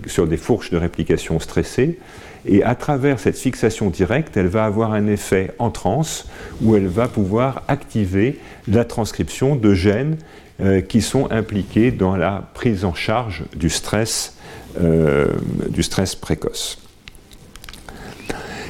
sur 0.06 0.26
des 0.26 0.36
fourches 0.36 0.70
de 0.70 0.76
réplication 0.76 1.38
stressées, 1.40 1.98
et 2.46 2.62
à 2.62 2.74
travers 2.74 3.18
cette 3.18 3.38
fixation 3.38 3.88
directe, 3.88 4.36
elle 4.36 4.48
va 4.48 4.64
avoir 4.64 4.92
un 4.92 5.06
effet 5.06 5.52
en 5.58 5.70
transe 5.70 6.28
où 6.62 6.76
elle 6.76 6.86
va 6.86 7.08
pouvoir 7.08 7.62
activer 7.68 8.38
la 8.68 8.84
transcription 8.84 9.56
de 9.56 9.72
gènes 9.72 10.16
euh, 10.60 10.80
qui 10.80 11.00
sont 11.00 11.30
impliqués 11.30 11.90
dans 11.90 12.16
la 12.16 12.48
prise 12.54 12.84
en 12.84 12.94
charge 12.94 13.44
du 13.56 13.70
stress, 13.70 14.36
euh, 14.80 15.28
du 15.68 15.82
stress 15.82 16.14
précoce. 16.14 16.78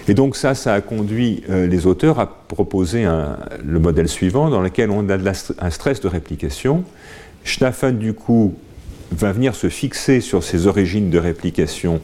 Et 0.06 0.14
donc 0.14 0.36
ça, 0.36 0.54
ça 0.54 0.74
a 0.74 0.80
conduit 0.82 1.44
les 1.48 1.86
auteurs 1.86 2.20
à 2.20 2.26
proposer 2.26 3.08
le 3.64 3.78
modèle 3.78 4.06
suivant 4.06 4.50
dans 4.50 4.60
lequel 4.60 4.90
on 4.90 5.08
a 5.08 5.16
un 5.16 5.70
stress 5.70 6.02
de 6.02 6.08
réplication. 6.08 6.84
Schnaffen, 7.42 7.96
du 7.98 8.12
coup, 8.12 8.54
va 9.12 9.32
venir 9.32 9.54
se 9.54 9.70
fixer 9.70 10.20
sur 10.20 10.44
ses 10.44 10.66
origines 10.66 11.08
de 11.08 11.18
réplication 11.18 12.02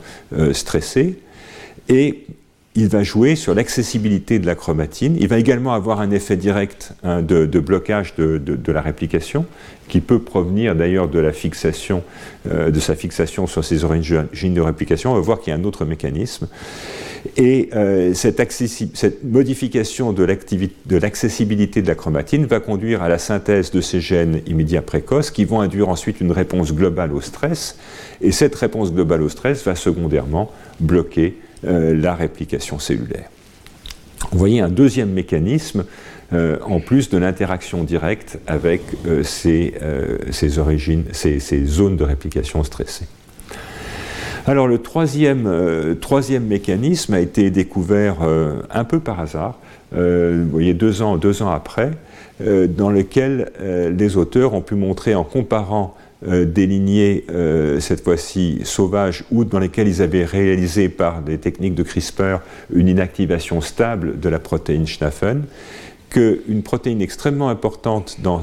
stressées 0.53 1.19
et 1.91 2.25
il 2.77 2.89
va 2.89 3.03
jouer 3.03 3.35
sur 3.35 3.55
l'accessibilité 3.55 4.39
de 4.39 4.47
la 4.47 4.55
chromatine. 4.55 5.17
Il 5.19 5.27
va 5.27 5.39
également 5.39 5.73
avoir 5.73 6.01
un 6.01 6.13
effet 6.13 6.37
direct 6.37 6.93
hein, 7.03 7.21
de, 7.21 7.47
blocage 7.59 8.15
de, 8.15 8.73
la 8.73 8.81
réplication, 8.81 9.45
qui 9.89 10.01
peut 10.01 10.21
provenir 10.21 10.77
d'ailleurs 10.77 11.09
de 11.09 11.19
la 11.19 11.33
fixation, 11.33 12.05
euh, 12.49 12.71
de 12.71 12.79
sa 12.79 12.95
fixation 12.95 13.49
sur 13.49 13.65
ses 13.65 13.83
origines 13.83 14.55
de 14.55 14.61
réplication. 14.61 15.11
On 15.11 15.15
va 15.15 15.21
voir 15.21 15.41
qu'il 15.41 15.53
y 15.53 15.57
a 15.57 15.59
un 15.59 15.65
autre 15.65 15.85
mécanisme. 15.85 16.47
Et 17.37 17.71
euh, 17.75 18.15
cette, 18.15 18.41
cette, 18.95 19.25
modification 19.25 20.13
de 20.13 20.25
l'accessibilité 20.25 21.83
de, 21.83 21.89
la 21.89 21.95
chromatine 21.97 22.47
va 22.47 22.61
conduire 22.61 23.03
à 23.03 23.09
la 23.09 23.19
synthèse 23.19 23.73
de 23.73 23.81
ces 23.81 24.01
gènes 24.01 24.43
immédiats 24.47 24.81
précoces 24.81 25.31
qui 25.31 25.45
vont 25.45 25.61
induire 25.61 25.89
ensuite 25.89 26.21
une 26.21 26.33
réponse 26.33 26.73
globale 26.73 27.13
au 27.13 27.21
stress. 27.21 27.77
Et 28.23 28.31
cette 28.31 28.55
réponse 28.55 28.93
globale 28.93 29.23
au 29.23 29.29
stress 29.29 29.65
va 29.65 29.75
secondairement 29.75 30.51
bloquer 30.79 31.35
la 31.63 32.15
réplication 32.15 32.79
cellulaire. 32.79 33.29
Vous 34.33 34.39
voyez 34.39 34.61
un 34.61 34.69
deuxième 34.69 35.11
mécanisme, 35.11 35.85
euh, 36.33 36.59
en 36.65 36.79
plus 36.79 37.11
de 37.11 37.19
l'interaction 37.19 37.83
directe 37.83 38.39
avec 38.47 38.83
euh, 39.07 39.25
ces, 39.25 40.59
origines, 40.59 41.05
ces, 41.13 41.65
zones 41.65 41.97
de 41.97 42.05
réplication 42.05 42.63
stressées. 42.63 43.09
Alors 44.47 44.69
le 44.69 44.79
troisième, 44.79 45.97
mécanisme 46.47 47.15
a 47.15 47.21
été 47.21 47.51
découvert 47.51 48.19
un 48.71 48.85
peu 48.85 48.99
par 49.01 49.21
hasard, 49.21 49.59
vous 49.93 50.49
voyez 50.51 50.73
deux 50.73 51.03
ans 51.03 51.21
après, 51.51 51.91
dans 52.41 52.91
lequel 52.91 53.53
les 53.61 54.17
auteurs 54.17 54.55
ont 54.55 54.63
pu 54.63 54.77
montrer 54.77 55.15
en 55.15 55.25
comparant 55.25 55.95
euh, 56.29 56.47
euh, 57.31 57.81
cette 57.81 58.05
fois-ci 58.05 58.61
sauvages, 58.65 59.25
ou 59.31 59.45
dans 59.45 59.59
lesquelles 59.59 59.89
ils 59.89 60.03
avaient 60.03 60.25
réalisé 60.25 60.89
par 60.89 61.23
des 61.23 61.39
techniques 61.39 61.75
de 61.75 61.83
CRISPR 61.83 62.39
une 62.73 62.89
inactivation 62.89 63.61
stable 63.61 64.21
de 64.21 64.29
la 64.29 64.39
protéine 64.39 64.87
Schnaffen, 64.87 65.45
qu'une 66.11 66.63
protéine 66.63 67.01
extrêmement 67.01 67.51
importante 67.51 68.17
dans, 68.21 68.43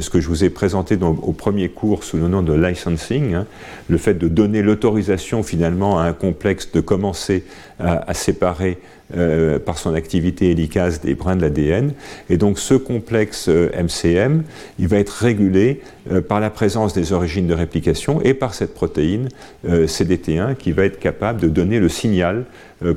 ce 0.00 0.10
que 0.10 0.20
je 0.20 0.28
vous 0.28 0.42
ai 0.42 0.50
présenté 0.50 0.98
au 1.00 1.32
premier 1.32 1.68
cours 1.68 2.02
sous 2.02 2.16
le 2.16 2.26
nom 2.26 2.42
de 2.42 2.52
licensing, 2.52 3.34
hein, 3.34 3.46
le 3.88 3.98
fait 3.98 4.14
de 4.14 4.26
donner 4.26 4.62
l'autorisation 4.62 5.44
finalement 5.44 6.00
à 6.00 6.04
un 6.04 6.12
complexe 6.12 6.72
de 6.72 6.80
commencer 6.80 7.44
à 7.78 8.12
séparer 8.14 8.78
euh, 9.16 9.58
par 9.58 9.78
son 9.78 9.94
activité 9.94 10.50
hélicase 10.50 11.00
des 11.00 11.14
brins 11.14 11.34
de 11.34 11.40
l'ADN. 11.40 11.92
Et 12.28 12.36
donc 12.36 12.58
ce 12.58 12.74
complexe 12.74 13.48
MCM, 13.48 14.40
euh, 14.40 14.42
il 14.78 14.86
va 14.86 14.98
être 14.98 15.08
régulé 15.22 15.80
euh, 16.12 16.20
par 16.20 16.40
la 16.40 16.50
présence 16.50 16.92
des 16.92 17.14
origines 17.14 17.46
de 17.46 17.54
réplication 17.54 18.20
et 18.20 18.34
par 18.34 18.52
cette 18.52 18.74
protéine 18.74 19.30
CDT1 19.66 20.56
qui 20.56 20.72
va 20.72 20.84
être 20.84 20.98
capable 20.98 21.40
de 21.40 21.48
donner 21.48 21.80
le 21.80 21.88
signal 21.88 22.44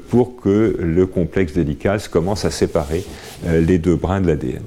pour 0.10 0.36
que 0.36 0.76
le 0.80 1.06
complexe 1.06 1.54
d'hélicase 1.54 2.10
commence 2.10 2.44
à 2.44 2.52
séparer 2.52 3.06
les 3.48 3.80
deux 3.80 3.96
brins 3.96 4.20
de 4.20 4.28
l'ADN. 4.28 4.62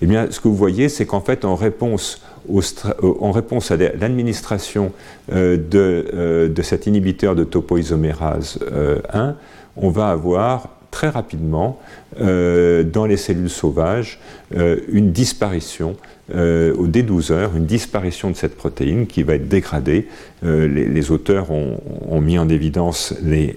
Eh 0.00 0.06
bien, 0.06 0.28
ce 0.30 0.40
que 0.40 0.48
vous 0.48 0.56
voyez, 0.56 0.88
c'est 0.88 1.06
qu'en 1.06 1.20
fait, 1.20 1.44
en 1.44 1.54
réponse 1.54 2.20
à 2.48 3.76
l'administration 3.76 4.92
de, 5.30 6.52
cet 6.62 6.86
inhibiteur 6.86 7.36
de 7.36 7.44
topoisomérase 7.44 8.58
1, 9.12 9.36
on 9.76 9.90
va 9.90 10.08
avoir 10.08 10.77
très 10.90 11.08
rapidement 11.08 11.78
euh, 12.20 12.82
dans 12.82 13.06
les 13.06 13.16
cellules 13.16 13.50
sauvages 13.50 14.18
euh, 14.56 14.80
une 14.88 15.12
disparition 15.12 15.96
euh, 16.34 16.74
au 16.74 16.86
D12 16.86 17.32
heures, 17.32 17.56
une 17.56 17.66
disparition 17.66 18.30
de 18.30 18.36
cette 18.36 18.56
protéine 18.56 19.06
qui 19.06 19.22
va 19.22 19.34
être 19.34 19.48
dégradée. 19.48 20.08
Les, 20.42 21.10
auteurs 21.10 21.50
ont, 21.50 22.20
mis 22.20 22.38
en 22.38 22.48
évidence 22.48 23.14
les, 23.22 23.54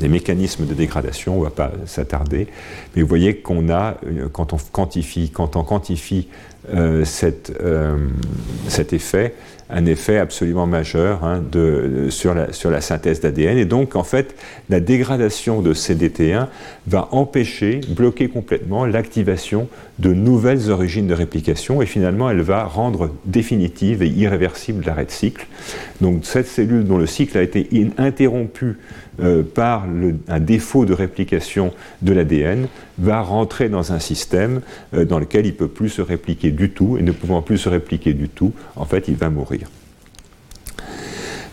les, 0.00 0.08
mécanismes 0.08 0.64
de 0.64 0.74
dégradation, 0.74 1.34
on 1.34 1.38
ne 1.40 1.44
va 1.44 1.50
pas 1.50 1.72
s'attarder, 1.86 2.46
mais 2.94 3.02
vous 3.02 3.08
voyez 3.08 3.38
qu'on 3.38 3.68
a, 3.68 3.96
quand 4.32 4.52
on 4.52 4.58
quantifie, 4.70 5.30
quand 5.30 5.56
on 5.56 5.64
quantifie 5.64 6.28
cette, 7.04 7.52
cet 8.68 8.92
effet, 8.92 9.34
un 9.70 9.86
effet 9.86 10.18
absolument 10.18 10.66
majeur 10.66 11.24
hein, 11.24 11.42
de, 11.52 12.06
sur, 12.10 12.34
la, 12.34 12.52
sur 12.52 12.70
la 12.70 12.80
synthèse 12.80 13.20
d'ADN. 13.20 13.58
Et 13.58 13.64
donc, 13.64 13.96
en 13.96 14.02
fait, 14.02 14.34
la 14.70 14.80
dégradation 14.80 15.60
de 15.60 15.74
CDT1 15.74 16.46
va 16.86 17.08
empêcher, 17.12 17.80
bloquer 17.88 18.28
complètement 18.28 18.86
l'activation 18.86 19.68
de 19.98 20.14
nouvelles 20.14 20.70
origines 20.70 21.06
de 21.06 21.14
réplication 21.14 21.82
et 21.82 21.86
finalement, 21.86 22.30
elle 22.30 22.40
va 22.40 22.64
rendre 22.64 23.10
définitive 23.26 24.02
et 24.02 24.08
irréversible 24.08 24.84
l'arrêt 24.86 25.04
de 25.04 25.10
cycle. 25.10 25.46
Donc, 26.00 26.24
cette 26.24 26.46
cellule 26.46 26.84
dont 26.84 26.98
le 26.98 27.06
cycle 27.06 27.36
a 27.36 27.42
été 27.42 27.68
interrompu 27.98 28.78
euh, 29.20 29.42
par 29.42 29.84
un 30.28 30.38
défaut 30.38 30.84
de 30.84 30.92
réplication 30.92 31.72
de 32.02 32.12
l'ADN 32.12 32.68
va 32.98 33.20
rentrer 33.20 33.68
dans 33.68 33.92
un 33.92 33.98
système 33.98 34.60
euh, 34.94 35.04
dans 35.04 35.18
lequel 35.18 35.44
il 35.44 35.52
ne 35.52 35.56
peut 35.56 35.66
plus 35.66 35.88
se 35.88 36.02
répliquer 36.02 36.52
du 36.52 36.70
tout, 36.70 36.96
et 36.98 37.02
ne 37.02 37.10
pouvant 37.10 37.42
plus 37.42 37.58
se 37.58 37.68
répliquer 37.68 38.12
du 38.14 38.28
tout, 38.28 38.52
en 38.76 38.84
fait, 38.84 39.08
il 39.08 39.16
va 39.16 39.28
mourir. 39.28 39.66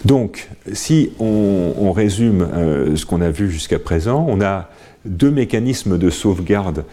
Donc, 0.04 0.48
si 0.74 1.12
on, 1.20 1.92
résume 1.92 2.48
euh, 2.54 2.96
ce 2.96 3.04
qu'on 3.08 3.22
a 3.22 3.32
vu 3.32 3.50
jusqu'à 3.50 3.80
présent, 3.80 4.24
on 4.30 4.42
a 4.42 4.70
deux 5.06 5.32
mécanismes 5.32 5.98
de 5.98 6.10
sauvegarde 6.10 6.84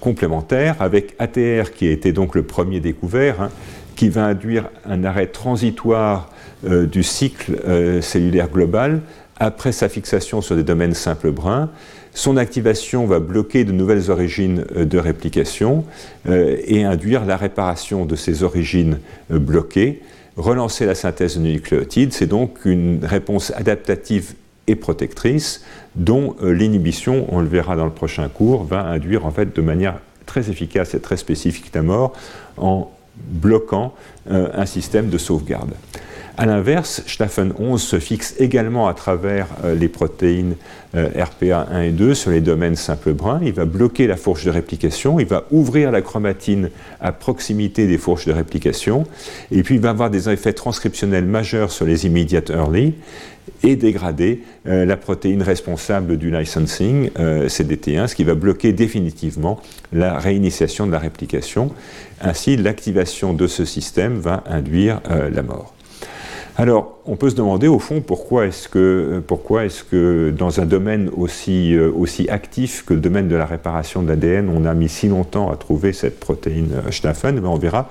complémentaires, 0.00 0.76
avec 0.80 1.14
ATR 1.18 1.72
qui 1.72 1.88
a 1.88 1.90
été 1.90 2.12
donc 2.12 2.34
le 2.34 2.42
premier 2.42 2.78
découvert, 2.78 3.40
hein, 3.40 3.50
qui 3.96 4.10
va 4.10 4.26
induire 4.26 4.68
un 4.84 5.02
arrêt 5.02 5.28
transitoire 5.28 6.30
du 6.62 7.02
cycle 7.02 7.56
cellulaire 8.02 8.50
global 8.50 9.00
après 9.38 9.72
sa 9.72 9.88
fixation 9.88 10.40
sur 10.40 10.56
des 10.56 10.64
domaines 10.64 10.94
simples 10.94 11.30
bruns, 11.30 11.70
son 12.14 12.36
activation 12.36 13.06
va 13.06 13.20
bloquer 13.20 13.64
de 13.64 13.72
nouvelles 13.72 14.10
origines 14.10 14.64
euh, 14.76 14.84
de 14.84 14.98
réplication 14.98 15.84
euh, 16.28 16.56
et 16.64 16.84
induire 16.84 17.24
la 17.24 17.36
réparation 17.36 18.06
de 18.06 18.16
ces 18.16 18.42
origines 18.42 18.98
euh, 19.30 19.38
bloquées. 19.38 20.02
Relancer 20.36 20.86
la 20.86 20.94
synthèse 20.94 21.36
de 21.36 21.42
nucléotides, 21.42 22.12
c'est 22.12 22.26
donc 22.26 22.64
une 22.64 23.04
réponse 23.04 23.52
adaptative 23.56 24.34
et 24.66 24.74
protectrice 24.74 25.64
dont 25.96 26.36
l'inhibition, 26.42 27.26
on 27.30 27.40
le 27.40 27.48
verra 27.48 27.74
dans 27.74 27.86
le 27.86 27.92
prochain 27.92 28.28
cours, 28.28 28.64
va 28.64 28.82
induire 28.82 29.24
en 29.24 29.30
fait 29.30 29.56
de 29.56 29.62
manière 29.62 29.98
très 30.26 30.50
efficace 30.50 30.94
et 30.94 31.00
très 31.00 31.16
spécifique 31.16 31.70
la 31.74 31.82
mort 31.82 32.12
en 32.56 32.90
bloquant 33.16 33.94
un 34.28 34.66
système 34.66 35.08
de 35.08 35.18
sauvegarde. 35.18 35.72
A 36.40 36.46
l'inverse, 36.46 37.02
Staffen 37.08 37.52
11 37.58 37.82
se 37.82 37.98
fixe 37.98 38.36
également 38.38 38.86
à 38.86 38.94
travers 38.94 39.48
euh, 39.64 39.74
les 39.74 39.88
protéines 39.88 40.54
euh, 40.94 41.08
RPA 41.16 41.66
1 41.72 41.82
et 41.82 41.90
2 41.90 42.14
sur 42.14 42.30
les 42.30 42.40
domaines 42.40 42.76
simples 42.76 43.12
bruns. 43.12 43.40
Il 43.42 43.54
va 43.54 43.64
bloquer 43.64 44.06
la 44.06 44.16
fourche 44.16 44.44
de 44.44 44.50
réplication, 44.52 45.18
il 45.18 45.26
va 45.26 45.46
ouvrir 45.50 45.90
la 45.90 46.00
chromatine 46.00 46.70
à 47.00 47.10
proximité 47.10 47.88
des 47.88 47.98
fourches 47.98 48.26
de 48.26 48.32
réplication, 48.32 49.04
et 49.50 49.64
puis 49.64 49.74
il 49.74 49.80
va 49.80 49.90
avoir 49.90 50.10
des 50.10 50.30
effets 50.30 50.52
transcriptionnels 50.52 51.24
majeurs 51.24 51.72
sur 51.72 51.86
les 51.86 52.06
immediate 52.06 52.50
early 52.50 52.94
et 53.64 53.74
dégrader 53.74 54.44
euh, 54.68 54.84
la 54.84 54.96
protéine 54.96 55.42
responsable 55.42 56.18
du 56.18 56.30
licensing, 56.30 57.10
CDT1, 57.18 58.06
ce 58.06 58.14
qui 58.14 58.22
va 58.22 58.36
bloquer 58.36 58.72
définitivement 58.72 59.60
la 59.92 60.16
réinitiation 60.20 60.86
de 60.86 60.92
la 60.92 61.00
réplication. 61.00 61.72
Ainsi, 62.20 62.56
l'activation 62.56 63.34
de 63.34 63.48
ce 63.48 63.64
système 63.64 64.20
va 64.20 64.44
induire 64.46 65.00
la 65.08 65.42
mort. 65.42 65.74
Alors, 66.60 66.98
on 67.06 67.14
peut 67.14 67.30
se 67.30 67.36
demander 67.36 67.68
au 67.68 67.78
fond 67.78 68.00
pourquoi 68.00 68.46
est-ce 68.46 68.68
que, 68.68 69.22
pourquoi 69.24 69.64
est 69.64 69.88
que 69.88 70.34
dans 70.36 70.60
un 70.60 70.66
domaine 70.66 71.08
aussi, 71.16 71.72
euh, 71.72 71.88
aussi 71.96 72.28
actif 72.28 72.84
que 72.84 72.94
le 72.94 73.00
domaine 73.00 73.28
de 73.28 73.36
la 73.36 73.46
réparation 73.46 74.02
de 74.02 74.08
l'ADN, 74.08 74.48
on 74.48 74.64
a 74.64 74.74
mis 74.74 74.88
si 74.88 75.06
longtemps 75.06 75.52
à 75.52 75.56
trouver 75.56 75.92
cette 75.92 76.18
protéine 76.18 76.82
Schnaffen 76.90 77.38
Mais 77.40 77.46
on 77.46 77.58
verra 77.58 77.88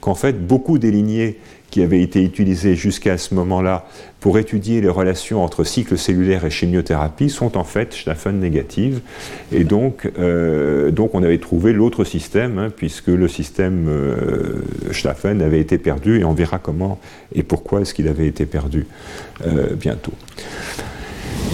qu'en 0.00 0.14
fait, 0.14 0.46
beaucoup 0.46 0.78
des 0.78 0.90
lignées 0.90 1.38
qui 1.70 1.82
avaient 1.82 2.02
été 2.02 2.22
utilisées 2.22 2.74
jusqu'à 2.74 3.16
ce 3.16 3.34
moment-là 3.34 3.86
pour 4.18 4.38
étudier 4.38 4.80
les 4.80 4.88
relations 4.88 5.42
entre 5.42 5.64
cycle 5.64 5.96
cellulaire 5.96 6.44
et 6.44 6.50
chimiothérapie 6.50 7.30
sont 7.30 7.56
en 7.56 7.64
fait 7.64 7.94
Schnaffen 7.94 8.38
négatives. 8.38 9.00
Et 9.52 9.64
donc, 9.64 10.10
euh, 10.18 10.90
donc 10.90 11.14
on 11.14 11.22
avait 11.22 11.38
trouvé 11.38 11.72
l'autre 11.72 12.04
système, 12.04 12.58
hein, 12.58 12.68
puisque 12.74 13.08
le 13.08 13.28
système 13.28 13.86
euh, 13.88 14.62
avait 15.24 15.60
été 15.60 15.78
perdu, 15.78 16.20
et 16.20 16.24
on 16.24 16.34
verra 16.34 16.58
comment 16.58 16.98
et 17.34 17.42
pourquoi 17.42 17.80
est-ce 17.82 17.94
qu'il 17.94 18.08
avait 18.08 18.26
été 18.26 18.46
perdu 18.46 18.86
euh, 19.46 19.74
bientôt. 19.74 20.12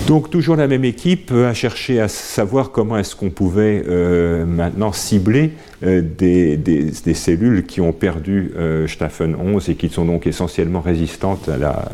Donc 0.06 0.30
toujours 0.30 0.54
la 0.54 0.68
même 0.68 0.84
équipe 0.84 1.32
a 1.32 1.52
cherché 1.52 2.00
à 2.00 2.06
savoir 2.06 2.70
comment 2.70 2.96
est-ce 2.96 3.16
qu'on 3.16 3.30
pouvait 3.30 3.82
euh, 3.88 4.46
maintenant 4.46 4.92
cibler 4.92 5.50
euh, 5.84 6.00
des, 6.00 7.14
cellules 7.14 7.66
qui 7.66 7.80
ont 7.80 7.92
perdu 7.92 8.52
euh, 8.56 8.86
Staphen 8.86 9.34
11 9.34 9.68
et 9.68 9.74
qui 9.74 9.88
sont 9.88 10.04
donc 10.04 10.28
essentiellement 10.28 10.80
résistantes 10.80 11.48
à 11.48 11.56
la, 11.56 11.90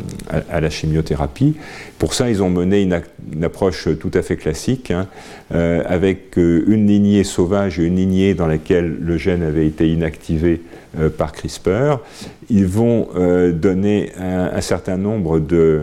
à, 0.51 0.61
la 0.61 0.69
chimiothérapie. 0.69 1.57
Pour 1.99 2.13
ça, 2.13 2.29
ils 2.29 2.43
ont 2.43 2.51
mené 2.51 2.83
une, 2.83 3.01
approche 3.43 3.89
tout 3.99 4.11
à 4.13 4.21
fait 4.21 4.37
classique, 4.37 4.91
hein, 4.91 5.07
avec 5.51 6.37
une 6.37 6.87
lignée 6.87 7.25
sauvage 7.25 7.79
et 7.79 7.85
une 7.85 7.97
lignée 7.97 8.35
dans 8.35 8.47
laquelle 8.47 8.95
le 9.01 9.17
gène 9.17 9.43
avait 9.43 9.67
été 9.67 9.89
inactivé 9.89 10.61
par 11.17 11.33
CRISPR. 11.33 12.01
Ils 12.51 12.67
vont 12.67 13.09
donner 13.53 14.13
un 14.19 14.61
certain 14.61 14.97
nombre 14.97 15.39
de 15.39 15.83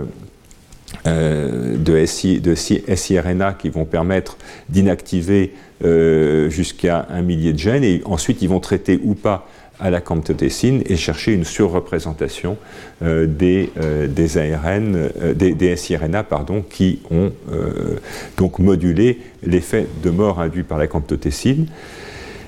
euh, 1.09 1.77
de, 1.77 2.05
SI, 2.05 2.39
de 2.39 2.55
SIRNA 2.55 3.53
qui 3.53 3.69
vont 3.69 3.85
permettre 3.85 4.37
d'inactiver 4.67 5.53
euh, 5.83 6.49
jusqu'à 6.49 7.07
un 7.09 7.21
millier 7.21 7.53
de 7.53 7.57
gènes 7.57 7.83
et 7.83 8.01
ensuite 8.05 8.41
ils 8.41 8.49
vont 8.49 8.59
traiter 8.59 8.99
ou 9.03 9.15
pas 9.15 9.47
à 9.79 9.89
la 9.89 10.01
camptotécine 10.01 10.83
et 10.85 10.97
chercher 10.97 11.33
une 11.33 11.45
surreprésentation 11.45 12.57
euh, 13.01 13.25
des, 13.25 13.71
des, 14.09 15.75
SIRNA 15.77 16.25
qui 16.69 16.99
ont 17.09 17.31
donc 18.37 18.59
modulé 18.59 19.19
l'effet 19.41 19.87
de 20.03 20.09
mort 20.09 20.41
induit 20.41 20.63
par 20.63 20.77
la 20.77 20.87
camptotécine. 20.87 21.67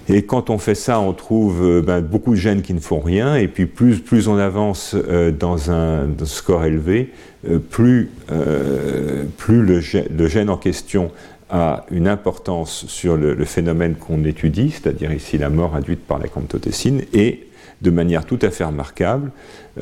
Et 0.10 0.24
quand 0.24 0.50
on 0.50 0.58
fait 0.58 0.76
ça, 0.76 1.00
on 1.00 1.14
trouve 1.14 1.82
ben, 1.86 2.02
beaucoup 2.02 2.32
de 2.32 2.40
gènes 2.40 2.64
qui 2.64 2.74
ne 2.74 2.80
font 2.82 3.00
rien, 3.00 3.36
et 3.36 3.48
puis 3.48 3.66
plus, 3.66 4.00
plus 4.00 4.28
on 4.28 4.38
avance 4.38 4.96
dans 5.40 5.72
un 5.72 6.10
score 6.26 6.66
élevé, 6.66 7.12
euh, 7.50 7.58
plus, 7.58 8.10
euh, 8.32 9.24
plus 9.38 9.64
le, 9.64 9.80
gène, 10.28 10.50
en 10.50 10.58
question 10.58 11.12
a 11.50 11.86
une 11.90 12.08
importance 12.08 12.86
sur 12.88 13.18
le, 13.18 13.46
phénomène 13.46 13.96
qu'on 13.96 14.24
étudie, 14.24 14.72
c'est-à-dire 14.72 15.12
ici 15.12 15.38
la 15.38 15.50
mort 15.50 15.76
induite 15.76 16.06
par 16.06 16.20
la 16.20 16.28
camptotécine, 16.28 17.02
et 17.14 17.48
de 17.82 17.90
manière 17.90 18.26
tout 18.26 18.38
à 18.44 18.52
fait 18.52 18.64
remarquable, 18.64 19.32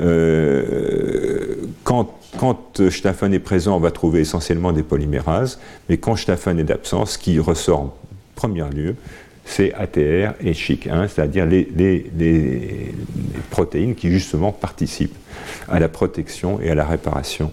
euh, 0.00 1.56
quand, 1.84 2.18
quand 2.38 2.80
est 2.80 3.38
présent, 3.40 3.76
on 3.76 3.80
va 3.80 3.90
trouver 3.90 4.20
essentiellement 4.20 4.72
des 4.72 4.82
polymérases, 4.82 5.60
mais 5.88 5.98
quand 5.98 6.16
Staphan 6.16 6.56
est 6.56 6.64
d'absence, 6.64 7.12
ce 7.12 7.18
qui 7.18 7.38
ressort 7.38 7.80
en 7.80 7.94
premier 8.34 8.64
lieu, 8.74 8.96
c'est 9.44 9.72
ATR 9.74 10.34
et 10.40 10.52
CHIC1, 10.52 11.08
c'est-à-dire 11.08 11.46
les, 11.46 12.94
protéines 13.50 13.94
qui 13.94 14.10
justement 14.10 14.52
participent 14.52 15.16
à 15.68 15.80
la 15.80 15.88
protection 15.88 16.60
et 16.60 16.70
à 16.70 16.74
la 16.74 16.84
réparation 16.84 17.52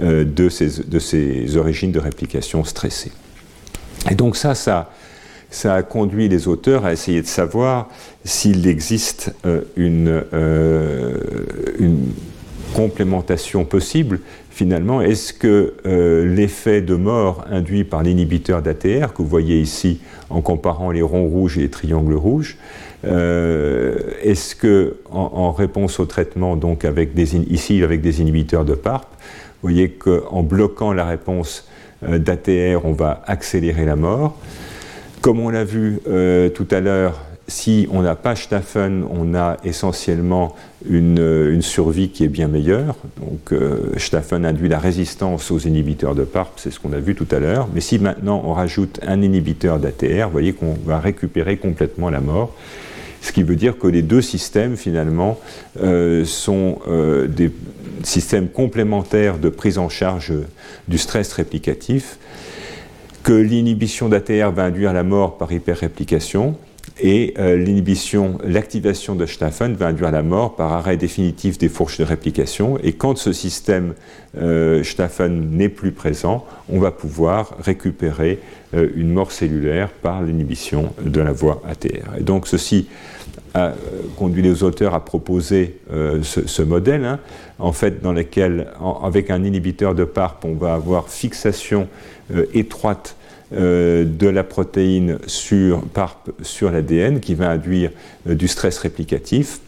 euh, 0.00 0.24
de, 0.24 0.48
ces, 0.48 1.56
origines 1.56 1.92
de 1.92 1.98
réplication 1.98 2.64
stressées. 2.64 3.12
Et 4.10 4.14
donc 4.14 4.36
ça, 4.36 4.54
ça, 4.54 5.74
a 5.74 5.82
conduit 5.82 6.28
les 6.28 6.48
auteurs 6.48 6.84
à 6.84 6.92
essayer 6.92 7.22
de 7.22 7.26
savoir 7.26 7.88
s'il 8.24 8.66
existe 8.66 9.32
euh, 9.44 9.62
euh, 9.78 11.20
une 11.78 12.08
complémentation 12.74 13.64
possible 13.64 14.20
finalement, 14.56 15.02
est-ce 15.02 15.34
que 15.34 15.74
l'effet 16.24 16.80
de 16.80 16.94
mort 16.94 17.44
induit 17.50 17.84
par 17.84 18.02
l'inhibiteur 18.02 18.62
d'ATR, 18.62 19.12
que 19.12 19.20
vous 19.20 19.28
voyez 19.28 19.60
ici 19.60 20.00
en 20.30 20.40
comparant 20.40 20.90
les 20.90 21.02
ronds 21.02 21.28
rouges 21.28 21.58
et 21.58 21.60
les 21.60 21.68
triangles 21.68 22.14
rouges, 22.14 22.56
euh, 23.04 23.96
est-ce 24.22 24.54
que, 24.56 24.96
en, 25.10 25.52
réponse 25.52 26.00
au 26.00 26.06
traitement, 26.06 26.56
donc 26.56 26.84
avec 26.84 27.10
ici 27.48 27.82
avec 27.82 28.00
des 28.00 28.20
inhibiteurs 28.20 28.64
de 28.64 28.74
PARP, 28.74 29.08
vous 29.62 29.68
voyez 29.70 29.90
qu'en 29.90 30.42
bloquant 30.42 30.92
la 30.92 31.04
réponse 31.04 31.68
euh, 32.02 32.18
d'ATR, 32.18 32.84
on 32.84 32.92
va 32.92 33.22
accélérer 33.26 33.84
la 33.84 33.96
mort. 33.96 34.38
Comme 35.20 35.40
on 35.40 35.50
l'a 35.50 35.64
vu 35.64 36.00
euh, 36.08 36.48
tout 36.48 36.66
à 36.70 36.80
l'heure, 36.80 37.24
si 37.48 37.86
on 37.92 38.02
n'a 38.02 38.16
pas 38.16 38.34
Staffen, 38.34 39.04
on 39.08 39.34
a 39.34 39.56
essentiellement 39.64 40.56
une, 40.88 41.62
survie 41.62 42.10
qui 42.10 42.24
est 42.24 42.28
bien 42.28 42.48
meilleure. 42.48 42.96
Donc 43.20 43.52
euh, 43.52 43.92
Staffen 43.96 44.44
induit 44.44 44.68
la 44.68 44.78
résistance 44.78 45.50
aux 45.50 45.58
inhibiteurs 45.58 46.14
de 46.14 46.24
PARP, 46.24 46.58
c'est 46.58 46.70
ce 46.70 46.80
qu'on 46.80 46.92
a 46.92 46.98
vu 46.98 47.14
tout 47.14 47.28
à 47.30 47.38
l'heure. 47.38 47.68
Mais 47.74 47.80
si 47.80 47.98
maintenant 47.98 48.42
on 48.44 48.52
rajoute 48.52 49.00
un 49.06 49.22
inhibiteur 49.22 49.78
d'ATR, 49.78 50.26
vous 50.26 50.32
voyez 50.32 50.52
qu'on 50.52 50.76
va 50.84 50.98
récupérer 50.98 51.56
complètement 51.56 52.10
la 52.10 52.20
mort. 52.20 52.54
Ce 53.22 53.32
qui 53.32 53.42
veut 53.42 53.56
dire 53.56 53.78
que 53.78 53.86
les 53.86 54.02
deux 54.02 54.22
systèmes, 54.22 54.76
finalement, 54.76 55.38
euh, 55.82 56.24
sont 56.24 56.78
euh, 56.86 57.26
des 57.26 57.50
systèmes 58.02 58.48
complémentaires 58.48 59.38
de 59.38 59.48
prise 59.48 59.78
en 59.78 59.88
charge 59.88 60.32
du 60.86 60.98
stress 60.98 61.32
réplicatif, 61.32 62.18
que 63.24 63.32
l'inhibition 63.32 64.08
d'ATR 64.08 64.52
va 64.52 64.64
induire 64.64 64.92
la 64.92 65.02
mort 65.02 65.38
par 65.38 65.50
hyperréplication, 65.50 66.56
et 66.98 67.34
euh, 67.38 67.56
l'inhibition, 67.56 68.38
l'activation 68.42 69.14
de 69.14 69.26
Staffen 69.26 69.74
va 69.74 69.88
induire 69.88 70.10
la 70.10 70.22
mort 70.22 70.56
par 70.56 70.72
arrêt 70.72 70.96
définitif 70.96 71.58
des 71.58 71.68
fourches 71.68 71.98
de 71.98 72.04
réplication. 72.04 72.78
Et 72.82 72.94
quand 72.94 73.18
ce 73.18 73.32
système 73.32 73.94
euh, 74.38 74.82
n'est 75.28 75.68
plus 75.68 75.92
présent, 75.92 76.46
on 76.70 76.78
va 76.78 76.90
pouvoir 76.90 77.54
récupérer 77.60 78.38
euh, 78.74 78.88
une 78.96 79.12
mort 79.12 79.30
cellulaire 79.30 79.90
par 79.90 80.22
l'inhibition 80.22 80.94
de 81.04 81.20
la 81.20 81.32
voie 81.32 81.62
ATR. 81.68 82.16
Et 82.18 82.22
donc 82.22 82.48
ceci 82.48 82.88
a 83.52 83.72
conduit 84.16 84.42
les 84.42 84.62
auteurs 84.62 84.94
à 84.94 85.02
proposer 85.02 85.78
ce, 85.90 86.62
modèle, 86.62 87.06
hein, 87.06 87.20
en 87.58 87.72
fait, 87.72 88.02
dans 88.02 88.12
lequel, 88.12 88.66
avec 89.02 89.30
un 89.30 89.44
inhibiteur 89.44 89.94
de 89.94 90.04
PARP, 90.04 90.44
on 90.44 90.52
va 90.52 90.74
avoir 90.74 91.08
fixation 91.08 91.88
étroite 92.52 93.16
euh, 93.52 94.04
de 94.04 94.26
la 94.26 94.42
protéine 94.42 95.18
sur, 95.26 95.84
sur 96.42 96.70
l'ADN 96.70 97.20
qui 97.20 97.34
va 97.34 97.50
induire 97.50 97.90
euh, 98.28 98.34
du 98.34 98.48
stress 98.48 98.78
réplicatif. 98.78 99.60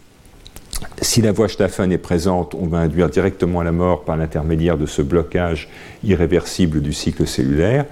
Si 1.01 1.21
la 1.21 1.31
voie 1.31 1.47
Staffen 1.47 1.91
est 1.91 1.97
présente, 1.97 2.55
on 2.55 2.67
va 2.67 2.79
induire 2.79 3.09
directement 3.09 3.61
la 3.61 3.71
mort 3.71 4.03
par 4.03 4.17
l'intermédiaire 4.17 4.77
de 4.77 4.85
ce 4.85 5.01
blocage 5.01 5.69
irréversible 6.03 6.81
du 6.81 6.93
cycle 6.93 7.25
cellulaire. 7.25 7.85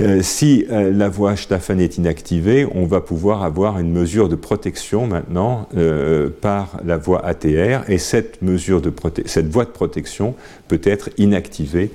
Euh, 0.00 0.22
si 0.22 0.64
euh, 0.70 0.90
la 0.92 1.10
voie 1.10 1.36
Staffen 1.36 1.78
est 1.78 1.98
inactivée, 1.98 2.66
on 2.74 2.86
va 2.86 3.02
pouvoir 3.02 3.42
avoir 3.42 3.78
une 3.78 3.92
mesure 3.92 4.30
de 4.30 4.34
protection 4.34 5.06
maintenant 5.06 5.68
euh, 5.76 6.30
par 6.40 6.78
la 6.86 6.96
voie 6.96 7.26
ATR 7.26 7.88
et 7.88 7.98
cette, 7.98 8.40
mesure 8.40 8.80
de 8.80 8.90
cette 9.26 9.48
voie 9.48 9.66
de 9.66 9.70
protection 9.70 10.34
peut 10.68 10.80
être 10.84 11.10
inactivée 11.18 11.90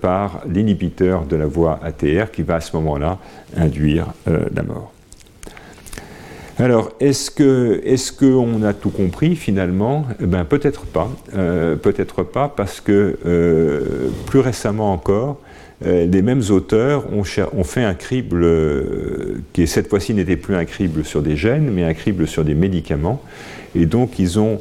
par 0.00 0.42
l'inhibiteur 0.48 1.26
de 1.26 1.36
la 1.36 1.46
voie 1.46 1.78
ATR 1.82 2.30
qui 2.32 2.42
va 2.42 2.56
à 2.56 2.60
ce 2.60 2.74
moment-là 2.76 3.18
induire 3.56 4.06
la 4.26 4.62
mort. 4.62 4.92
Alors, 6.58 6.92
est-ce 6.98 7.30
est-ce 7.84 8.12
qu'on 8.12 8.62
a 8.62 8.72
tout 8.72 8.88
compris 8.88 9.36
finalement? 9.36 10.06
Eh 10.20 10.26
Ben 10.26 10.44
peut-être 10.44 10.86
pas, 10.86 11.10
peut-être 11.32 12.22
pas 12.22 12.48
parce 12.48 12.80
que 12.80 13.18
plus 14.26 14.40
récemment 14.40 14.92
encore, 14.92 15.40
les 15.84 16.22
mêmes 16.22 16.42
auteurs 16.50 17.12
ont, 17.12 17.24
fait 17.24 17.84
un 17.84 17.94
crible 17.94 18.44
euh, 18.44 19.42
qui 19.52 19.66
cette 19.66 19.88
fois-ci 19.88 20.14
n'était 20.14 20.36
plus 20.36 20.54
un 20.54 20.64
crible 20.64 21.04
sur 21.04 21.22
des 21.22 21.36
gènes, 21.36 21.70
mais 21.70 21.84
un 21.84 21.92
crible 21.92 22.26
sur 22.26 22.44
des 22.44 22.54
médicaments. 22.54 23.22
Et 23.74 23.84
donc 23.84 24.18
ils 24.18 24.38
ont 24.38 24.60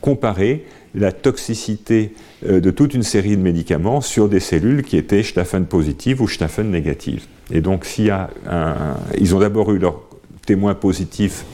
comparé 0.00 0.64
la 0.94 1.12
toxicité 1.12 2.12
euh, 2.48 2.60
de 2.60 2.70
toute 2.70 2.94
une 2.94 3.04
série 3.04 3.36
de 3.36 3.42
médicaments 3.42 4.00
sur 4.00 4.28
des 4.28 4.40
cellules 4.40 4.82
qui 4.82 4.96
étaient 4.96 5.22
Staffen 5.22 5.66
positives 5.66 6.20
ou 6.20 6.26
Staffen 6.26 6.70
négatives. 6.70 7.26
Et 7.52 7.60
donc 7.60 7.84
s'il 7.84 8.06
y 8.06 8.10
a 8.10 8.30
un, 8.50 8.74
ils 9.18 9.34
ont 9.36 9.38
d'abord 9.38 9.72
eu 9.72 9.78
leur 9.78 10.02
témoin 10.46 10.74
positif 10.74 11.44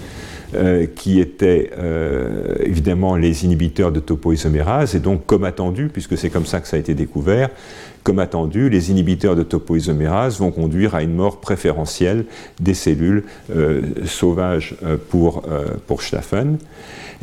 qui 0.94 1.20
étaient 1.20 1.70
évidemment 2.64 3.16
les 3.16 3.44
inhibiteurs 3.44 3.92
de 3.92 4.00
topoisomérase, 4.00 4.94
et 4.94 5.00
donc 5.00 5.26
comme 5.26 5.44
attendu, 5.44 5.88
puisque 5.92 6.18
c'est 6.18 6.30
comme 6.30 6.46
ça 6.46 6.60
que 6.60 6.68
ça 6.68 6.76
a 6.76 6.80
été 6.80 6.94
découvert, 6.94 7.50
comme 8.02 8.18
attendu, 8.18 8.68
les 8.68 8.90
inhibiteurs 8.90 9.36
de 9.36 9.42
topoisomérase 9.42 10.38
vont 10.38 10.50
conduire 10.50 10.94
à 10.94 11.02
une 11.02 11.14
mort 11.14 11.40
préférentielle 11.40 12.24
des 12.58 12.74
cellules 12.74 13.24
euh, 13.54 13.82
sauvages 14.06 14.74
euh, 14.82 14.96
pour, 15.08 15.44
euh, 15.48 15.66
pour 15.86 16.02
Staffen. 16.02 16.58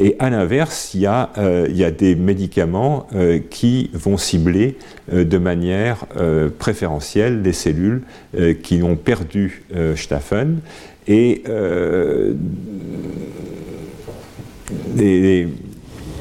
Et 0.01 0.15
à 0.19 0.29
l'inverse, 0.29 0.93
il, 0.93 1.01
y 1.01 1.05
a 1.05 1.91
des 1.91 2.15
médicaments 2.15 3.07
qui 3.49 3.89
vont 3.93 4.15
cibler 4.15 4.77
de 5.11 5.37
manière 5.37 6.05
préférentielle 6.57 7.41
les 7.41 7.51
cellules 7.51 8.03
qui 8.63 8.81
ont 8.81 8.95
perdu 8.95 9.65
Staffen. 9.97 10.61
Et 11.09 11.43
les, 14.95 15.47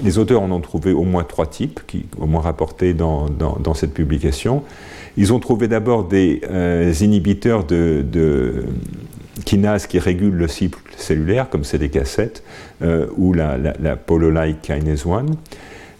les 0.02 0.18
auteurs 0.18 0.42
en 0.42 0.50
ont 0.50 0.60
trouvé 0.60 0.92
au 0.92 1.04
moins 1.04 1.24
trois 1.24 1.46
types, 1.46 1.80
qui, 1.86 2.06
au 2.18 2.26
moins 2.26 2.40
rapportés 2.40 2.94
dans, 2.94 3.28
cette 3.74 3.94
publication. 3.94 4.62
Ils 5.16 5.32
ont 5.32 5.40
trouvé 5.40 5.68
d'abord 5.68 6.04
des 6.04 6.40
euh, 6.50 6.92
inhibiteurs 7.00 7.64
de, 7.64 8.04
de 8.10 8.66
kinases 9.44 9.86
qui 9.86 9.98
régulent 9.98 10.36
le 10.36 10.48
cycle 10.48 10.78
cellulaire, 10.96 11.48
comme 11.50 11.62
CDK7 11.62 12.42
euh, 12.82 13.06
ou 13.16 13.32
la, 13.32 13.56
la, 13.58 13.74
la 13.80 14.52
kinase 14.52 15.06
1. 15.06 15.26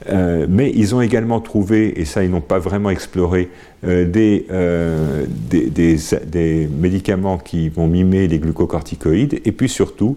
Euh, 0.09 0.47
mais 0.49 0.71
ils 0.75 0.95
ont 0.95 1.01
également 1.01 1.41
trouvé, 1.41 2.01
et 2.01 2.05
ça 2.05 2.23
ils 2.23 2.31
n'ont 2.31 2.41
pas 2.41 2.59
vraiment 2.59 2.91
exploré, 2.91 3.49
euh, 3.85 4.05
des, 4.05 4.47
euh, 4.51 5.25
des, 5.29 5.71
des, 5.71 5.97
des, 6.27 6.69
médicaments 6.69 7.39
qui 7.39 7.69
vont 7.69 7.89
mimer 7.89 8.29
les 8.29 8.39
glucocorticoïdes, 8.39 9.41
et 9.45 9.53
puis 9.53 9.69
surtout, 9.69 10.17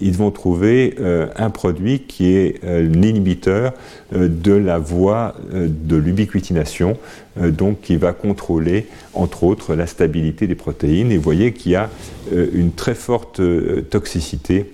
ils 0.00 0.16
vont 0.16 0.30
trouver 0.30 0.96
un 1.36 1.50
produit 1.50 2.00
qui 2.00 2.34
est 2.34 2.64
l'inhibiteur 2.64 3.72
de 4.10 4.52
la 4.52 4.78
voie 4.78 5.36
de 5.52 5.96
l'ubiquitination, 5.96 6.96
donc 7.36 7.82
qui 7.82 7.96
va 7.96 8.12
contrôler, 8.12 8.86
entre 9.12 9.44
autres, 9.44 9.76
la 9.76 9.86
stabilité 9.86 10.48
des 10.48 10.56
protéines. 10.56 11.12
Et 11.12 11.18
vous 11.18 11.22
voyez 11.22 11.52
qu'il 11.52 11.72
y 11.72 11.76
a 11.76 11.88
une 12.32 12.72
très 12.72 12.96
forte 12.96 13.40
toxicité 13.90 14.72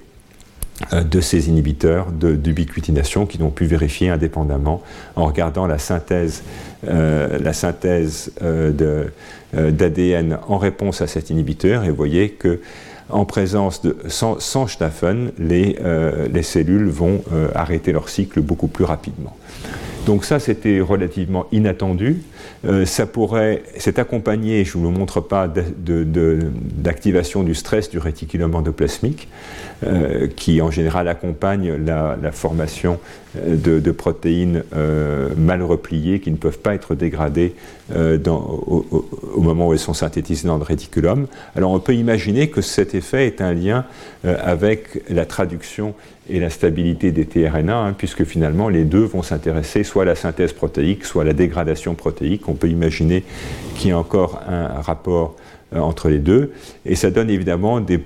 de 0.92 1.20
ces 1.20 1.48
inhibiteurs 1.48 2.12
d'ubiquitination 2.12 3.26
qui 3.26 3.42
ont 3.42 3.50
pu 3.50 3.66
vérifier 3.66 4.10
indépendamment 4.10 4.82
en 5.16 5.26
regardant 5.26 5.66
la 5.66 5.78
synthèse, 5.78 6.42
euh, 6.86 7.52
synthèse 7.52 8.32
euh, 8.42 9.08
d'ADN 9.52 10.38
en 10.46 10.58
réponse 10.58 11.00
à 11.00 11.06
cet 11.06 11.30
inhibiteur 11.30 11.84
et 11.84 11.90
vous 11.90 11.96
voyez 11.96 12.30
que 12.30 12.60
en 13.10 13.24
présence 13.24 13.82
de 13.82 13.96
sans, 14.06 14.38
sans 14.38 14.66
les, 15.38 15.78
les, 16.30 16.42
cellules 16.42 16.88
vont 16.88 17.22
arrêter 17.54 17.90
leur 17.90 18.10
cycle 18.10 18.42
beaucoup 18.42 18.68
plus 18.68 18.84
rapidement. 18.84 19.34
Donc 20.04 20.26
ça, 20.26 20.38
c'était 20.38 20.80
relativement 20.80 21.46
inattendu. 21.52 22.22
Euh, 22.64 22.84
ça 22.84 23.06
pourrait, 23.06 23.62
c'est 23.78 23.98
accompagné, 23.98 24.64
je 24.64 24.76
ne 24.76 24.82
vous 24.82 24.90
le 24.90 24.98
montre 24.98 25.20
pas, 25.20 25.48
d'activation 25.48 27.42
du 27.42 27.54
stress 27.54 27.88
du 27.90 27.98
réticulum 27.98 28.54
endoplasmique, 28.54 29.28
euh, 29.86 30.26
qui 30.26 30.60
en 30.60 30.70
général 30.72 31.06
accompagne 31.06 31.76
la, 31.76 32.32
formation 32.32 32.98
euh, 33.36 33.56
de, 33.56 33.90
protéines 33.92 34.64
mal 35.36 35.62
repliées 35.62 36.18
qui 36.20 36.30
ne 36.32 36.36
peuvent 36.36 36.58
pas 36.58 36.74
être 36.74 36.94
dégradées 36.94 37.54
au, 37.94 38.86
au, 39.34 39.40
moment 39.40 39.68
où 39.68 39.72
elles 39.72 39.78
sont 39.78 39.94
synthétisées 39.94 40.48
dans 40.48 40.58
le 40.58 40.64
réticulum. 40.64 41.26
Alors 41.54 41.70
on 41.70 41.80
peut 41.80 41.94
imaginer 41.94 42.50
que 42.50 42.60
cet 42.60 42.94
effet 42.94 43.26
est 43.26 43.40
un 43.40 43.54
lien 43.54 43.84
avec 44.24 45.02
la 45.08 45.24
traduction 45.24 45.94
et 46.30 46.40
la 46.40 46.50
stabilité 46.50 47.10
des 47.10 47.26
tRNA, 47.26 47.78
hein, 47.78 47.94
puisque 47.96 48.24
finalement 48.24 48.68
les 48.68 48.84
deux 48.84 49.04
vont 49.04 49.22
s'intéresser 49.22 49.84
soit 49.84 50.02
à 50.02 50.06
la 50.06 50.14
synthèse 50.14 50.52
protéique, 50.52 51.04
soit 51.04 51.22
à 51.22 51.24
la 51.24 51.32
dégradation 51.32 51.94
protéique. 51.94 52.48
On 52.48 52.54
peut 52.54 52.68
imaginer 52.68 53.24
qu'il 53.76 53.90
y 53.90 53.92
a 53.92 53.98
encore 53.98 54.42
un 54.48 54.80
rapport 54.80 55.36
euh, 55.74 55.80
entre 55.80 56.08
les 56.08 56.18
deux, 56.18 56.52
et 56.86 56.94
ça 56.94 57.10
donne 57.10 57.28
évidemment 57.28 57.80
des 57.80 58.00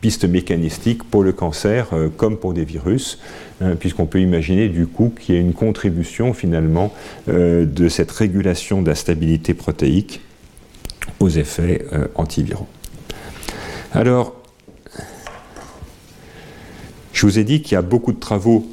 pistes 0.00 0.24
mécanistiques 0.24 1.02
pour 1.02 1.24
le 1.24 1.32
cancer 1.32 1.88
euh, 1.92 2.08
comme 2.16 2.36
pour 2.36 2.54
des 2.54 2.64
virus, 2.64 3.18
hein, 3.60 3.74
puisqu'on 3.74 4.06
peut 4.06 4.20
imaginer 4.20 4.68
du 4.68 4.86
coup 4.86 5.12
qu'il 5.18 5.34
y 5.34 5.38
a 5.38 5.40
une 5.40 5.52
contribution 5.52 6.32
finalement 6.32 6.94
euh, 7.28 7.64
de 7.64 7.88
cette 7.88 8.12
régulation 8.12 8.82
de 8.82 8.88
la 8.88 8.94
stabilité 8.94 9.54
protéique 9.54 10.20
aux 11.18 11.28
effets 11.28 11.84
antiviraux. 12.14 12.68
Alors, 13.92 14.37
je 17.18 17.26
vous 17.26 17.40
ai 17.40 17.42
dit 17.42 17.62
qu'il 17.62 17.72
y 17.72 17.76
a 17.76 17.82
beaucoup 17.82 18.12
de 18.12 18.20
travaux 18.20 18.64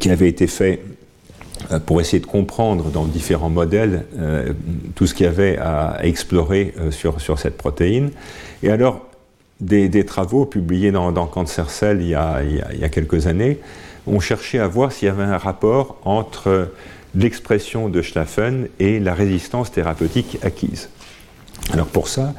qui 0.00 0.08
avaient 0.08 0.30
été 0.30 0.46
faits 0.46 0.80
euh, 1.70 1.78
pour 1.78 2.00
essayer 2.00 2.20
de 2.20 2.26
comprendre 2.26 2.90
dans 2.90 3.04
différents 3.04 3.50
modèles 3.50 4.06
euh, 4.18 4.54
tout 4.94 5.06
ce 5.06 5.12
qu'il 5.12 5.26
y 5.26 5.28
avait 5.28 5.58
à, 5.58 5.98
explorer 6.04 6.72
euh, 6.78 6.90
sur, 6.90 7.38
cette 7.38 7.58
protéine. 7.58 8.12
Et 8.62 8.70
alors, 8.70 9.04
des, 9.60 10.06
travaux 10.06 10.46
publiés 10.46 10.90
dans, 10.90 11.12
Cancer 11.26 11.68
Cell 11.68 12.00
il 12.00 12.08
y, 12.08 12.14
a, 12.14 12.88
quelques 12.90 13.26
années 13.26 13.58
ont 14.06 14.20
cherché 14.20 14.58
à 14.58 14.68
voir 14.68 14.90
s'il 14.90 15.08
y 15.08 15.10
avait 15.10 15.22
un 15.22 15.36
rapport 15.36 15.98
entre 16.06 16.72
l'expression 17.14 17.90
de 17.90 18.00
Schlaffen 18.00 18.68
et 18.78 19.00
la 19.00 19.12
résistance 19.12 19.70
thérapeutique 19.70 20.38
acquise. 20.40 20.88
Alors 21.72 21.86
pour 21.86 22.08
ça, 22.08 22.34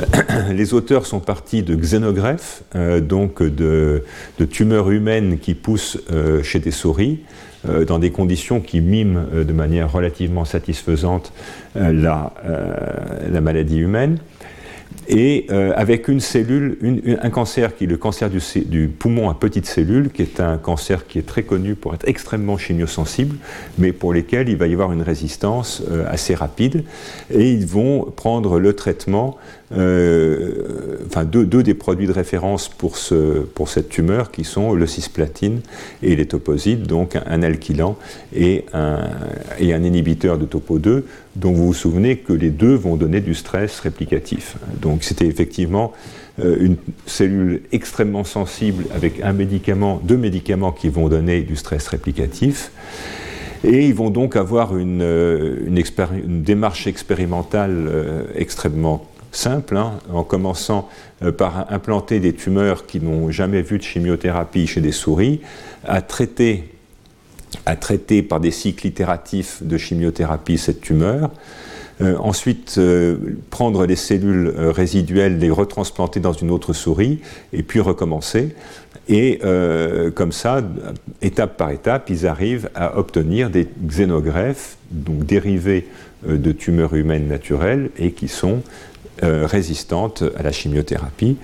les 0.50 0.72
auteurs 0.72 1.06
sont 1.06 1.18
partis 1.18 1.62
de 1.62 1.74
xénogreffes, 1.74 2.62
euh, 2.76 3.00
donc 3.00 3.42
de, 3.42 4.04
tumeurs 4.50 4.90
humaines 4.90 5.38
qui 5.38 5.54
poussent 5.54 5.98
euh, 6.12 6.42
chez 6.42 6.60
des 6.60 6.70
souris, 6.70 7.20
euh, 7.68 7.84
dans 7.84 7.98
des 7.98 8.10
conditions 8.10 8.60
qui 8.60 8.80
miment 8.80 9.26
de 9.34 9.52
manière 9.52 9.90
relativement 9.90 10.44
satisfaisante 10.44 11.32
la, 11.74 12.32
maladie 13.40 13.78
humaine 13.78 14.18
et 15.08 15.46
euh, 15.50 15.72
avec 15.76 16.08
une 16.08 16.20
cellule, 16.20 16.78
un 17.22 17.30
cancer 17.30 17.76
qui 17.76 17.84
est 17.84 17.86
le 17.86 17.96
cancer 17.96 18.28
du, 18.30 18.88
poumon 18.88 19.30
à 19.30 19.34
petites 19.34 19.66
cellules, 19.66 20.10
qui 20.10 20.22
est 20.22 20.40
un 20.40 20.58
cancer 20.58 21.06
qui 21.06 21.18
est 21.18 21.26
très 21.26 21.42
connu 21.42 21.74
pour 21.74 21.94
être 21.94 22.08
extrêmement 22.08 22.58
chimiosensible, 22.58 23.36
mais 23.78 23.92
pour 23.92 24.12
lesquels 24.12 24.48
il 24.48 24.56
va 24.56 24.66
y 24.66 24.72
avoir 24.72 24.92
une 24.92 25.02
résistance 25.02 25.82
euh, 25.90 26.04
assez 26.08 26.34
rapide, 26.34 26.84
et 27.30 27.50
ils 27.50 27.66
vont 27.66 28.12
prendre 28.16 28.58
le 28.58 28.72
traitement 28.72 29.36
euh, 29.72 30.98
enfin 31.06 31.24
deux, 31.24 31.44
des 31.44 31.74
produits 31.74 32.06
de 32.06 32.12
référence 32.12 32.68
pour, 32.68 32.96
ce, 32.96 33.40
pour 33.40 33.68
cette 33.68 33.88
tumeur 33.88 34.30
qui 34.30 34.44
sont 34.44 34.74
le 34.74 34.86
cisplatine 34.86 35.60
et 36.02 36.14
les 36.14 36.26
toposides, 36.26 36.86
donc 36.86 37.16
un 37.26 37.42
alkylant 37.42 37.96
et 38.34 38.64
un, 38.72 39.08
et 39.58 39.74
un 39.74 39.82
inhibiteur 39.82 40.38
de 40.38 40.44
topo 40.44 40.78
2, 40.78 41.04
dont 41.36 41.52
vous 41.52 41.66
vous 41.66 41.74
souvenez 41.74 42.16
que 42.16 42.32
les 42.32 42.50
deux 42.50 42.74
vont 42.74 42.96
donner 42.96 43.20
du 43.20 43.34
stress 43.34 43.80
réplicatif. 43.80 44.56
Donc 44.80 45.04
c'était 45.04 45.26
effectivement 45.26 45.92
euh, 46.40 46.56
une 46.60 46.76
cellule 47.06 47.62
extrêmement 47.72 48.24
sensible 48.24 48.84
avec 48.94 49.20
un 49.22 49.32
médicament, 49.32 50.00
deux 50.02 50.16
médicaments 50.16 50.72
qui 50.72 50.88
vont 50.88 51.08
donner 51.08 51.42
du 51.42 51.56
stress 51.56 51.86
réplicatif. 51.88 52.72
Et 53.64 53.86
ils 53.86 53.94
vont 53.94 54.10
donc 54.10 54.36
avoir 54.36 54.76
une, 54.76 55.02
euh, 55.02 55.56
démarche 56.24 56.86
expérimentale 56.86 58.26
extrêmement 58.34 59.06
simple, 59.36 59.76
hein, 59.76 59.98
en 60.12 60.24
commençant 60.24 60.88
euh, 61.22 61.30
par 61.30 61.70
implanter 61.72 62.20
des 62.20 62.32
tumeurs 62.32 62.86
qui 62.86 63.00
n'ont 63.00 63.30
jamais 63.30 63.62
vu 63.62 63.78
de 63.78 63.82
chimiothérapie 63.82 64.66
chez 64.66 64.80
des 64.80 64.92
souris, 64.92 65.40
à 65.84 66.02
traiter, 66.02 66.64
à 67.64 67.76
traiter 67.76 68.22
par 68.22 68.40
des 68.40 68.50
cycles 68.50 68.86
itératifs 68.86 69.62
de 69.62 69.76
chimiothérapie 69.76 70.58
cette 70.58 70.80
tumeur, 70.80 71.30
euh, 72.00 72.16
ensuite 72.18 72.74
euh, 72.78 73.16
prendre 73.50 73.86
les 73.86 73.96
cellules 73.96 74.52
résiduelles, 74.56 75.38
les 75.38 75.50
retransplanter 75.50 76.20
dans 76.20 76.32
une 76.32 76.50
autre 76.50 76.72
souris, 76.72 77.20
et 77.52 77.62
puis 77.62 77.80
recommencer. 77.80 78.54
Et 79.08 79.38
comme 80.16 80.32
ça, 80.32 80.62
étape 81.22 81.56
par 81.56 81.70
étape, 81.70 82.10
ils 82.10 82.26
arrivent 82.26 82.68
à 82.74 82.98
obtenir 82.98 83.50
des 83.50 83.68
xénogreffes, 83.86 84.78
donc 84.90 85.24
dérivés 85.24 85.86
de 86.26 86.50
tumeurs 86.50 86.92
humaines 86.92 87.28
naturelles, 87.28 87.90
et 87.98 88.10
qui 88.10 88.26
sont 88.26 88.62
euh, 89.24 89.46
résistante 89.46 90.24
à 90.36 90.42
la 90.42 90.52
chimiothérapie. 90.52 91.38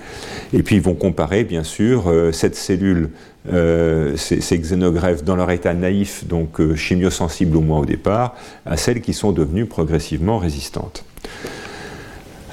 Et 0.53 0.63
puis 0.63 0.77
ils 0.77 0.83
vont 0.83 0.95
comparer, 0.95 1.43
bien 1.43 1.65
sûr, 1.65 2.11
euh, 2.11 2.31
cette 2.31 2.55
cellule, 2.55 3.09
euh, 3.51 4.17
ces, 4.17 4.59
xénogreffes 4.59 5.25
dans 5.25 5.37
leur 5.37 5.51
état 5.51 5.75
naïf, 5.75 6.27
donc 6.27 6.75
chimiosensibles 6.75 7.57
au 7.57 7.61
moins 7.61 7.81
au 7.81 7.85
départ, 7.85 8.37
à 8.67 8.77
celles 8.77 9.01
qui 9.01 9.15
sont 9.15 9.33
devenues 9.33 9.67
progressivement 9.67 10.39
résistantes. 10.39 11.05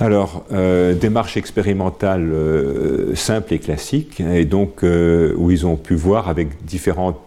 Alors, 0.02 0.46
démarche 0.50 1.36
expérimentale 1.36 2.32
simple 3.16 3.54
et 3.54 3.60
classique, 3.60 4.22
et 4.22 4.46
donc 4.46 4.82
où 4.84 5.52
ils 5.52 5.66
ont 5.66 5.76
pu 5.76 5.96
voir 5.96 6.30
avec 6.30 6.64
différents 6.64 7.22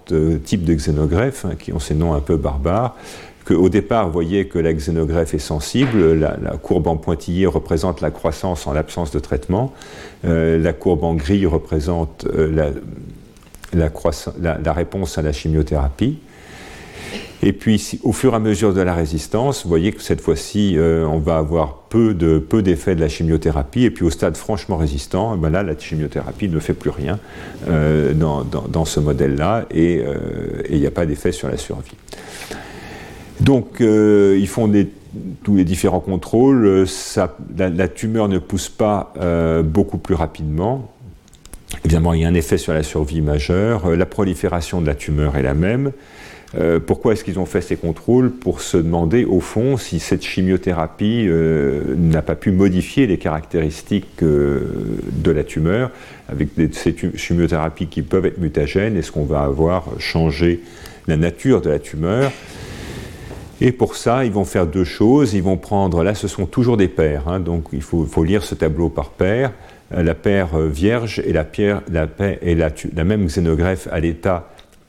types 0.47 0.65
de 0.65 0.73
xénogreffes, 0.73 1.45
hein, 1.45 1.53
qui 1.59 1.75
ont 1.75 1.79
ces 1.79 1.95
noms 1.95 2.15
un 2.15 2.21
peu 2.21 2.39
barbares, 2.39 2.97
qu'au 3.45 3.69
départ, 3.69 4.07
vous 4.07 4.13
voyez 4.13 4.47
que 4.47 4.59
la 4.59 4.73
xénogreffe 4.73 5.35
est 5.35 5.39
sensible, 5.39 6.15
la, 6.15 6.57
courbe 6.63 6.87
en 6.87 6.97
pointillé 6.97 7.47
représente 7.47 8.01
la 8.01 8.11
croissance 8.11 8.67
en 8.67 8.73
l'absence 8.73 9.11
de 9.11 9.19
traitement, 9.19 9.73
euh, 10.25 10.59
la 10.59 10.73
courbe 10.73 11.05
en 11.05 11.15
gris 11.15 11.47
représente 11.47 12.27
euh, 12.33 12.73
la, 13.75 14.73
réponse 14.73 15.19
à 15.19 15.23
la 15.23 15.33
chimiothérapie. 15.33 16.19
Et 17.45 17.53
puis, 17.53 17.99
au 18.05 18.13
fur 18.13 18.33
et 18.35 18.37
à 18.37 18.39
mesure 18.39 18.73
de 18.73 18.81
la 18.81 18.95
résistance, 18.95 19.65
vous 19.65 19.69
voyez 19.69 19.93
que 19.93 20.01
cette 20.01 20.21
fois-ci, 20.21 20.75
euh, 20.77 21.05
on 21.07 21.19
va 21.19 21.39
avoir 21.39 21.79
peu 21.89 22.15
d'effets 22.15 22.93
de, 22.93 22.97
de, 22.97 23.01
la 23.01 23.09
chimiothérapie. 23.09 23.83
Et 23.85 23.91
puis, 23.91 24.05
au 24.05 24.11
stade 24.11 24.37
franchement 24.37 24.77
résistant, 24.77 25.37
ben 25.37 25.51
là, 25.51 25.63
la 25.63 25.77
chimiothérapie 25.77 26.49
ne 26.49 26.61
fait 26.61 26.75
plus 26.75 26.91
rien 26.91 27.19
dans, 27.67 28.85
ce 28.85 29.01
modèle-là 29.01 29.67
et 29.71 30.05
il 30.71 30.79
n'y 30.79 30.87
a 30.87 30.93
pas 30.93 31.05
d'effet 31.05 31.33
sur 31.33 31.49
la 31.49 31.57
survie. 31.57 31.97
Donc, 33.43 33.81
euh, 33.81 34.39
ils 34.39 34.47
font 34.47 34.71
tous 35.43 35.57
les 35.57 35.65
différents 35.65 36.01
contrôles. 36.01 36.65
Euh, 36.65 36.87
la, 37.59 37.89
tumeur 37.89 38.29
ne 38.29 38.39
pousse 38.39 38.69
pas 38.69 39.13
euh, 39.21 39.63
beaucoup 39.63 39.99
plus 39.99 40.15
rapidement. 40.15 40.92
Évidemment, 41.85 42.13
il 42.15 42.23
y 42.23 42.25
a 42.25 42.29
un 42.29 42.35
effet 42.35 42.59
sur 42.59 42.73
la 42.73 42.83
survie 42.83 43.21
majeure. 43.21 43.91
la 43.91 44.07
prolifération 44.07 44.81
de 44.81 44.87
la 44.87 44.95
tumeur 44.95 45.37
est 45.37 45.43
la 45.43 45.55
même. 45.55 45.93
Euh, 46.59 46.79
pourquoi 46.85 47.15
est-ce 47.15 47.25
qu'ils 47.25 47.39
ont 47.39 47.47
fait 47.47 47.63
ces 47.63 47.77
contrôles? 47.77 48.31
Pour 48.31 48.61
se 48.61 48.77
demander, 48.77 49.25
au 49.25 49.41
fond, 49.41 49.77
si 49.77 50.01
cette 50.01 50.23
chimiothérapie 50.23 51.27
euh, 51.29 51.95
n'a 51.97 52.23
pas 52.23 52.35
pu 52.35 52.53
modifier 52.53 53.07
les 53.07 53.17
caractéristiques 53.17 54.23
euh, 54.23 54.61
de 55.13 55.31
la 55.31 55.45
tumeur, 55.45 55.91
avec 56.29 56.49
ces 56.73 56.95
chimiothérapies 57.17 57.87
qui 57.87 58.03
peuvent 58.03 58.27
être 58.27 58.39
mutagènes, 58.39 58.97
est-ce 58.97 59.13
qu'on 59.13 59.25
va 59.25 59.43
avoir 59.43 59.89
changé 59.99 60.61
la 61.09 61.17
nature 61.17 61.63
de 61.63 61.71
la 61.71 61.79
tumeur? 61.79 62.31
Et 63.63 63.73
pour 63.73 63.97
ça, 63.97 64.25
ils 64.25 64.33
vont 64.33 64.45
faire 64.45 64.67
deux 64.67 64.85
choses. 64.85 65.35
Ils 65.35 65.43
vont 65.43 65.57
prendre, 65.57 66.03
là 66.03 66.15
ce 66.15 66.29
sont 66.29 66.47
toujours 66.47 66.77
des 66.77 66.89
paires, 66.89 67.29
hein, 67.29 67.41
donc 67.41 67.67
il 67.73 67.83
faut, 67.83 68.05
faut, 68.05 68.25
lire 68.25 68.43
ce 68.43 68.55
tableau 68.55 68.89
par 68.89 69.11
paire. 69.11 69.53
La 69.95 70.15
paire 70.15 70.59
vierge 70.59 71.23
et 71.25 71.33
la, 71.33 71.45
pierre, 71.45 71.83
la, 71.91 73.05
même 73.05 73.27
xénogreffe 73.27 73.89
à 73.91 74.01
l'état 74.01 74.49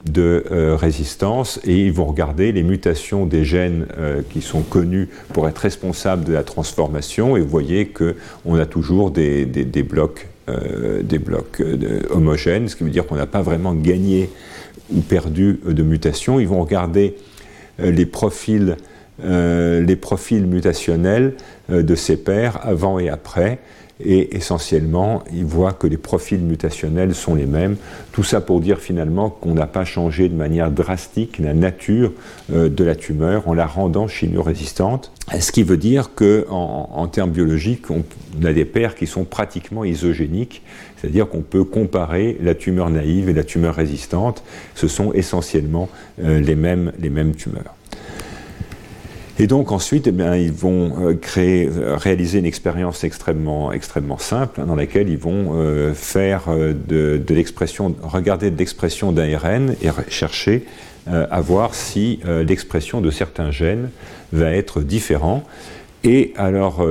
de 0.09 0.43
euh, 0.51 0.75
résistance. 0.75 1.59
Et 1.65 1.85
ils 1.85 1.93
vont 1.93 2.05
regarder 2.05 2.51
les 2.51 2.63
mutations 2.63 3.25
des 3.25 3.45
gènes 3.45 3.87
euh, 3.97 4.21
qui 4.29 4.41
sont 4.41 4.61
connus 4.61 5.09
pour 5.29 5.47
être 5.47 5.59
responsables 5.59 6.23
de 6.23 6.33
la 6.33 6.43
transformation. 6.43 7.37
Et 7.37 7.41
vous 7.41 7.47
voyez 7.47 7.87
qu'on 7.87 8.55
a 8.55 8.65
toujours 8.65 9.11
des, 9.11 9.45
des, 9.45 9.83
blocs, 9.83 10.27
euh, 10.49 11.01
des 11.03 11.19
blocs 11.19 11.61
homogènes, 12.09 12.67
ce 12.67 12.75
qui 12.75 12.83
veut 12.83 12.89
dire 12.89 13.05
qu'on 13.05 13.15
n'a 13.15 13.25
pas 13.25 13.41
vraiment 13.41 13.73
gagné 13.73 14.29
ou 14.93 15.01
perdu 15.01 15.59
de 15.65 15.83
mutations. 15.83 16.39
Ils 16.39 16.47
vont 16.47 16.61
regarder 16.61 17.15
les 17.79 18.05
profils, 18.05 18.75
les 19.23 19.95
profils 19.95 20.45
mutationnels 20.45 21.33
de 21.69 21.95
ces 21.95 22.17
paires 22.17 22.59
avant 22.61 22.99
et 22.99 23.09
après 23.09 23.59
et 24.05 24.35
essentiellement, 24.35 25.23
il 25.33 25.45
voit 25.45 25.73
que 25.73 25.87
les 25.87 25.97
profils 25.97 26.39
mutationnels 26.39 27.15
sont 27.15 27.35
les 27.35 27.45
mêmes. 27.45 27.75
Tout 28.11 28.23
ça 28.23 28.41
pour 28.41 28.59
dire 28.59 28.79
finalement 28.79 29.29
qu'on 29.29 29.53
n'a 29.53 29.67
pas 29.67 29.85
changé 29.85 30.29
de 30.29 30.35
manière 30.35 30.71
drastique 30.71 31.39
la 31.39 31.53
nature 31.53 32.11
euh, 32.51 32.69
de 32.69 32.83
la 32.83 32.95
tumeur 32.95 33.47
en 33.47 33.53
la 33.53 33.65
rendant 33.65 34.07
chimio-résistante. 34.07 35.11
Ce 35.39 35.51
qui 35.51 35.63
veut 35.63 35.77
dire 35.77 36.11
qu'en 36.15 36.89
en, 36.93 37.07
termes 37.07 37.31
biologiques, 37.31 37.89
on 37.89 38.03
a 38.43 38.53
des 38.53 38.65
paires 38.65 38.95
qui 38.95 39.07
sont 39.07 39.23
pratiquement 39.23 39.83
isogéniques, 39.83 40.61
c'est-à-dire 40.97 41.29
qu'on 41.29 41.41
peut 41.41 41.63
comparer 41.63 42.37
la 42.41 42.55
tumeur 42.55 42.89
naïve 42.89 43.29
et 43.29 43.33
la 43.33 43.43
tumeur 43.43 43.75
résistante. 43.75 44.43
Ce 44.75 44.87
sont 44.87 45.13
essentiellement 45.13 45.89
euh, 46.21 46.39
les 46.39 46.55
mêmes 46.55 47.35
tumeurs. 47.35 47.75
Et 49.39 49.47
donc 49.47 49.71
ensuite, 49.71 50.07
eh 50.07 50.41
ils 50.41 50.51
vont 50.51 51.09
euh, 51.09 51.15
euh, 51.38 51.97
réaliser 51.97 52.38
une 52.38 52.45
expérience 52.45 53.03
extrêmement, 53.03 53.71
simple 54.19 54.61
hein, 54.61 54.65
dans 54.65 54.75
laquelle 54.75 55.09
ils 55.09 55.17
vont 55.17 55.53
euh, 55.55 55.93
faire 55.93 56.43
l'expression, 56.89 57.95
regarder 58.03 58.51
de 58.51 58.57
l'expression 58.57 59.11
d'ARN 59.11 59.75
et 59.81 59.89
chercher 60.09 60.65
à 61.05 61.41
voir 61.41 61.75
si 61.75 62.21
l'expression 62.47 63.01
de 63.01 63.11
certains 63.11 63.51
gènes 63.51 63.89
va 64.31 64.51
être 64.51 64.79
différent. 64.79 65.43
Et 66.05 66.31
alors, 66.38 66.81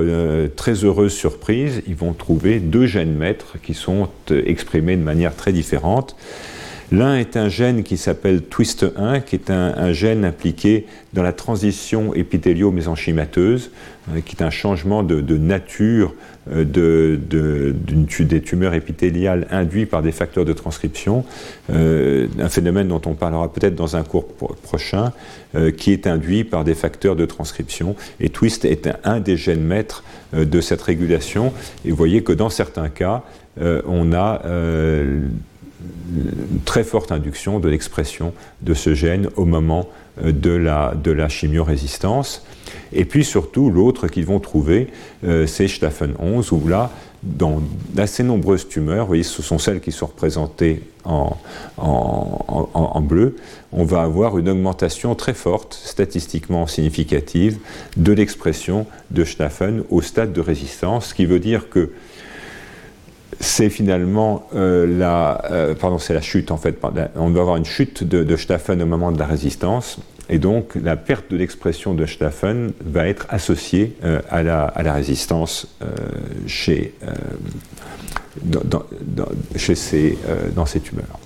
très 0.55 0.83
heureuse 0.83 1.13
surprise, 1.13 1.81
ils 1.87 1.95
vont 1.95 2.13
trouver 2.13 2.59
deux 2.59 2.85
gènes 2.85 3.15
maîtres 3.15 3.55
qui 3.63 3.73
sont 3.73 4.09
exprimés 4.29 4.97
de 4.97 5.01
manière 5.01 5.35
très 5.35 5.51
différente. 5.51 6.15
L'un 6.93 7.15
est 7.15 7.37
un 7.37 7.49
gène 7.49 7.81
qui 7.81 7.97
s'appelle 7.97 8.41
TWIST1, 8.41 9.23
qui 9.23 9.35
est 9.35 9.49
un, 9.49 9.93
gène 9.93 10.23
impliqué 10.23 10.85
dans 11.13 11.23
la 11.23 11.33
transition 11.33 12.13
épithélio-mésenchymateuse, 12.13 13.71
euh, 14.11 14.21
qui 14.23 14.35
est 14.35 14.43
un 14.43 14.51
changement 14.51 15.01
de, 15.01 15.19
nature 15.35 16.13
euh, 16.51 16.63
de, 16.63 17.73
des 18.19 18.41
tumeurs 18.41 18.75
épithéliales 18.75 19.47
induit 19.49 19.87
par 19.87 20.03
des 20.03 20.11
facteurs 20.11 20.45
de 20.45 20.53
transcription, 20.53 21.25
euh, 21.71 22.27
un 22.37 22.49
phénomène 22.49 22.89
dont 22.89 23.01
on 23.07 23.15
parlera 23.15 23.51
peut-être 23.51 23.73
dans 23.73 23.95
un 23.95 24.03
cours 24.03 24.27
prochain, 24.27 25.13
qui 25.77 25.93
est 25.93 26.05
induit 26.05 26.43
par 26.43 26.63
des 26.63 26.75
facteurs 26.75 27.15
de 27.15 27.25
transcription. 27.25 27.95
Et 28.19 28.29
TWIST 28.29 28.65
est 28.65 28.89
un, 29.03 29.19
des 29.19 29.37
gènes 29.37 29.63
maîtres 29.63 30.03
de 30.33 30.61
cette 30.61 30.81
régulation. 30.83 31.53
Et 31.85 31.89
vous 31.89 31.95
voyez 31.95 32.21
que 32.21 32.33
dans 32.33 32.49
certains 32.49 32.89
cas, 32.89 33.23
on 33.59 34.13
a 34.13 34.41
très 36.65 36.83
forte 36.83 37.11
induction 37.11 37.59
de 37.59 37.69
l'expression 37.69 38.33
de 38.61 38.73
ce 38.73 38.93
gène 38.93 39.29
au 39.35 39.45
moment 39.45 39.89
euh, 40.23 40.31
de 40.31 40.51
la, 40.51 40.93
de 40.95 41.11
la 41.11 41.29
chimiorésistance. 41.29 42.45
Et 42.91 43.05
puis 43.05 43.23
surtout, 43.23 43.69
l'autre 43.69 44.07
qu'ils 44.07 44.25
vont 44.25 44.39
trouver, 44.39 44.87
euh, 45.23 45.47
c'est 45.47 45.67
Staphen 45.67 46.13
11, 46.19 46.51
où 46.51 46.67
là, 46.67 46.91
dans 47.23 47.61
d'assez 47.89 48.23
nombreuses 48.23 48.67
tumeurs, 48.67 49.05
vous 49.05 49.07
voyez, 49.07 49.23
ce 49.23 49.41
sont 49.41 49.57
celles 49.57 49.79
qui 49.79 49.91
sont 49.91 50.07
représentées 50.07 50.83
en, 51.05 51.37
en, 51.77 52.69
en, 52.73 53.01
bleu, 53.01 53.37
on 53.71 53.85
va 53.85 54.03
avoir 54.03 54.37
une 54.37 54.49
augmentation 54.49 55.15
très 55.15 55.33
forte, 55.33 55.73
statistiquement 55.73 56.67
significative, 56.67 57.59
de 57.97 58.11
l'expression 58.11 58.85
de 59.11 59.23
Staphen 59.23 59.83
au 59.89 60.01
stade 60.01 60.33
de 60.33 60.41
résistance, 60.41 61.07
ce 61.07 61.13
qui 61.13 61.25
veut 61.25 61.39
dire 61.39 61.69
que 61.69 61.91
c'est 63.39 63.69
finalement 63.69 64.47
euh, 64.55 64.85
la, 64.87 65.43
euh, 65.51 65.75
pardon, 65.75 65.97
c'est 65.97 66.13
la 66.13 66.21
chute 66.21 66.51
en 66.51 66.57
fait. 66.57 66.77
On 67.15 67.29
doit 67.29 67.41
avoir 67.41 67.57
une 67.57 67.65
chute 67.65 68.03
de, 68.03 68.23
de, 68.23 68.35
Staffen 68.35 68.81
au 68.81 68.85
moment 68.85 69.11
de 69.11 69.19
la 69.19 69.25
résistance, 69.25 69.99
et 70.29 70.39
donc 70.39 70.75
la 70.75 70.95
perte 70.95 71.31
de 71.31 71.37
l'expression 71.37 71.93
de 71.93 72.05
Staffen 72.05 72.71
va 72.83 73.07
être 73.07 73.25
associée 73.29 73.95
euh, 74.03 74.21
à, 74.29 74.43
la, 74.43 74.63
à, 74.63 74.83
la, 74.83 74.93
résistance 74.93 75.67
chez, 76.47 76.93
dans, 78.43 78.83
chez 79.55 79.75
ces, 79.75 80.17
dans 80.55 80.65
ces 80.65 80.79
tumeurs. 80.79 81.19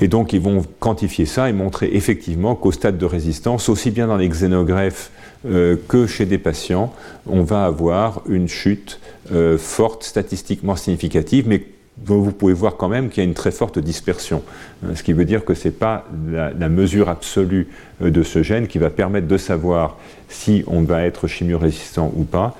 Et 0.00 0.08
donc 0.08 0.32
ils 0.32 0.40
vont 0.40 0.64
quantifier 0.78 1.26
ça 1.26 1.48
et 1.48 1.52
montrer 1.52 1.90
effectivement 1.92 2.54
qu'au 2.54 2.72
stade 2.72 2.98
de 2.98 3.06
résistance, 3.06 3.68
aussi 3.68 3.90
bien 3.90 4.06
dans 4.06 4.16
les 4.16 4.28
xénogreffes 4.28 5.10
que 5.44 6.06
chez 6.06 6.26
des 6.26 6.38
patients, 6.38 6.92
on 7.26 7.42
va 7.42 7.64
avoir 7.64 8.22
une 8.26 8.48
chute 8.48 8.98
euh, 9.30 9.58
forte, 9.58 10.04
statistiquement 10.04 10.74
significative, 10.74 11.46
mais 11.48 11.62
vous 12.02 12.32
pouvez 12.32 12.54
voir 12.54 12.78
quand 12.78 12.88
même 12.88 13.10
qu'il 13.10 13.22
y 13.22 13.26
a 13.26 13.28
une 13.28 13.34
très 13.34 13.50
forte 13.50 13.78
dispersion. 13.78 14.42
Euh, 14.84 14.94
ce 14.94 15.02
qui 15.02 15.12
veut 15.12 15.26
dire 15.26 15.44
que 15.44 15.52
ce 15.52 15.68
n'est 15.68 15.74
pas 15.74 16.06
la, 16.30 16.68
mesure 16.70 17.10
absolue 17.10 17.68
euh, 18.00 18.10
de 18.10 18.22
ce 18.22 18.42
gène 18.42 18.68
qui 18.68 18.78
va 18.78 18.88
permettre 18.88 19.26
de 19.26 19.36
savoir 19.36 19.98
si 20.30 20.64
on 20.66 20.80
va 20.80 21.04
être 21.04 21.26
chimio-résistant 21.26 22.10
ou 22.16 22.24
pas. 22.24 22.56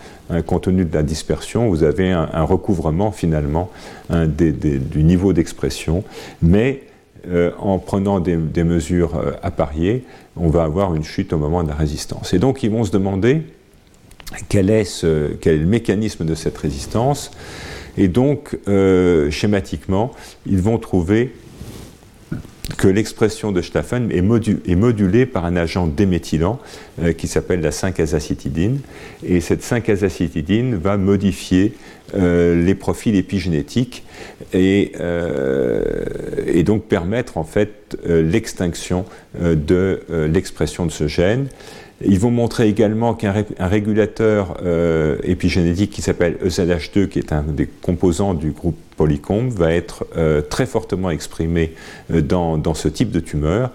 compte 0.46 0.64
tenu 0.64 0.84
de 0.84 0.94
la 0.94 1.02
dispersion, 1.02 1.70
vous 1.70 1.84
avez 1.84 2.10
un, 2.10 2.42
recouvrement 2.42 3.12
finalement 3.12 3.70
du 4.10 5.02
niveau 5.02 5.32
d'expression. 5.32 6.04
Mais 6.42 6.82
en 7.58 7.78
prenant 7.78 8.20
des, 8.20 8.64
mesures 8.64 9.20
appariées, 9.42 10.04
on 10.40 10.48
va 10.48 10.64
avoir 10.64 10.94
une 10.94 11.04
chute 11.04 11.32
au 11.32 11.38
moment 11.38 11.62
de 11.62 11.68
la 11.68 11.74
résistance. 11.74 12.32
Et 12.34 12.38
donc 12.38 12.62
ils 12.62 12.70
vont 12.70 12.84
se 12.84 12.90
demander 12.90 13.42
quel 14.48 14.70
est, 14.70 14.84
ce, 14.84 15.32
quel 15.40 15.60
le 15.60 15.66
mécanisme 15.66 16.24
de 16.24 16.34
cette 16.34 16.56
résistance. 16.58 17.30
Et 17.96 18.08
donc, 18.08 18.58
euh, 18.68 19.30
schématiquement, 19.30 20.12
ils 20.46 20.60
vont 20.60 20.78
trouver 20.78 21.32
que 22.76 22.86
l'expression 22.86 23.50
de 23.50 23.62
Staffen 23.62 24.10
est, 24.12 24.76
modulée 24.76 25.26
par 25.26 25.44
un 25.46 25.56
agent 25.56 25.86
déméthylant 25.86 26.60
euh, 27.02 27.12
qui 27.12 27.26
s'appelle 27.26 27.60
la 27.60 27.70
5-azacitidine. 27.70 28.78
Et 29.24 29.40
cette 29.40 29.64
5-azacitidine 29.64 30.74
va 30.74 30.96
modifier 30.96 31.74
les 32.14 32.74
profils 32.74 33.14
épigénétiques 33.14 34.04
et, 34.54 34.92
et, 36.46 36.62
donc 36.62 36.84
permettre 36.84 37.36
en 37.36 37.44
fait 37.44 37.98
l'extinction 38.06 39.04
de 39.40 40.00
l'expression 40.30 40.86
de 40.86 40.90
ce 40.90 41.06
gène. 41.06 41.48
Ils 42.04 42.20
vont 42.20 42.30
montrer 42.30 42.68
également 42.68 43.14
qu'un 43.14 43.34
régulateur 43.58 44.58
euh, 44.64 45.18
épigénétique 45.24 45.90
qui 45.90 46.00
s'appelle 46.00 46.36
EZH2, 46.44 47.08
qui 47.08 47.18
est 47.18 47.32
un 47.32 47.42
des 47.42 47.66
composants 47.66 48.34
du 48.34 48.52
groupe 48.52 48.78
polycombe, 48.96 49.50
va 49.50 49.72
être 49.72 50.06
euh, 50.16 50.40
très 50.40 50.66
fortement 50.66 51.10
exprimé 51.10 51.74
euh, 52.12 52.20
dans, 52.20 52.74
ce 52.74 52.86
type 52.86 53.10
de 53.10 53.18
tumeur 53.18 53.72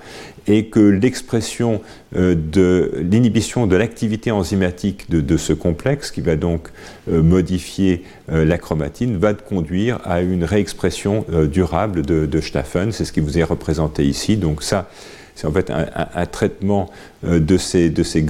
et 0.48 0.66
que 0.66 0.80
l'expression 0.80 1.82
de 2.14 2.92
l'inhibition 3.10 3.66
de 3.66 3.78
l'activité 3.78 4.30
enzymatique 4.30 5.10
de, 5.10 5.38
ce 5.38 5.54
complexe, 5.54 6.12
qui 6.12 6.20
va 6.20 6.36
donc 6.36 6.68
modifier 7.08 8.04
la 8.28 8.58
chromatine, 8.58 9.16
va 9.16 9.34
conduire 9.34 10.02
à 10.04 10.22
une 10.22 10.44
réexpression 10.44 11.26
durable 11.50 12.06
de, 12.06 12.26
de 12.26 12.42
Staffen. 12.42 12.92
C'est 12.92 13.06
ce 13.06 13.14
qui 13.14 13.22
vous 13.22 13.40
est 13.40 13.44
représenté 13.44 14.04
ici. 14.04 14.36
Donc 14.36 14.64
ça, 14.64 14.90
c'est 15.36 15.48
en 15.48 15.52
fait 15.52 15.72
un, 15.72 16.26
traitement 16.26 16.90
euh, 17.26 17.40
de 17.40 17.58
ces, 17.58 17.90
de 17.90 18.04
ces, 18.04 18.24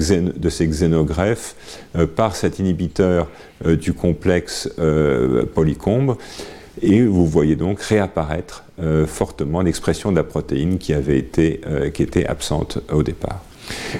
xénogreffes 0.67 1.55
euh, 1.95 2.07
par 2.07 2.35
cet 2.35 2.59
inhibiteur 2.59 3.29
euh, 3.65 3.75
du 3.75 3.93
complexe 3.93 4.69
polycombe. 5.53 6.15
Et 6.81 7.03
vous 7.03 7.27
voyez 7.27 7.55
donc 7.55 7.81
réapparaître 7.81 8.63
fortement 9.05 9.61
l'expression 9.61 10.11
de 10.11 10.15
la 10.17 10.23
protéine 10.23 10.79
qui 10.79 10.93
avait 10.93 11.19
été, 11.19 11.61
qui 11.93 12.01
était 12.01 12.25
absente 12.25 12.79
au 12.91 13.03
départ. 13.03 13.43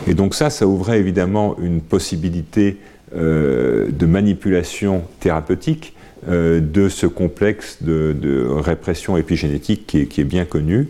Et 0.07 0.15
donc 0.15 0.33
ça, 0.33 0.49
ça 0.49 0.65
ouvrait 0.65 0.99
évidemment 0.99 1.55
une 1.61 1.81
possibilité 1.81 2.77
de 3.15 4.05
manipulation 4.05 5.03
thérapeutique 5.19 5.93
de 6.27 6.89
ce 6.89 7.05
complexe 7.05 7.77
de, 7.81 8.47
répression 8.49 9.17
épigénétique 9.17 9.85
qui 9.87 10.21
est, 10.21 10.23
bien 10.23 10.45
connu, 10.45 10.89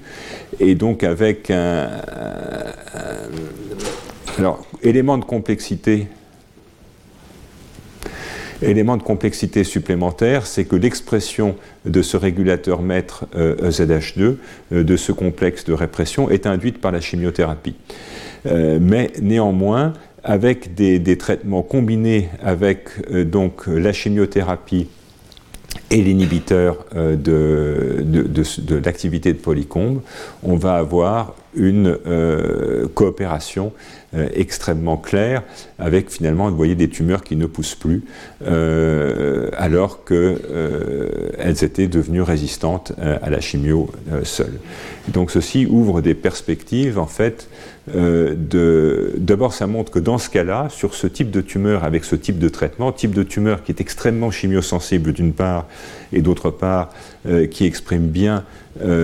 et 0.60 0.76
donc 0.76 1.04
avec 1.04 1.50
un, 1.50 1.90
alors, 4.40 4.66
élément 4.82 5.20
de 5.20 5.24
complexité 9.04 9.64
supplémentaire, 9.64 10.48
c'est 10.48 10.66
que 10.66 10.76
l'expression 10.76 11.56
de 11.86 12.02
ce 12.02 12.18
régulateur 12.18 12.82
maître 12.82 13.26
EZH2, 13.36 14.22
euh, 14.22 14.36
euh, 14.72 14.84
de 14.84 14.98
ce 14.98 15.12
complexe 15.12 15.66
de 15.66 15.74
répression, 15.74 16.32
est 16.32 16.48
induite 16.48 16.80
par 16.82 16.92
la 16.92 17.00
chimiothérapie. 17.00 17.76
Euh, 18.48 18.80
mais 18.82 19.12
néanmoins, 19.22 19.94
avec 20.24 20.74
des, 20.74 21.18
traitements 21.18 21.62
combinés 21.62 22.30
avec 22.42 22.90
donc 23.30 23.68
la 23.68 23.92
chimiothérapie 23.92 24.88
et 25.90 26.02
l'inhibiteur 26.02 26.86
de, 26.96 28.04
de 28.04 28.76
l'activité 28.76 29.34
de 29.34 29.38
polycombe, 29.38 30.02
on 30.44 30.56
va 30.56 30.76
avoir 30.76 31.36
une 31.56 31.98
coopération 32.94 33.72
euh, 34.16 34.30
extrêmement 34.36 34.98
clair, 34.98 35.42
avec 35.80 36.12
finalement, 36.12 36.52
voyez, 36.52 36.76
des 36.76 36.88
tumeurs 36.88 37.24
qui 37.24 37.36
ne 37.36 37.48
poussent 37.48 37.74
plus, 37.74 38.04
euh, 38.46 39.50
alors 39.58 40.06
qu'elles 40.06 40.38
euh, 40.52 41.54
étaient 41.62 41.88
devenues 41.88 42.22
résistantes 42.22 42.94
à 43.00 43.32
la 43.32 43.42
chimio 43.42 43.90
seule. 44.24 44.60
Donc 45.08 45.32
ceci 45.32 45.66
ouvre 45.66 46.02
des 46.02 46.14
perspectives, 46.14 47.00
en 47.00 47.08
fait. 47.08 47.48
D'abord, 47.88 49.54
ça 49.54 49.66
montre 49.66 49.92
que 49.92 50.00
dans 50.00 50.20
ce 50.20 50.30
cas-là, 50.30 50.68
sur 50.70 50.94
ce 50.94 51.08
type 51.08 51.32
de 51.32 51.42
tumeur, 51.42 51.84
avec 51.84 52.04
ce 52.04 52.16
type 52.16 52.38
de 52.38 52.50
traitement, 52.50 52.92
type 52.92 53.16
de 53.16 53.24
tumeur 53.24 53.64
qui 53.64 53.72
est 53.72 53.82
extrêmement 53.82 54.30
chimiosensible 54.30 55.12
d'une 55.14 55.34
part, 55.34 55.66
et 56.12 56.22
d'autre 56.22 56.52
part, 56.52 56.92
qui 57.50 57.66
exprime 57.66 58.08
bien 58.08 58.46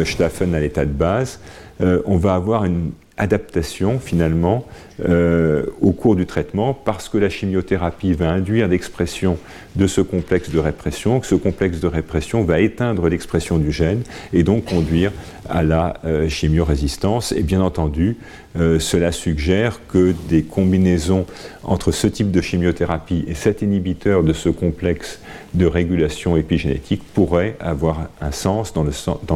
Staffen 0.05 0.53
à 0.53 0.59
l'état 0.59 0.85
de 0.85 0.91
base, 0.91 1.39
on 1.81 2.17
va 2.17 2.35
avoir 2.35 2.63
une 2.65 2.91
adaptation 3.19 3.99
finalement 3.99 4.65
euh, 5.07 5.65
au 5.81 5.91
cours 5.91 6.15
du 6.15 6.25
traitement 6.25 6.73
parce 6.73 7.09
que 7.09 7.17
la 7.17 7.29
chimiothérapie 7.29 8.13
va 8.13 8.31
induire 8.31 8.67
l'expression 8.67 9.37
de 9.75 9.87
ce 9.87 10.01
complexe 10.01 10.49
de 10.49 10.59
répression, 10.59 11.19
que 11.19 11.27
ce 11.27 11.35
complexe 11.35 11.79
de 11.79 11.87
répression 11.87 12.43
va 12.43 12.59
éteindre 12.59 13.07
l'expression 13.07 13.57
du 13.57 13.71
gène 13.71 14.01
et 14.33 14.43
donc 14.43 14.65
conduire 14.65 15.11
à 15.49 15.63
la 15.63 15.95
euh, 16.05 16.27
chimiorésistance. 16.27 17.31
Et 17.31 17.43
bien 17.43 17.61
entendu, 17.61 18.17
euh, 18.57 18.79
cela 18.79 19.11
suggère 19.11 19.79
que 19.87 20.13
des 20.27 20.43
combinaisons 20.43 21.25
entre 21.63 21.91
ce 21.91 22.07
type 22.07 22.31
de 22.31 22.41
chimiothérapie 22.41 23.23
et 23.27 23.35
cet 23.35 23.61
inhibiteur 23.61 24.23
de 24.23 24.33
ce 24.33 24.49
complexe 24.49 25.19
de 25.53 25.65
régulation 25.65 26.37
épigénétique 26.37 27.01
pourrait 27.13 27.55
avoir 27.59 28.09
un 28.21 28.31
sens 28.31 28.73
dans 28.73 28.83
le, 28.83 28.91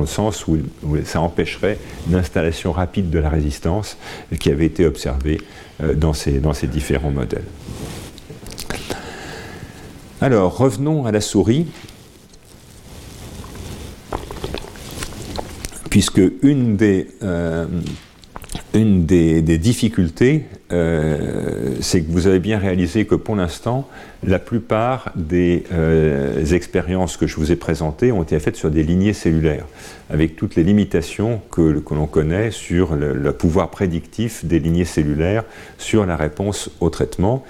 sens 0.05 0.47
où, 0.47 0.57
ça 1.05 1.21
empêcherait 1.21 1.77
l'installation 2.09 2.71
rapide 2.71 3.09
de 3.09 3.19
la 3.19 3.29
résistance 3.29 3.97
qui 4.39 4.49
avait 4.49 4.65
été 4.65 4.85
observée 4.85 5.39
dans, 5.81 6.13
ces, 6.13 6.39
dans 6.39 6.53
ces 6.53 6.67
différents 6.67 7.11
modèles. 7.11 7.45
Alors, 10.21 10.55
revenons 10.57 11.05
à 11.05 11.11
la 11.11 11.19
souris. 11.19 11.67
Puisque 15.89 16.21
une 16.41 16.77
des, 16.77 17.09
euh, 17.21 17.67
une 18.73 19.05
des, 19.05 19.41
difficultés, 19.57 20.43
euh, 20.71 21.75
c'est 21.79 22.01
que 22.01 22.11
vous 22.11 22.27
avez 22.27 22.39
bien 22.39 22.57
réalisé 22.57 23.05
que 23.05 23.15
pour 23.15 23.35
l'instant, 23.35 23.87
la 24.25 24.39
plupart 24.39 25.11
des 25.15 25.63
euh, 25.71 26.43
expériences 26.45 27.17
que 27.17 27.27
je 27.27 27.35
vous 27.35 27.51
ai 27.51 27.55
présentées 27.55 28.11
ont 28.11 28.23
été 28.23 28.39
faites 28.39 28.55
sur 28.55 28.71
des 28.71 28.81
lignées 28.81 29.13
cellulaires, 29.13 29.65
avec 30.09 30.35
toutes 30.35 30.55
les 30.55 30.63
limitations 30.63 31.41
que, 31.51 31.79
que 31.79 31.93
l'on 31.93 32.07
connaît 32.07 32.49
sur 32.49 32.95
le, 32.95 33.31
pouvoir 33.33 33.69
prédictif 33.69 34.45
des 34.45 34.59
lignées 34.59 34.85
cellulaires 34.85 35.43
sur 35.77 36.05
la 36.05 36.15
réponse 36.15 36.71
au 36.79 36.89
traitement. 36.89 37.43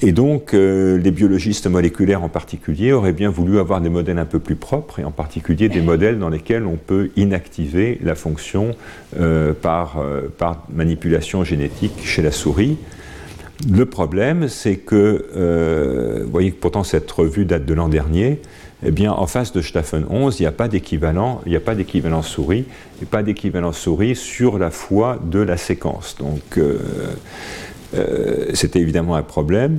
Et 0.00 0.12
donc, 0.12 0.54
euh, 0.54 0.96
les 0.96 1.10
biologistes 1.10 1.66
moléculaires 1.66 2.22
en 2.22 2.28
particulier 2.28 2.92
auraient 2.92 3.12
bien 3.12 3.28
voulu 3.28 3.58
avoir 3.58 3.80
des 3.80 3.90
modèles 3.90 4.18
un 4.18 4.24
peu 4.24 4.38
plus 4.38 4.56
propres, 4.56 5.00
et 5.00 5.04
en 5.04 5.10
particulier 5.10 5.68
des 5.68 5.82
modèles 5.82 6.18
dans 6.18 6.30
lesquels 6.30 6.64
on 6.64 6.76
peut 6.76 7.10
inactiver 7.16 7.98
la 8.02 8.14
fonction 8.14 8.74
euh, 9.20 9.52
par, 9.52 9.98
euh, 9.98 10.22
par, 10.38 10.64
manipulation 10.72 11.44
génétique 11.44 11.92
chez 12.04 12.22
la 12.22 12.30
souris. 12.30 12.78
Le 13.70 13.84
problème, 13.84 14.48
c'est 14.48 14.76
que, 14.76 16.22
vous 16.24 16.30
voyez 16.30 16.50
que 16.50 16.56
pourtant 16.56 16.82
cette 16.82 17.10
revue 17.10 17.44
date 17.44 17.64
de 17.64 17.74
l'an 17.74 17.88
dernier, 17.88 18.40
eh 18.84 18.90
bien, 18.90 19.12
en 19.12 19.28
face 19.28 19.52
de 19.52 19.60
Staffen 19.60 20.04
11, 20.10 20.40
il 20.40 20.42
n'y 20.42 20.46
a 20.48 20.52
pas 20.52 20.66
d'équivalent, 20.66 21.40
il 21.46 21.50
n'y 21.50 21.56
a 21.56 21.60
pas 21.60 21.76
d'équivalent 21.76 22.22
souris, 22.22 22.64
et 23.00 23.04
pas 23.04 23.22
d'équivalent 23.22 23.70
souris 23.70 24.16
sur 24.16 24.58
la 24.58 24.72
foi 24.72 25.20
de 25.22 25.38
la 25.38 25.56
séquence. 25.56 26.16
Donc, 26.18 26.58
c'était 28.54 28.80
évidemment 28.80 29.16
un 29.16 29.22
problème. 29.22 29.78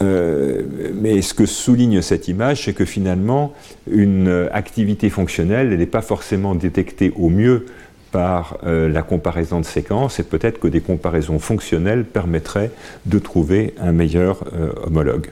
Euh, 0.00 0.62
mais 0.94 1.22
ce 1.22 1.34
que 1.34 1.46
souligne 1.46 2.02
cette 2.02 2.28
image, 2.28 2.64
c'est 2.64 2.72
que 2.72 2.84
finalement, 2.84 3.52
une 3.90 4.48
activité 4.52 5.10
fonctionnelle, 5.10 5.76
n'est 5.76 5.86
pas 5.86 6.02
forcément 6.02 6.54
détectée 6.54 7.12
au 7.16 7.28
mieux 7.28 7.66
par 8.12 8.58
euh, 8.64 8.88
la 8.88 9.02
comparaison 9.02 9.60
de 9.60 9.64
séquences, 9.64 10.18
et 10.18 10.22
peut-être 10.22 10.60
que 10.60 10.68
des 10.68 10.80
comparaisons 10.80 11.38
fonctionnelles 11.38 12.04
permettraient 12.04 12.70
de 13.06 13.18
trouver 13.18 13.74
un 13.78 13.92
meilleur 13.92 14.44
homologue. 14.86 15.28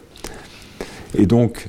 Et 1.17 1.27
donc, 1.27 1.69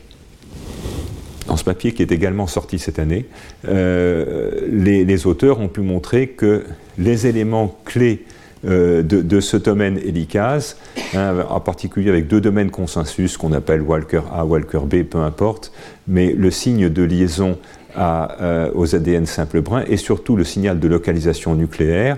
dans 1.45 1.55
ce 1.55 1.63
papier 1.63 1.93
qui 1.93 2.01
est 2.01 2.11
également 2.11 2.47
sorti 2.47 2.77
cette 2.77 2.99
année, 2.99 3.25
les, 3.63 5.27
auteurs 5.27 5.61
ont 5.61 5.69
pu 5.69 5.79
montrer 5.79 6.27
que 6.27 6.65
les 6.97 7.25
éléments 7.25 7.77
clés 7.85 8.25
euh, 8.65 9.03
de, 9.03 9.39
ce 9.39 9.55
domaine 9.55 9.99
hélicase, 9.99 10.77
hein, 11.13 11.35
en 11.47 11.59
particulier 11.59 12.09
avec 12.09 12.27
deux 12.27 12.41
domaines 12.41 12.71
consensus 12.71 13.37
qu'on 13.37 13.53
appelle 13.53 13.83
Walker 13.83 14.21
A, 14.33 14.45
Walker 14.45 14.81
B, 14.83 15.03
peu 15.03 15.19
importe, 15.19 15.71
mais 16.07 16.33
le 16.33 16.49
signe 16.49 16.89
de 16.89 17.03
liaison 17.03 17.59
euh, 17.97 18.71
aux 18.73 18.95
ADN 18.95 19.27
simple 19.27 19.61
brun 19.61 19.83
et 19.87 19.97
surtout 19.97 20.35
le 20.35 20.43
signal 20.43 20.79
de 20.79 20.87
localisation 20.87 21.53
nucléaire, 21.53 22.17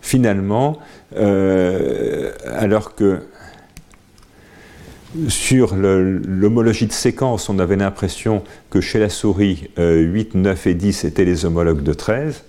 finalement, 0.00 0.78
euh, 1.16 2.30
alors 2.44 2.94
que 2.94 3.18
sur 5.26 5.74
l'homologie 5.74 6.86
de 6.86 6.92
séquence, 6.92 7.48
on 7.48 7.58
avait 7.58 7.74
l'impression 7.74 8.44
que 8.70 8.80
chez 8.80 9.00
la 9.00 9.08
souris, 9.08 9.68
8, 9.76 10.36
9 10.36 10.66
et 10.68 10.74
10 10.74 11.04
étaient 11.04 11.24
les 11.24 11.44
homologues 11.44 11.82
de 11.82 11.92
13. 11.92 12.44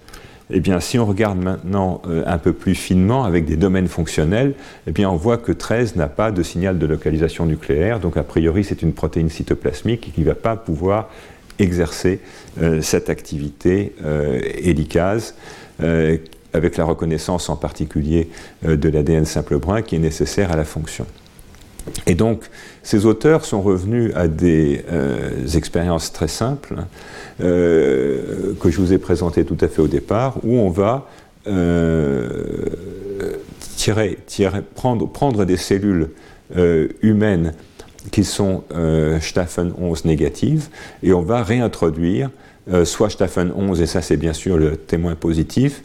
Eh 0.54 0.60
bien, 0.60 0.80
si 0.80 1.00
on 1.00 1.06
regarde 1.06 1.40
maintenant 1.40 2.02
euh, 2.08 2.24
un 2.26 2.38
peu 2.38 2.52
plus 2.52 2.76
finement 2.76 3.24
avec 3.24 3.46
des 3.46 3.56
domaines 3.56 3.88
fonctionnels, 3.88 4.54
eh 4.88 5.06
on 5.06 5.16
voit 5.16 5.38
que 5.38 5.52
13 5.52 5.96
n'a 5.96 6.08
pas 6.08 6.32
de 6.32 6.44
signal 6.44 6.78
de 6.78 6.86
localisation 6.86 7.46
nucléaire. 7.46 8.00
Donc, 8.00 8.18
a 8.18 8.24
priori, 8.24 8.64
c'est 8.64 8.82
une 8.82 8.94
protéine 8.94 9.30
cytoplasmique 9.30 10.12
qui 10.14 10.22
ne 10.22 10.26
va 10.26 10.36
pas 10.36 10.56
pouvoir 10.56 11.10
exercer 11.60 12.20
euh, 12.62 12.82
cette 12.82 13.10
activité 13.10 13.94
euh, 14.04 14.40
hélicase 14.58 15.36
avec 16.54 16.78
la 16.78 16.84
reconnaissance 16.84 17.50
en 17.50 17.56
particulier 17.56 18.30
de 18.64 18.88
l'ADN 18.88 19.26
simple 19.26 19.58
brun 19.58 19.82
qui 19.82 19.96
est 19.96 20.00
nécessaire 20.00 20.52
à 20.52 20.56
la 20.56 20.64
fonction. 20.64 21.08
Et 22.08 22.16
donc, 22.16 22.44
ces 22.84 23.06
auteurs 23.06 23.46
sont 23.46 23.62
revenus 23.62 24.12
à 24.16 24.28
des 24.28 24.84
euh, 24.92 25.48
expériences 25.56 26.12
très 26.12 26.28
simples 26.28 26.76
euh, 27.42 28.54
que 28.60 28.70
je 28.70 28.80
vous 28.80 28.94
ai 28.94 28.98
présentées 28.98 29.46
tout 29.46 29.58
à 29.62 29.68
fait 29.68 29.82
au 29.82 29.88
départ, 29.88 30.38
où 30.44 30.58
on 30.58 30.70
va 30.70 31.08
euh, 31.48 32.66
prendre, 34.76 35.08
prendre, 35.08 35.46
des 35.46 35.58
cellules 35.58 36.10
humaines 37.02 37.54
qui 38.12 38.24
sont 38.24 38.64
Staffen 39.22 39.74
11 39.80 40.06
négatives, 40.06 40.68
et 41.02 41.14
on 41.14 41.22
va 41.22 41.44
réintroduire 41.44 42.30
soit 42.86 43.10
Staffen 43.10 43.52
11, 43.56 43.82
et 43.82 43.86
ça 43.86 44.02
c'est 44.02 44.18
bien 44.18 44.34
sûr 44.34 44.58
le 44.58 44.78
témoin 44.78 45.16
positif, 45.16 45.84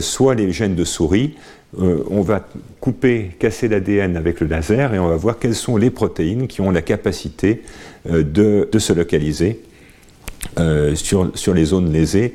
soit 0.00 0.34
les 0.34 0.52
gènes 0.52 0.74
de 0.74 0.84
souris, 0.84 1.34
euh, 1.78 2.02
on 2.08 2.22
va 2.22 2.46
couper, 2.80 3.32
casser 3.38 3.68
l'ADN 3.68 4.16
avec 4.16 4.40
le 4.40 4.46
laser 4.46 4.94
et 4.94 4.98
on 4.98 5.08
va 5.08 5.16
voir 5.16 5.38
quelles 5.38 5.54
sont 5.54 5.76
les 5.76 5.90
protéines 5.90 6.46
qui 6.46 6.60
ont 6.60 6.70
la 6.70 6.80
capacité 6.80 7.62
euh, 8.08 8.22
de, 8.22 8.78
se 8.78 8.92
localiser 8.92 9.60
euh, 10.58 10.94
sur, 10.94 11.54
les 11.54 11.64
zones 11.64 11.92
lésées. 11.92 12.34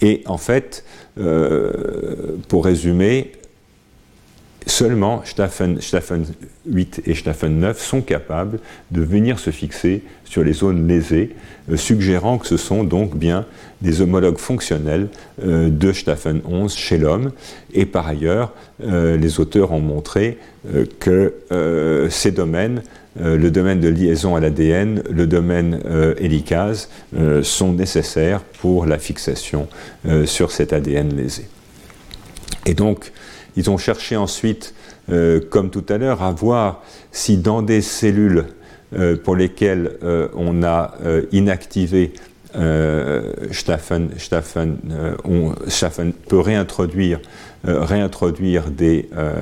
Et 0.00 0.22
en 0.26 0.38
fait, 0.38 0.84
pour 2.48 2.64
résumer, 2.64 3.32
seulement 4.66 5.22
Staffen, 5.24 5.78
8 6.66 7.02
et 7.06 7.14
Staffen 7.14 7.58
9 7.58 7.80
sont 7.80 8.00
capables 8.00 8.58
de 8.90 9.02
venir 9.02 9.38
se 9.38 9.50
fixer 9.50 10.02
sur 10.24 10.44
les 10.44 10.52
zones 10.52 10.86
lésées, 10.86 11.34
suggérant 11.76 12.38
que 12.38 12.46
ce 12.46 12.56
sont 12.56 12.84
donc 12.84 13.16
bien 13.16 13.46
des 13.82 14.00
homologues 14.00 14.38
fonctionnels 14.38 15.08
euh, 15.42 15.70
de 15.70 15.92
Staffen 15.92 16.40
11 16.44 16.74
chez 16.74 16.98
l'homme. 16.98 17.32
Et 17.74 17.86
par 17.86 18.06
ailleurs, 18.06 18.52
euh, 18.84 19.16
les 19.16 19.40
auteurs 19.40 19.72
ont 19.72 19.80
montré 19.80 20.38
euh, 20.74 20.84
que 20.98 21.34
ces 22.10 22.30
domaines 22.30 22.82
le 23.20 23.50
domaine 23.50 23.80
de 23.80 23.88
liaison 23.88 24.36
à 24.36 24.40
l'ADN, 24.40 25.02
le 25.10 25.26
domaine 25.26 25.80
hélicase 26.18 26.88
sont 27.42 27.72
nécessaires 27.72 28.40
pour 28.60 28.86
la 28.86 28.98
fixation 28.98 29.66
sur 30.26 30.52
cet 30.52 30.72
ADN 30.72 31.16
lésé. 31.16 31.48
Et 32.66 32.74
donc, 32.74 33.10
ils 33.56 33.70
ont 33.70 33.78
cherché 33.78 34.16
ensuite, 34.16 34.74
comme 35.50 35.70
tout 35.70 35.84
à 35.88 35.98
l'heure, 35.98 36.22
à 36.22 36.30
voir 36.32 36.82
si 37.10 37.36
dans 37.36 37.62
des 37.62 37.82
cellules 37.82 38.44
pour 39.24 39.36
lesquelles 39.36 39.98
on 40.34 40.62
a 40.62 40.94
inactivé 41.32 42.12
Staffen, 43.52 44.08
peut 46.28 46.38
réintroduire 46.38 47.20
euh, 47.68 47.84
réintroduire 47.84 48.70
des, 48.70 49.10
euh, 49.14 49.36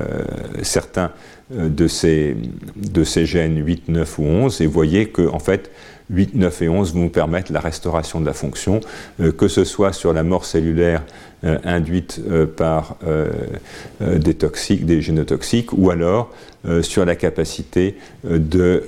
certains 0.61 1.11
euh, 1.53 1.69
de 1.69 1.87
ces, 1.87 2.35
de 2.75 3.05
ces 3.05 3.25
gènes 3.25 3.65
8, 3.65 3.87
9 3.87 4.19
ou 4.19 4.23
11 4.23 4.59
et 4.59 4.67
voyez 4.67 5.07
que 5.07 5.25
en 5.29 5.39
fait 5.39 5.71
8, 6.09 6.35
9 6.35 6.61
et 6.61 6.69
11 6.69 6.93
vont 6.93 7.09
permettre 7.09 7.51
la 7.53 7.59
restauration 7.59 8.19
de 8.19 8.25
la 8.25 8.33
fonction, 8.33 8.79
que 9.37 9.47
ce 9.47 9.63
soit 9.63 9.93
sur 9.93 10.13
la 10.13 10.23
mort 10.23 10.45
cellulaire 10.45 11.03
induite 11.63 12.21
par 12.57 12.97
des 14.01 14.33
toxiques, 14.33 14.85
des 14.85 15.01
génotoxiques, 15.01 15.71
ou 15.73 15.89
alors 15.91 16.31
sur 16.81 17.05
la 17.05 17.15
capacité 17.15 17.95
de 18.23 18.83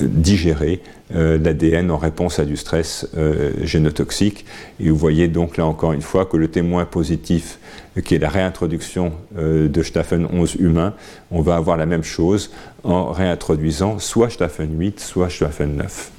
digérer 0.00 0.80
euh, 1.14 1.38
l'ADN 1.38 1.90
en 1.90 1.98
réponse 1.98 2.38
à 2.38 2.44
du 2.44 2.56
stress 2.56 3.06
euh, 3.16 3.52
génotoxique. 3.62 4.46
Et 4.80 4.88
vous 4.88 4.96
voyez 4.96 5.28
donc 5.28 5.56
là 5.56 5.66
encore 5.66 5.92
une 5.92 6.00
fois 6.00 6.24
que 6.24 6.36
le 6.36 6.48
témoin 6.48 6.84
positif, 6.86 7.58
qui 8.04 8.14
est 8.14 8.18
la 8.18 8.30
réintroduction 8.30 9.12
euh, 9.36 9.68
de 9.68 9.82
Staffen 9.82 10.26
11 10.32 10.56
humain, 10.58 10.94
on 11.30 11.42
va 11.42 11.56
avoir 11.56 11.76
la 11.76 11.86
même 11.86 12.04
chose 12.04 12.50
en 12.82 13.12
réintroduisant 13.12 13.98
soit 13.98 14.30
Staffen 14.30 14.78
8, 14.78 15.00
soit 15.00 15.28
Staffen 15.28 15.76
9. 15.76 16.10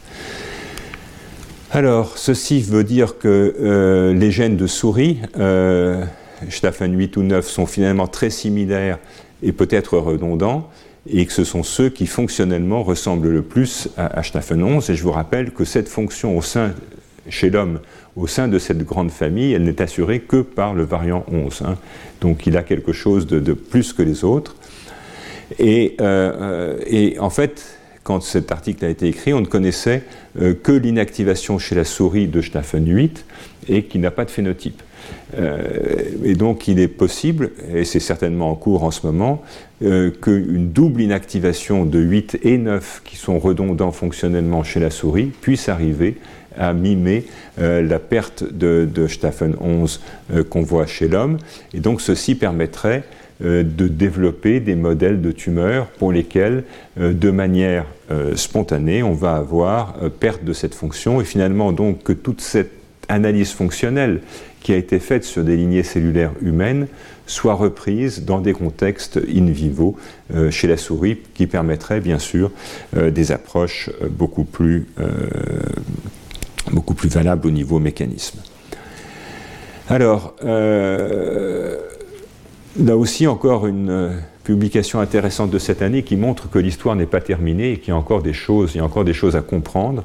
Alors, 1.72 2.20
ceci 2.20 2.62
veut 2.62 2.84
dire 2.84 3.18
que 3.18 4.14
les 4.16 4.30
gènes 4.30 4.58
de 4.58 4.68
souris, 4.68 5.18
Staffen 6.48 6.96
8 6.96 7.18
ou 7.18 7.24
9, 7.24 7.48
sont 7.48 7.66
finalement 7.66 8.06
très 8.06 8.30
similaires 8.30 9.00
et 9.42 9.52
peut-être 9.52 9.98
redondants 9.98 10.70
et 11.10 11.26
que 11.26 11.34
ce 11.34 11.44
sont 11.44 11.64
ceux 11.64 11.90
qui 11.90 12.08
fonctionnellement 12.08 12.84
ressemblent 12.84 13.30
le 13.30 13.42
plus 13.42 13.90
à, 13.98 14.24
Staffen 14.24 14.64
11. 14.64 14.90
Et 14.90 14.96
je 14.96 15.04
vous 15.04 15.12
rappelle 15.12 15.52
que 15.52 15.66
cette 15.66 15.90
fonction 15.90 16.38
au 16.38 16.42
sein, 16.42 16.74
chez 17.30 17.50
l'homme, 17.50 17.80
au 18.16 18.28
sein 18.28 18.48
de 18.48 18.60
cette 18.60 18.84
grande 18.86 19.12
famille, 19.12 19.54
elle 19.54 19.64
n'est 19.64 19.82
assurée 19.82 20.22
que 20.22 20.42
par 20.42 20.74
le 20.74 20.84
variant 20.84 21.26
11. 21.32 21.64
Hein. 21.66 21.76
Donc 22.22 22.48
il 22.48 22.56
a 22.56 22.64
quelque 22.64 22.94
chose 22.94 23.28
de, 23.28 23.54
plus 23.54 23.92
que 23.92 24.02
les 24.02 24.24
autres. 24.24 24.56
Et, 25.60 25.98
euh, 26.00 26.80
et, 26.88 27.20
en 27.20 27.30
fait, 27.30 27.64
quand 28.04 28.22
cet 28.22 28.52
article 28.52 28.86
a 28.86 28.90
été 28.90 29.08
écrit, 29.08 29.34
on 29.34 29.42
ne 29.42 29.46
connaissait 29.46 30.04
euh, 30.42 30.54
que 30.54 30.72
l'inactivation 30.72 31.60
chez 31.60 31.76
la 31.76 31.84
souris 31.84 32.28
de 32.28 32.42
Staffen 32.42 32.88
8 32.88 33.26
et 33.68 33.84
qui 33.84 34.00
n'a 34.00 34.12
pas 34.12 34.26
de 34.26 34.32
phénotype. 34.32 34.82
Euh, 35.38 35.66
et 36.24 36.36
donc 36.36 36.68
il 36.68 36.80
est 36.80 36.88
possible, 36.88 37.52
et 37.74 37.86
c'est 37.86 38.00
certainement 38.00 38.52
en 38.52 38.56
cours 38.56 38.84
en 38.84 38.92
ce 38.92 39.06
moment, 39.06 39.44
euh, 39.84 40.12
qu'une 40.12 40.72
double 40.72 41.02
inactivation 41.02 41.86
de 41.86 42.00
8 42.00 42.40
et 42.44 42.58
9 42.58 43.02
qui 43.04 43.16
sont 43.16 43.40
redondants 43.40 43.92
fonctionnellement 43.92 44.64
chez 44.64 44.80
la 44.80 44.90
souris 44.90 45.32
puisse 45.42 45.70
arriver 45.70 46.18
à 46.58 46.74
mimer 46.74 47.26
euh, 47.60 47.82
la 47.82 47.98
perte 47.98 48.44
de, 48.44 48.88
de 48.92 49.08
Staffen 49.08 49.56
11 49.60 50.02
qu'on 50.50 50.62
voit 50.62 50.86
chez 50.86 51.08
l'homme. 51.08 51.38
Et 51.74 51.80
donc 51.80 52.02
ceci 52.02 52.36
permettrait 52.36 53.04
de 53.42 53.88
développer 53.88 54.60
des 54.60 54.76
modèles 54.76 55.20
de 55.20 55.32
tumeurs 55.32 55.88
pour 55.88 56.14
lesquels, 56.14 56.64
de 56.98 57.32
manière 57.32 57.86
spontanée, 58.36 59.04
on 59.04 59.14
va 59.14 59.36
avoir 59.36 59.96
perte 60.20 60.46
de 60.46 60.54
cette 60.54 60.76
fonction 60.76 61.20
et 61.20 61.26
finalement 61.26 61.74
donc 61.74 62.04
que 62.04 62.14
toute 62.14 62.40
cette 62.40 62.72
analyse 63.10 63.52
fonctionnelle 63.52 64.22
qui 64.64 64.74
a 64.74 64.78
été 64.78 65.00
faite 65.00 65.26
sur 65.26 65.44
des 65.44 65.56
lignées 65.58 65.84
cellulaires 65.84 66.32
humaines 66.42 66.88
soit 67.28 67.54
reprise 67.54 68.26
dans 68.26 68.42
des 68.42 68.54
contextes 68.54 69.18
in 69.18 69.46
vivo 69.46 69.96
euh, 70.34 70.52
chez 70.52 70.68
la 70.68 70.78
souris, 70.78 71.20
qui 71.34 71.48
permettrait 71.48 72.00
bien 72.00 72.20
sûr 72.20 72.52
euh, 72.98 73.12
des 73.12 73.32
approches 73.32 73.90
euh, 74.02 74.08
beaucoup, 74.10 74.44
plus, 74.44 74.88
beaucoup 76.72 76.94
plus 76.94 77.10
valables 77.10 77.48
au 77.48 77.52
niveau 77.52 77.80
mécanisme. 77.80 78.40
Alors, 79.90 80.36
là 80.44 81.78
aussi 82.96 83.28
encore 83.28 83.68
une 83.68 84.18
publication 84.44 85.00
intéressante 85.00 85.50
de 85.50 85.60
cette 85.60 85.82
année 85.82 86.04
qui 86.04 86.18
montre 86.18 86.50
que 86.50 86.60
l'histoire 86.60 86.96
n'est 86.96 87.06
pas 87.06 87.22
terminée 87.22 87.74
et 87.74 87.78
qu'il 87.78 87.90
y 87.90 87.92
a 87.92 87.98
encore 87.98 88.22
des 88.22 88.34
choses, 88.34 88.72
il 88.76 88.78
y 88.78 88.82
a 88.82 88.84
encore 88.84 89.06
des 89.06 89.14
choses 89.14 89.36
à 89.36 89.42
comprendre. 89.42 90.04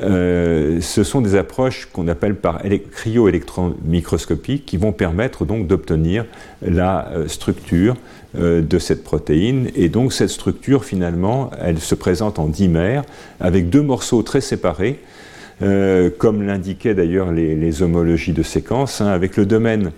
Euh, 0.00 0.80
ce 0.80 1.04
sont 1.04 1.20
des 1.20 1.34
approches 1.34 1.88
qu'on 1.92 2.08
appelle 2.08 2.36
par 2.36 2.62
cryo-électron-microscopie 2.62 4.60
qui 4.60 4.76
vont 4.76 4.92
permettre 4.92 5.44
donc 5.44 5.66
d'obtenir 5.66 6.24
la 6.62 7.08
euh, 7.08 7.28
structure 7.28 7.96
euh, 8.38 8.62
de 8.62 8.78
cette 8.78 9.04
protéine. 9.04 9.68
Et 9.74 9.88
donc 9.88 10.12
cette 10.12 10.30
structure 10.30 10.84
finalement, 10.84 11.50
elle 11.60 11.80
se 11.80 11.94
présente 11.94 12.38
en 12.38 12.46
dimère 12.46 13.02
avec 13.40 13.68
deux 13.68 13.82
morceaux 13.82 14.22
très 14.22 14.40
séparés. 14.40 14.98
comme 16.18 16.42
l'indiquaient 16.42 16.94
d'ailleurs 16.94 17.30
les, 17.30 17.82
homologies 17.82 18.32
de 18.32 18.42
séquences, 18.42 19.00
hein, 19.00 19.06
avec 19.06 19.36
le 19.36 19.46
domaine 19.46 19.92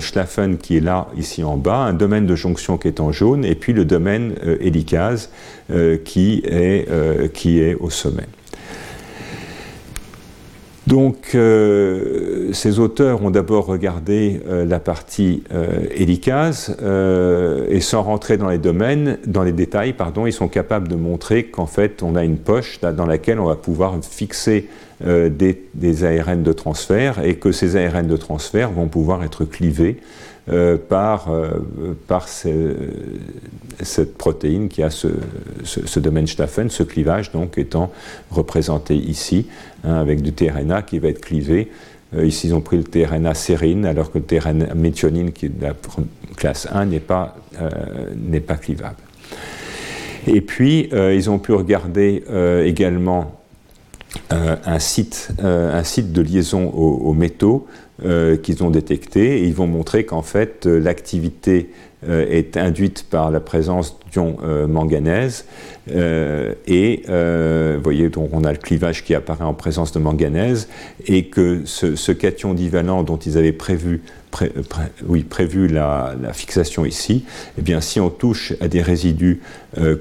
Schlaffen 0.00 0.58
qui 0.58 0.76
est 0.76 0.80
là, 0.80 1.08
ici 1.16 1.42
en 1.42 1.56
bas, 1.56 1.78
un 1.78 1.92
domaine 1.92 2.26
de 2.26 2.36
jonction 2.36 2.78
qui 2.78 2.88
est 2.88 3.00
en 3.00 3.12
jaune, 3.12 3.44
et 3.44 3.54
puis 3.54 3.72
le 3.72 3.84
domaine 3.84 4.34
euh, 4.44 4.56
hélicase 4.60 5.30
euh, 5.70 5.96
qui, 5.96 6.42
est, 6.44 6.88
qui 7.32 7.60
est 7.60 7.74
au 7.74 7.90
sommet. 7.90 8.26
Donc, 10.88 11.28
ces 11.32 12.78
auteurs 12.80 13.22
ont 13.22 13.30
d'abord 13.30 13.66
regardé 13.66 14.40
la 14.48 14.80
partie 14.80 15.44
hélicase 15.94 16.76
et 17.70 17.80
sans 17.80 18.02
rentrer 18.02 18.36
dans 18.36 18.48
les 18.48 18.58
domaines, 18.58 19.18
dans 19.24 19.44
les 19.44 19.52
détails, 19.52 19.92
pardon, 19.92 20.26
ils 20.26 20.32
sont 20.32 20.48
capables 20.48 20.88
de 20.88 20.96
montrer 20.96 21.44
qu'en 21.44 21.66
fait, 21.66 22.02
on 22.02 22.16
a 22.16 22.24
une 22.24 22.36
poche 22.36 22.80
dans 22.80 23.06
laquelle 23.06 23.38
on 23.38 23.46
va 23.46 23.54
pouvoir 23.54 23.96
fixer 24.02 24.68
euh, 25.04 25.28
des, 25.28 26.04
ARN 26.04 26.44
de 26.44 26.52
transfert 26.52 27.24
et 27.24 27.34
que 27.34 27.50
ces 27.50 27.76
ARN 27.76 28.06
de 28.06 28.16
transfert 28.16 28.70
vont 28.70 28.86
pouvoir 28.86 29.24
être 29.24 29.44
clivés 29.44 29.96
euh, 30.48 30.76
par, 30.76 31.28
euh, 31.28 31.50
par 32.06 32.28
cette 32.28 34.16
protéine 34.16 34.68
qui 34.68 34.82
a 34.82 34.90
ce, 34.90 35.08
domaine 35.98 36.28
Staffen, 36.28 36.70
ce 36.70 36.84
clivage 36.84 37.32
donc 37.32 37.58
étant 37.58 37.90
représenté 38.30 38.94
ici 38.94 39.46
hein, 39.82 39.96
avec 39.96 40.22
du 40.22 40.32
tRNA 40.32 40.82
qui 40.82 41.00
va 41.00 41.08
être 41.08 41.20
clivé. 41.20 41.72
ici, 42.22 42.48
ils 42.48 42.54
ont 42.54 42.60
pris 42.60 42.76
le 42.76 42.84
tRNA 42.84 43.34
sérine, 43.34 43.86
alors 43.86 44.12
que 44.12 44.18
le 44.18 44.24
tRNA 44.24 44.74
méthionine, 44.74 45.32
qui 45.32 45.46
est 45.46 45.48
de 45.48 45.62
la 45.62 45.74
classe 46.36 46.68
1, 46.70 46.86
n'est 46.86 47.00
pas, 47.00 47.36
pas 48.46 48.56
clivable. 48.56 48.96
Et 50.28 50.42
puis, 50.42 50.90
ils 50.92 51.30
ont 51.30 51.38
pu 51.38 51.52
regarder 51.52 52.22
également 52.64 53.41
un, 54.30 54.78
site, 54.78 55.30
euh, 55.42 55.78
un 55.78 55.84
site 55.84 56.12
de 56.12 56.22
liaison 56.22 56.70
aux, 56.70 57.12
métaux 57.12 57.66
euh, 58.04 58.36
qu'ils 58.36 58.62
ont 58.62 58.70
détecté 58.70 59.38
et 59.38 59.44
ils 59.44 59.54
vont 59.54 59.66
montrer 59.66 60.04
qu'en 60.04 60.22
fait 60.22 60.66
l'activité 60.66 61.70
est 62.04 62.56
induite 62.56 63.06
par 63.08 63.30
la 63.30 63.38
présence 63.38 63.96
d'ion 64.10 64.36
manganèse 64.66 65.44
et 65.86 67.02
vous 67.06 67.82
voyez 67.82 68.08
donc 68.08 68.30
on 68.32 68.42
a 68.42 68.50
le 68.50 68.58
clivage 68.58 69.04
qui 69.04 69.14
apparaît 69.14 69.44
en 69.44 69.54
présence 69.54 69.92
de 69.92 70.00
manganèse 70.00 70.68
et 71.06 71.26
que 71.26 71.60
ce, 71.64 72.10
cation 72.10 72.54
divalent 72.54 73.04
dont 73.04 73.18
ils 73.18 73.38
avaient 73.38 73.52
prévu 73.52 74.02
la, 75.68 76.16
fixation 76.32 76.84
ici, 76.84 77.24
eh 77.56 77.62
bien, 77.62 77.80
si 77.80 78.00
on 78.00 78.10
touche 78.10 78.54
à 78.60 78.66
des 78.66 78.82
résidus 78.82 79.40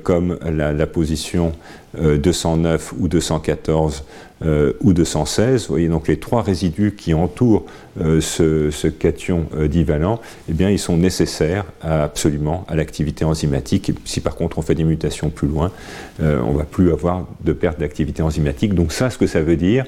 comme 0.02 0.40
la 0.44 0.88
position 0.88 1.52
209 2.00 2.94
ou 3.00 3.08
214 3.10 4.04
euh, 4.44 4.74
ou 4.82 4.94
216. 4.94 5.68
Vous 5.68 5.68
voyez 5.68 5.88
donc 5.88 6.08
les 6.08 6.18
trois 6.18 6.42
résidus 6.42 6.96
qui 6.98 7.14
entourent 7.14 7.64
euh, 8.00 8.22
ce, 8.22 8.88
cation 8.88 9.46
euh, 9.56 9.68
divalent, 9.68 10.20
eh 10.50 10.54
bien, 10.54 10.72
ils 10.72 10.80
sont 10.80 10.98
nécessaires 10.98 11.66
absolument 11.82 12.66
à 12.68 12.76
l'activité 12.76 13.24
enzymatique. 13.24 13.92
si 14.04 14.20
par 14.20 14.36
contre 14.36 14.58
on 14.58 14.64
fait 14.64 14.74
des 14.74 14.84
mutations 14.84 15.30
plus 15.30 15.48
loin, 15.48 15.72
on 16.20 16.54
ne 16.54 16.58
va 16.58 16.64
plus 16.64 16.92
avoir 16.92 17.28
de 17.44 17.54
perte 17.54 17.80
d'activité 17.80 18.24
enzymatique. 18.24 18.74
Donc 18.74 18.92
ça, 18.92 19.10
ce 19.10 19.18
que 19.18 19.28
ça 19.28 19.42
veut 19.42 19.58
dire, 19.58 19.86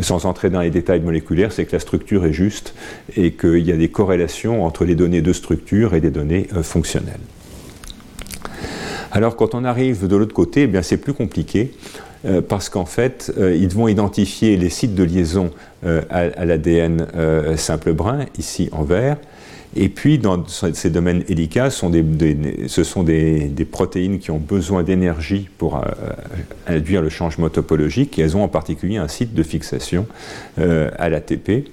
sans 0.00 0.26
entrer 0.26 0.50
dans 0.50 0.60
les 0.60 0.70
détails 0.70 1.00
moléculaires, 1.00 1.52
c'est 1.52 1.64
que 1.64 1.72
la 1.72 1.80
structure 1.80 2.26
est 2.26 2.32
juste 2.32 2.74
et 3.16 3.32
qu'il 3.32 3.66
y 3.66 3.72
a 3.72 3.76
des 3.76 3.88
corrélations 3.88 4.64
entre 4.64 4.84
les 4.84 4.94
données 4.94 5.22
de 5.22 5.32
structure 5.32 5.94
et 5.94 6.00
les 6.00 6.10
données 6.10 6.46
fonctionnelles. 6.62 7.20
Alors 9.10 9.36
quand 9.36 9.54
on 9.54 9.64
arrive 9.64 10.06
de 10.06 10.16
l'autre 10.16 10.34
côté, 10.34 10.62
eh 10.62 10.66
bien 10.66 10.82
c'est 10.82 10.98
plus 10.98 11.14
compliqué. 11.14 11.72
Euh, 12.24 12.40
parce 12.40 12.68
qu'en 12.68 12.84
fait, 12.84 13.32
euh, 13.38 13.54
ils 13.54 13.68
vont 13.68 13.86
identifier 13.86 14.56
les 14.56 14.70
sites 14.70 14.94
de 14.94 15.04
liaison 15.04 15.50
euh, 15.86 16.02
à, 16.10 16.44
l'ADN 16.44 17.06
simple 17.56 17.92
brun, 17.92 18.26
ici 18.38 18.68
en 18.72 18.82
vert, 18.82 19.16
Et 19.76 19.88
puis, 19.88 20.18
dans 20.18 20.44
ces 20.48 20.90
domaines 20.90 21.22
hélicases, 21.28 21.74
ce 21.74 22.84
sont 22.84 23.02
des, 23.04 23.68
protéines 23.70 24.18
qui 24.18 24.30
ont 24.30 24.38
besoin 24.38 24.82
d'énergie 24.82 25.48
pour 25.58 25.80
induire 26.66 27.02
le 27.02 27.10
changement 27.10 27.48
topologique, 27.48 28.18
et 28.18 28.22
elles 28.22 28.36
ont 28.36 28.42
en 28.42 28.48
particulier 28.48 28.96
un 28.96 29.08
site 29.08 29.34
de 29.34 29.42
fixation 29.42 30.06
à 30.56 31.08
l'ATP. 31.08 31.68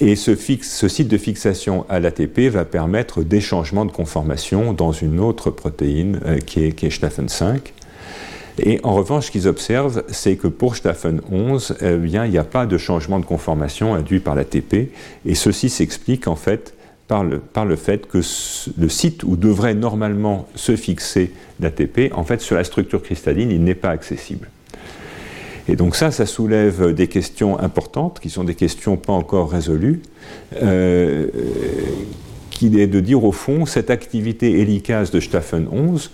Et 0.00 0.16
ce, 0.16 0.34
site 0.34 1.08
de 1.08 1.18
fixation 1.18 1.84
à 1.88 2.00
l'ATP 2.00 2.48
va 2.50 2.64
permettre 2.64 3.22
des 3.22 3.42
changements 3.42 3.84
de 3.84 3.92
conformation 3.92 4.72
dans 4.72 4.92
une 4.92 5.20
autre 5.20 5.50
protéine 5.50 6.18
qui 6.46 6.64
est, 6.64 6.72
qui 6.72 6.88
5. 6.90 7.72
Et 8.58 8.80
en 8.82 8.94
revanche, 8.94 9.26
ce 9.26 9.30
qu'ils 9.30 9.48
observent, 9.48 10.04
c'est 10.08 10.36
que 10.36 10.48
pour 10.48 10.76
Staffen 10.76 11.20
11, 11.30 11.76
eh 11.80 11.94
il 12.04 12.30
n'y 12.30 12.38
a 12.38 12.44
pas 12.44 12.66
de 12.66 12.76
changement 12.76 13.18
de 13.18 13.24
conformation 13.24 13.94
induit 13.94 14.20
par 14.20 14.34
l'ATP. 14.34 14.90
Et 15.24 15.34
ceci 15.34 15.70
s'explique 15.70 16.28
en 16.28 16.36
fait 16.36 16.74
par 17.08 17.24
le, 17.64 17.76
fait 17.76 18.06
que 18.06 18.18
le 18.78 18.88
site 18.88 19.22
où 19.22 19.36
devrait 19.36 19.74
normalement 19.74 20.48
se 20.54 20.76
fixer 20.76 21.32
l'ATP, 21.60 22.10
en 22.14 22.24
fait, 22.24 22.40
sur 22.40 22.56
la 22.56 22.64
structure 22.64 23.02
cristalline, 23.02 23.50
il 23.50 23.62
n'est 23.62 23.74
pas 23.74 23.90
accessible. 23.90 24.48
Et 25.68 25.76
donc 25.76 25.94
ça, 25.94 26.10
ça 26.10 26.26
soulève 26.26 26.92
des 26.94 27.08
questions 27.08 27.58
importantes, 27.58 28.18
qui 28.18 28.30
sont 28.30 28.44
des 28.44 28.54
questions 28.54 28.96
pas 28.96 29.12
encore 29.12 29.50
résolues, 29.50 30.00
euh, 30.62 31.26
qui 32.50 32.80
est 32.80 32.86
de 32.86 33.00
dire 33.00 33.22
au 33.24 33.32
fond, 33.32 33.66
cette 33.66 33.90
activité 33.90 34.60
hélicase 34.60 35.10
de 35.10 35.20
Staffen 35.20 35.68
11, 35.70 36.10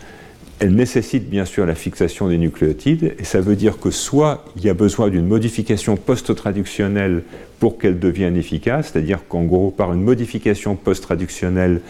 elle 0.60 0.74
nécessite 0.74 1.28
bien 1.28 1.44
sûr 1.44 1.66
la 1.66 1.74
fixation 1.74 2.28
des 2.28 2.38
nucléotides, 2.38 3.14
et 3.18 3.24
ça 3.24 3.40
veut 3.40 3.54
dire 3.54 3.78
que 3.78 3.90
soit 3.90 4.44
il 4.56 4.64
y 4.64 4.68
a 4.68 4.74
besoin 4.74 5.08
d'une 5.08 5.26
modification 5.26 5.96
post-traductionnelle 5.96 7.22
pour 7.60 7.78
qu'elle 7.78 7.98
devienne 7.98 8.36
efficace, 8.36 8.90
c'est-à-dire 8.92 9.20
qu'en 9.28 9.44
gros, 9.44 9.70
par 9.70 9.92
une 9.92 10.02
modification 10.02 10.74
post-traductionnelle, 10.74 11.80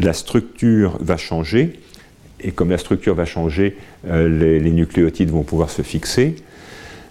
la 0.00 0.12
structure 0.12 0.98
va 1.00 1.16
changer, 1.16 1.80
et 2.42 2.52
comme 2.52 2.70
la 2.70 2.78
structure 2.78 3.14
va 3.14 3.24
changer, 3.24 3.76
euh, 4.08 4.28
les, 4.60 4.70
nucléotides 4.70 5.30
vont 5.30 5.42
pouvoir 5.42 5.70
se 5.70 5.82
fixer. 5.82 6.36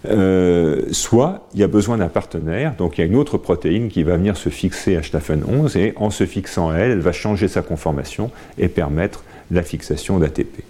Euh, 0.08 0.84
soit 0.92 1.48
il 1.54 1.60
y 1.60 1.64
a 1.64 1.68
besoin 1.68 1.98
d'un 1.98 2.08
partenaire, 2.08 2.76
donc 2.78 2.98
il 2.98 3.02
y 3.02 3.04
a 3.04 3.08
une 3.08 3.18
autre 3.18 3.38
protéine 3.38 3.90
qui 3.90 4.04
va 4.04 4.16
venir 4.16 4.38
se 4.38 4.50
fixer 4.50 4.96
à 4.96 5.04
Staffen 5.04 5.44
11 5.46 5.76
et 5.76 5.94
en 5.98 6.10
se 6.10 6.26
fixant 6.26 6.70
à 6.70 6.78
elle, 6.78 6.92
elle 6.92 7.00
va 7.00 7.12
changer 7.12 7.48
sa 7.48 7.62
conformation 7.62 8.32
et 8.58 8.70
permettre 8.70 9.24
la 9.52 9.64
fixation 9.64 10.20
d'ATP. 10.20 10.64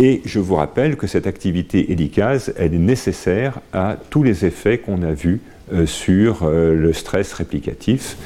Et 0.00 0.22
je 0.24 0.38
vous 0.38 0.54
rappelle 0.54 0.96
que 0.96 1.08
cette 1.08 1.26
activité 1.26 1.90
hélicase, 1.90 2.54
elle 2.56 2.72
est 2.72 2.78
nécessaire 2.78 3.60
à 3.72 3.96
tous 4.10 4.22
les 4.22 4.44
effets 4.44 4.78
qu'on 4.78 5.02
a 5.02 5.12
vus 5.12 5.40
euh, 5.72 5.86
sur 5.86 6.44
euh, 6.44 6.74
le 6.74 6.92
stress 6.92 7.32
réplicatif. 7.32 8.16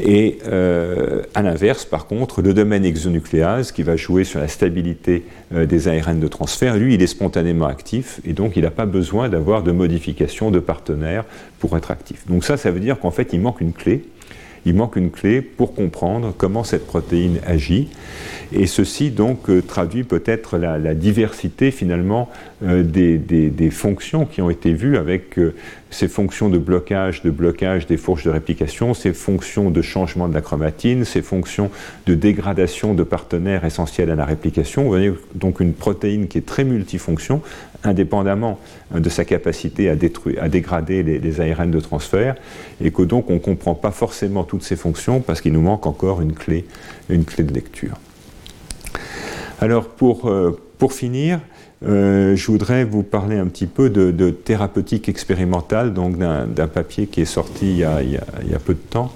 Et 0.00 0.38
euh, 0.46 1.22
à 1.34 1.42
l'inverse, 1.42 1.84
par 1.84 2.06
contre, 2.06 2.40
le 2.40 2.54
domaine 2.54 2.84
exonucléase, 2.84 3.72
qui 3.72 3.82
va 3.82 3.94
jouer 3.96 4.24
sur 4.24 4.40
la 4.40 4.48
stabilité 4.48 5.24
des 5.52 5.88
ARN 5.88 6.18
de 6.18 6.28
transfert, 6.28 6.76
lui, 6.76 6.94
il 6.94 7.02
est 7.02 7.06
spontanément 7.08 7.66
actif, 7.66 8.20
et 8.26 8.32
donc 8.32 8.56
il 8.56 8.62
n'a 8.62 8.70
pas 8.70 8.86
besoin 8.86 9.28
d'avoir 9.28 9.62
de 9.62 9.72
modification 9.72 10.50
de 10.50 10.58
partenaire 10.58 11.24
pour 11.58 11.76
être 11.76 11.90
actif. 11.90 12.26
Donc 12.26 12.44
ça, 12.44 12.56
ça 12.56 12.70
veut 12.70 12.80
dire 12.80 12.98
qu'en 12.98 13.10
fait, 13.10 13.32
il 13.32 13.40
manque 13.40 13.60
une 13.60 13.72
clé 13.72 14.04
il 14.66 14.74
manque 14.74 14.96
une 14.96 15.10
clé 15.10 15.40
pour 15.42 15.74
comprendre 15.74 16.34
comment 16.36 16.64
cette 16.64 16.86
protéine 16.86 17.38
agit. 17.46 17.88
Et 18.52 18.66
ceci 18.66 19.10
donc 19.10 19.50
euh, 19.50 19.60
traduit 19.60 20.04
peut-être 20.04 20.56
la, 20.56 20.94
diversité 20.94 21.70
finalement 21.70 22.30
euh, 22.64 22.82
des, 22.82 23.70
fonctions 23.70 24.24
qui 24.24 24.40
ont 24.40 24.48
été 24.48 24.72
vues 24.72 24.96
avec 24.96 25.38
euh, 25.38 25.54
ces 25.90 26.08
fonctions 26.08 26.48
de 26.48 26.58
blocage, 26.58 27.22
de 27.22 27.30
blocage 27.30 27.86
des 27.86 27.98
fourches 27.98 28.24
de 28.24 28.30
réplication, 28.30 28.94
ces 28.94 29.12
fonctions 29.12 29.70
de 29.70 29.82
changement 29.82 30.28
de 30.28 30.34
la 30.34 30.40
chromatine, 30.40 31.04
ces 31.04 31.20
fonctions 31.20 31.70
de 32.06 32.14
dégradation 32.14 32.94
de 32.94 33.02
partenaires 33.02 33.64
essentiels 33.64 34.10
à 34.10 34.14
la 34.14 34.24
réplication. 34.24 34.82
Vous 34.82 34.88
voyez 34.88 35.12
donc 35.34 35.60
une 35.60 35.74
protéine 35.74 36.26
qui 36.26 36.38
est 36.38 36.46
très 36.46 36.64
multifonction, 36.64 37.42
indépendamment 37.84 38.58
de 38.92 39.08
sa 39.08 39.24
capacité 39.24 39.88
à, 39.88 39.96
détruire, 39.96 40.42
à 40.42 40.48
dégrader 40.48 41.02
les, 41.02 41.40
ARN 41.40 41.70
de 41.70 41.80
transfert, 41.80 42.34
et 42.82 42.90
que 42.90 43.02
donc 43.02 43.30
on 43.30 43.34
ne 43.34 43.38
comprend 43.38 43.74
pas 43.74 43.90
forcément 43.90 44.44
toutes 44.44 44.62
ces 44.62 44.76
fonctions 44.76 45.20
parce 45.20 45.40
qu'il 45.40 45.52
nous 45.52 45.62
manque 45.62 45.86
encore 45.86 46.20
une 46.20 46.32
clé, 46.32 46.64
une 47.08 47.24
clé 47.24 47.44
de 47.44 47.54
lecture. 47.54 47.94
Alors 49.60 49.88
pour, 49.88 50.28
euh, 50.28 50.58
pour 50.78 50.92
finir, 50.92 51.40
euh, 51.86 52.34
je 52.34 52.46
voudrais 52.50 52.84
vous 52.84 53.04
parler 53.04 53.36
un 53.36 53.46
petit 53.46 53.66
peu 53.66 53.88
de, 53.90 54.30
thérapeutique 54.30 55.08
expérimentale, 55.08 55.94
donc 55.94 56.16
d'un 56.18 56.66
papier 56.66 57.06
qui 57.06 57.20
est 57.20 57.24
sorti 57.24 57.70
il 57.70 57.78
y 57.78 57.84
a, 57.84 58.02
il 58.02 58.12
y 58.12 58.54
a, 58.54 58.58
peu 58.58 58.74
de 58.74 58.78
temps 58.78 59.12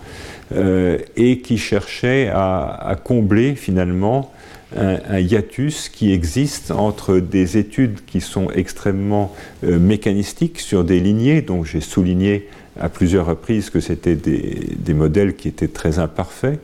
euh, 0.54 0.98
et 1.16 1.40
qui 1.40 1.58
cherchait 1.58 2.30
à, 2.32 2.96
combler 3.02 3.56
finalement 3.56 4.30
un, 4.76 5.18
hiatus 5.18 5.88
qui 5.88 6.12
existe 6.12 6.70
entre 6.70 7.18
des 7.18 7.56
études 7.56 7.98
qui 8.06 8.20
sont 8.20 8.50
extrêmement 8.50 9.34
euh, 9.64 9.78
mécanistiques 9.78 10.60
sur 10.60 10.84
des 10.84 11.00
lignées, 11.00 11.42
donc 11.42 11.66
j'ai 11.66 11.80
souligné 11.80 12.48
à 12.80 12.88
plusieurs 12.88 13.26
reprises 13.26 13.70
que 13.70 13.80
c'était 13.80 14.16
des, 14.16 14.94
modèles 14.94 15.34
qui 15.34 15.48
étaient 15.48 15.68
très 15.68 15.98
imparfaits, 15.98 16.58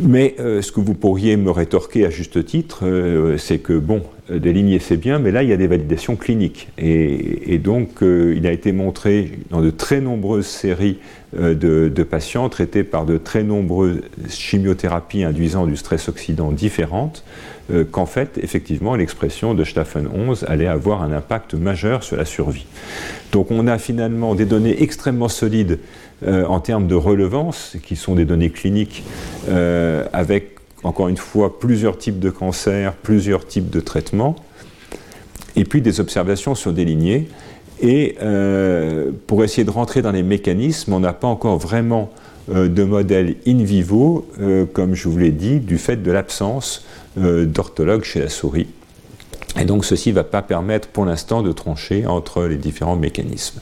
mais 0.00 0.36
euh, 0.38 0.62
ce 0.62 0.72
que 0.72 0.80
vous 0.80 0.94
pourriez 0.94 1.36
me 1.36 1.50
rétorquer 1.50 2.04
à 2.06 2.10
juste 2.10 2.44
titre, 2.44 2.86
euh, 2.86 3.38
c'est 3.38 3.58
que, 3.58 3.72
bon, 3.72 4.02
des 4.30 4.52
lignées 4.52 4.78
c'est 4.78 4.96
bien, 4.96 5.18
mais 5.18 5.30
là 5.30 5.42
il 5.42 5.48
y 5.48 5.52
a 5.52 5.56
des 5.56 5.68
validations 5.68 6.16
cliniques. 6.16 6.68
Et, 6.78 7.58
donc 7.58 8.02
il 8.02 8.46
a 8.46 8.52
été 8.52 8.72
montré 8.72 9.32
dans 9.50 9.60
de 9.60 9.70
très 9.70 10.00
nombreuses 10.00 10.46
séries 10.46 10.98
de, 11.36 11.88
de, 11.88 12.02
patients 12.02 12.48
traités 12.48 12.84
par 12.84 13.04
de 13.04 13.18
très 13.18 13.42
nombreuses 13.42 14.00
chimiothérapies 14.28 15.24
induisant 15.24 15.66
du 15.66 15.76
stress 15.76 16.08
oxydant 16.08 16.52
différentes, 16.52 17.24
qu'en 17.90 18.06
fait, 18.06 18.38
effectivement, 18.40 18.94
l'expression 18.94 19.52
de 19.52 19.64
Staffen 19.64 20.06
11 20.06 20.44
allait 20.48 20.68
avoir 20.68 21.02
un 21.02 21.10
impact 21.12 21.54
majeur 21.54 22.04
sur 22.04 22.16
la 22.16 22.24
survie. 22.24 22.66
Donc 23.32 23.50
on 23.50 23.66
a 23.66 23.76
finalement 23.76 24.34
des 24.34 24.44
données 24.44 24.82
extrêmement 24.82 25.28
solides 25.28 25.80
euh, 26.26 26.46
en 26.46 26.60
termes 26.60 26.86
de 26.86 26.94
relevance, 26.94 27.76
qui 27.82 27.94
sont 27.94 28.14
des 28.14 28.24
données 28.24 28.48
cliniques 28.48 29.04
euh, 29.50 30.06
avec, 30.14 30.56
encore 30.82 31.08
une 31.08 31.18
fois, 31.18 31.60
plusieurs 31.60 31.98
types 31.98 32.18
de 32.18 32.30
cancers, 32.30 32.94
plusieurs 32.94 33.46
types 33.46 33.68
de 33.68 33.80
traitements, 33.80 34.34
et 35.56 35.64
puis 35.64 35.82
des 35.82 36.00
observations 36.00 36.54
sur 36.54 36.72
des 36.72 36.86
lignées. 36.86 37.28
Et 37.80 38.16
euh, 38.22 39.10
pour 39.26 39.44
essayer 39.44 39.64
de 39.64 39.70
rentrer 39.70 40.02
dans 40.02 40.12
les 40.12 40.22
mécanismes, 40.22 40.92
on 40.92 41.00
n'a 41.00 41.12
pas 41.12 41.28
encore 41.28 41.58
vraiment 41.58 42.10
de 42.48 42.84
modèle 42.84 43.34
in 43.44 43.64
vivo, 43.64 44.24
comme 44.72 44.94
je 44.94 45.08
vous 45.08 45.18
l'ai 45.18 45.32
dit, 45.32 45.58
du 45.58 45.78
fait 45.78 45.96
de 45.96 46.12
l'absence 46.12 46.86
d'orthologue 47.16 48.04
chez 48.04 48.20
la 48.20 48.28
souris. 48.28 48.68
Et 49.60 49.64
donc 49.64 49.84
ceci 49.84 50.10
ne 50.10 50.14
va 50.14 50.22
pas 50.22 50.42
permettre 50.42 50.86
pour 50.86 51.04
l'instant 51.04 51.42
de 51.42 51.50
trancher 51.50 52.06
entre 52.06 52.44
les 52.44 52.56
différents 52.56 52.94
mécanismes. 52.94 53.60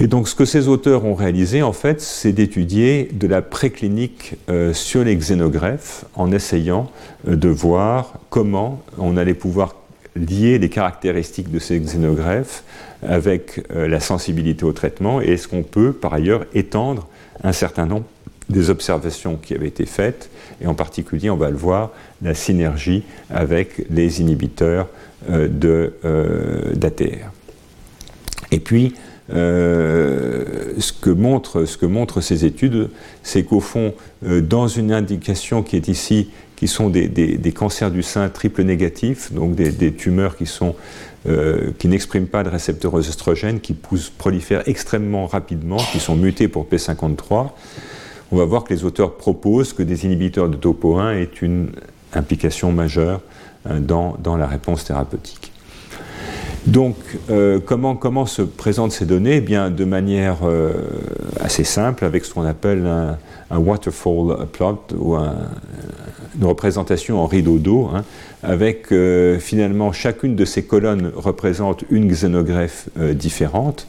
Et 0.00 0.08
donc 0.08 0.28
ce 0.28 0.34
que 0.34 0.44
ces 0.44 0.66
auteurs 0.66 1.04
ont 1.04 1.14
réalisé, 1.14 1.62
en 1.62 1.72
fait, 1.72 2.00
c'est 2.00 2.32
d'étudier 2.32 3.08
de 3.12 3.28
la 3.28 3.42
préclinique 3.42 4.34
euh, 4.48 4.72
sur 4.74 5.04
les 5.04 5.14
xénogreffes 5.14 6.04
en 6.16 6.32
essayant 6.32 6.90
euh, 7.28 7.36
de 7.36 7.48
voir 7.48 8.14
comment 8.28 8.82
on 8.98 9.16
allait 9.16 9.34
pouvoir 9.34 9.76
lier 10.16 10.58
les 10.58 10.68
caractéristiques 10.68 11.50
de 11.50 11.58
ces 11.58 11.78
xénogreffes 11.78 12.64
avec 13.02 13.62
euh, 13.74 13.88
la 13.88 14.00
sensibilité 14.00 14.64
au 14.64 14.72
traitement 14.72 15.20
et 15.20 15.32
est-ce 15.32 15.48
qu'on 15.48 15.62
peut 15.62 15.92
par 15.92 16.14
ailleurs 16.14 16.46
étendre 16.54 17.08
un 17.42 17.52
certain 17.52 17.86
nombre 17.86 18.06
des 18.48 18.70
observations 18.70 19.36
qui 19.36 19.54
avaient 19.54 19.68
été 19.68 19.86
faites 19.86 20.30
et 20.60 20.66
en 20.66 20.74
particulier, 20.74 21.30
on 21.30 21.36
va 21.36 21.50
le 21.50 21.56
voir, 21.56 21.90
la 22.22 22.34
synergie 22.34 23.02
avec 23.30 23.86
les 23.90 24.20
inhibiteurs 24.20 24.88
d'ATR. 25.28 27.32
Et 28.50 28.60
puis, 28.60 28.94
euh, 29.32 30.74
ce, 30.78 30.92
que 30.92 31.10
montrent, 31.10 31.64
ce 31.64 31.78
que 31.78 31.86
montrent 31.86 32.20
ces 32.20 32.44
études, 32.44 32.90
c'est 33.22 33.42
qu'au 33.42 33.60
fond, 33.60 33.94
euh, 34.26 34.40
dans 34.40 34.68
une 34.68 34.92
indication 34.92 35.62
qui 35.62 35.76
est 35.76 35.88
ici, 35.88 36.28
qui 36.56 36.68
sont 36.68 36.88
des, 36.90 37.52
cancers 37.54 37.90
du 37.90 38.02
sein 38.02 38.28
triple 38.28 38.62
négatifs, 38.62 39.32
donc 39.32 39.54
des, 39.54 39.92
tumeurs 39.92 40.36
qui, 40.36 40.46
sont, 40.46 40.74
euh, 41.26 41.70
qui 41.78 41.88
n'expriment 41.88 42.26
pas 42.26 42.42
de 42.42 42.48
récepteurs 42.48 42.94
oestrogènes, 42.94 43.60
qui 43.60 43.74
poussent, 43.74 44.10
prolifèrent 44.10 44.62
extrêmement 44.66 45.26
rapidement, 45.26 45.78
qui 45.92 46.00
sont 46.00 46.16
mutés 46.16 46.48
pour 46.48 46.66
P53, 46.66 47.50
on 48.32 48.36
va 48.36 48.44
voir 48.44 48.64
que 48.64 48.72
les 48.72 48.84
auteurs 48.84 49.16
proposent 49.16 49.72
que 49.72 49.82
des 49.82 50.06
inhibiteurs 50.06 50.48
de 50.48 50.56
topo 50.56 50.96
1 50.96 51.12
aient 51.12 51.30
une 51.42 51.68
implication 52.12 52.72
majeure 52.72 53.20
dans, 53.64 54.16
dans 54.22 54.36
la 54.36 54.46
réponse 54.46 54.84
thérapeutique. 54.84 55.52
Donc, 56.66 56.96
euh, 57.30 57.60
comment, 57.64 57.94
comment, 57.94 58.24
se 58.24 58.40
présentent 58.40 58.92
ces 58.92 59.04
données? 59.04 59.36
Eh 59.36 59.40
bien, 59.40 59.70
De 59.70 59.84
manière 59.84 60.38
euh, 60.44 60.72
assez 61.40 61.64
simple, 61.64 62.04
avec 62.04 62.24
ce 62.24 62.32
qu'on 62.32 62.44
appelle 62.44 62.86
un, 62.86 63.18
waterfall 63.58 64.46
plot, 64.52 64.78
ou 64.98 65.14
une 65.14 66.44
représentation 66.44 67.22
en 67.22 67.26
rideau 67.26 67.58
d'eau, 67.58 67.90
hein, 67.94 68.04
avec 68.44 68.92
euh, 68.92 69.38
finalement 69.38 69.92
chacune 69.92 70.36
de 70.36 70.44
ces 70.44 70.62
colonnes 70.64 71.10
représente 71.14 71.84
une 71.90 72.08
xénogreffe 72.08 72.88
euh, 72.98 73.14
différente, 73.14 73.86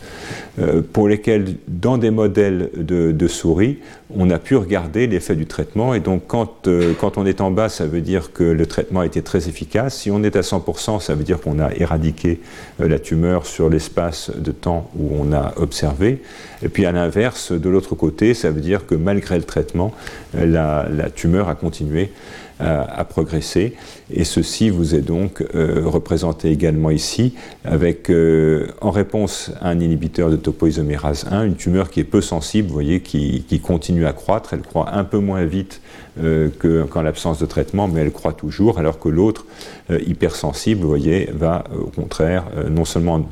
euh, 0.60 0.82
pour 0.82 1.10
lesquelles 1.10 1.56
dans 1.68 1.98
des 1.98 2.12
modèles 2.12 2.70
de, 2.76 3.28
souris, 3.28 3.80
on 4.16 4.30
a 4.30 4.40
pu 4.40 4.56
regarder 4.56 5.08
l'effet 5.08 5.36
du 5.36 5.46
traitement. 5.46 5.94
Et 5.94 6.00
donc 6.00 6.24
quand, 6.28 6.70
quand 7.00 7.18
on 7.18 7.26
est 7.26 7.42
en 7.42 7.52
bas, 7.52 7.70
ça 7.70 7.86
veut 7.86 8.02
dire 8.02 8.32
que 8.32 8.44
le 8.44 8.66
traitement 8.66 9.02
a 9.02 9.06
été 9.06 9.22
très 9.22 9.50
efficace. 9.50 9.98
Si 9.98 10.12
on 10.12 10.24
est 10.24 10.36
à 10.36 10.42
100%, 10.42 11.02
ça 11.02 11.16
veut 11.16 11.24
dire 11.24 11.42
qu'on 11.42 11.60
a 11.60 11.74
éradiqué 11.74 12.40
la 12.80 13.00
tumeur 13.00 13.46
sur 13.46 13.70
l'espace 13.70 14.32
de 14.36 14.52
temps 14.52 14.90
où 14.98 15.10
on 15.20 15.34
a 15.34 15.54
observé. 15.58 16.22
Et 16.64 16.70
puis 16.70 16.86
à 16.86 16.92
l'inverse, 16.92 17.52
de 17.52 17.70
l'autre 17.70 17.96
côté, 17.96 18.34
ça 18.34 18.52
veut 18.52 18.62
dire 18.62 18.86
que 18.86 18.96
malgré 18.96 19.38
le 19.38 19.44
traitement, 19.44 19.92
la, 20.34 20.88
la 20.90 21.10
tumeur 21.10 21.50
a 21.50 21.56
continué 21.56 22.12
à, 22.60 23.04
progresser. 23.04 23.74
Et 24.12 24.24
ceci 24.24 24.70
vous 24.70 24.96
est 24.96 25.02
donc 25.02 25.44
euh, 25.56 25.82
représenté 25.86 26.52
également 26.52 26.90
ici 26.90 27.34
avec, 27.64 28.10
euh, 28.10 28.68
en 28.82 28.92
réponse 28.92 29.52
à 29.62 29.70
un 29.70 29.80
inhibiteur 29.80 30.30
de 30.30 30.36
topoisomérase 30.36 31.26
1, 31.30 31.46
une 31.46 31.56
tumeur 31.56 31.90
qui 31.90 32.00
est 32.00 32.06
peu 32.06 32.22
sensible, 32.22 32.68
vous 32.68 32.74
voyez, 32.74 33.02
qui, 33.02 33.44
continue 33.64 34.06
à 34.06 34.14
croître. 34.14 34.54
Elle 34.54 34.62
croît 34.62 34.94
un 34.94 35.04
peu 35.04 35.18
moins 35.18 35.44
vite 35.46 35.82
euh, 36.22 36.50
qu'en 36.90 37.02
l'absence 37.02 37.40
de 37.40 37.46
traitement, 37.46 37.88
mais 37.88 38.02
elle 38.02 38.12
croît 38.12 38.34
toujours, 38.34 38.80
alors 38.80 39.00
que 39.00 39.10
l'autre, 39.10 39.46
hypersensible, 39.90 40.82
vous 40.82 40.88
voyez, 40.88 41.30
va 41.34 41.64
au 41.78 41.88
contraire 41.88 42.46
non 42.70 42.86
seulement 42.86 43.28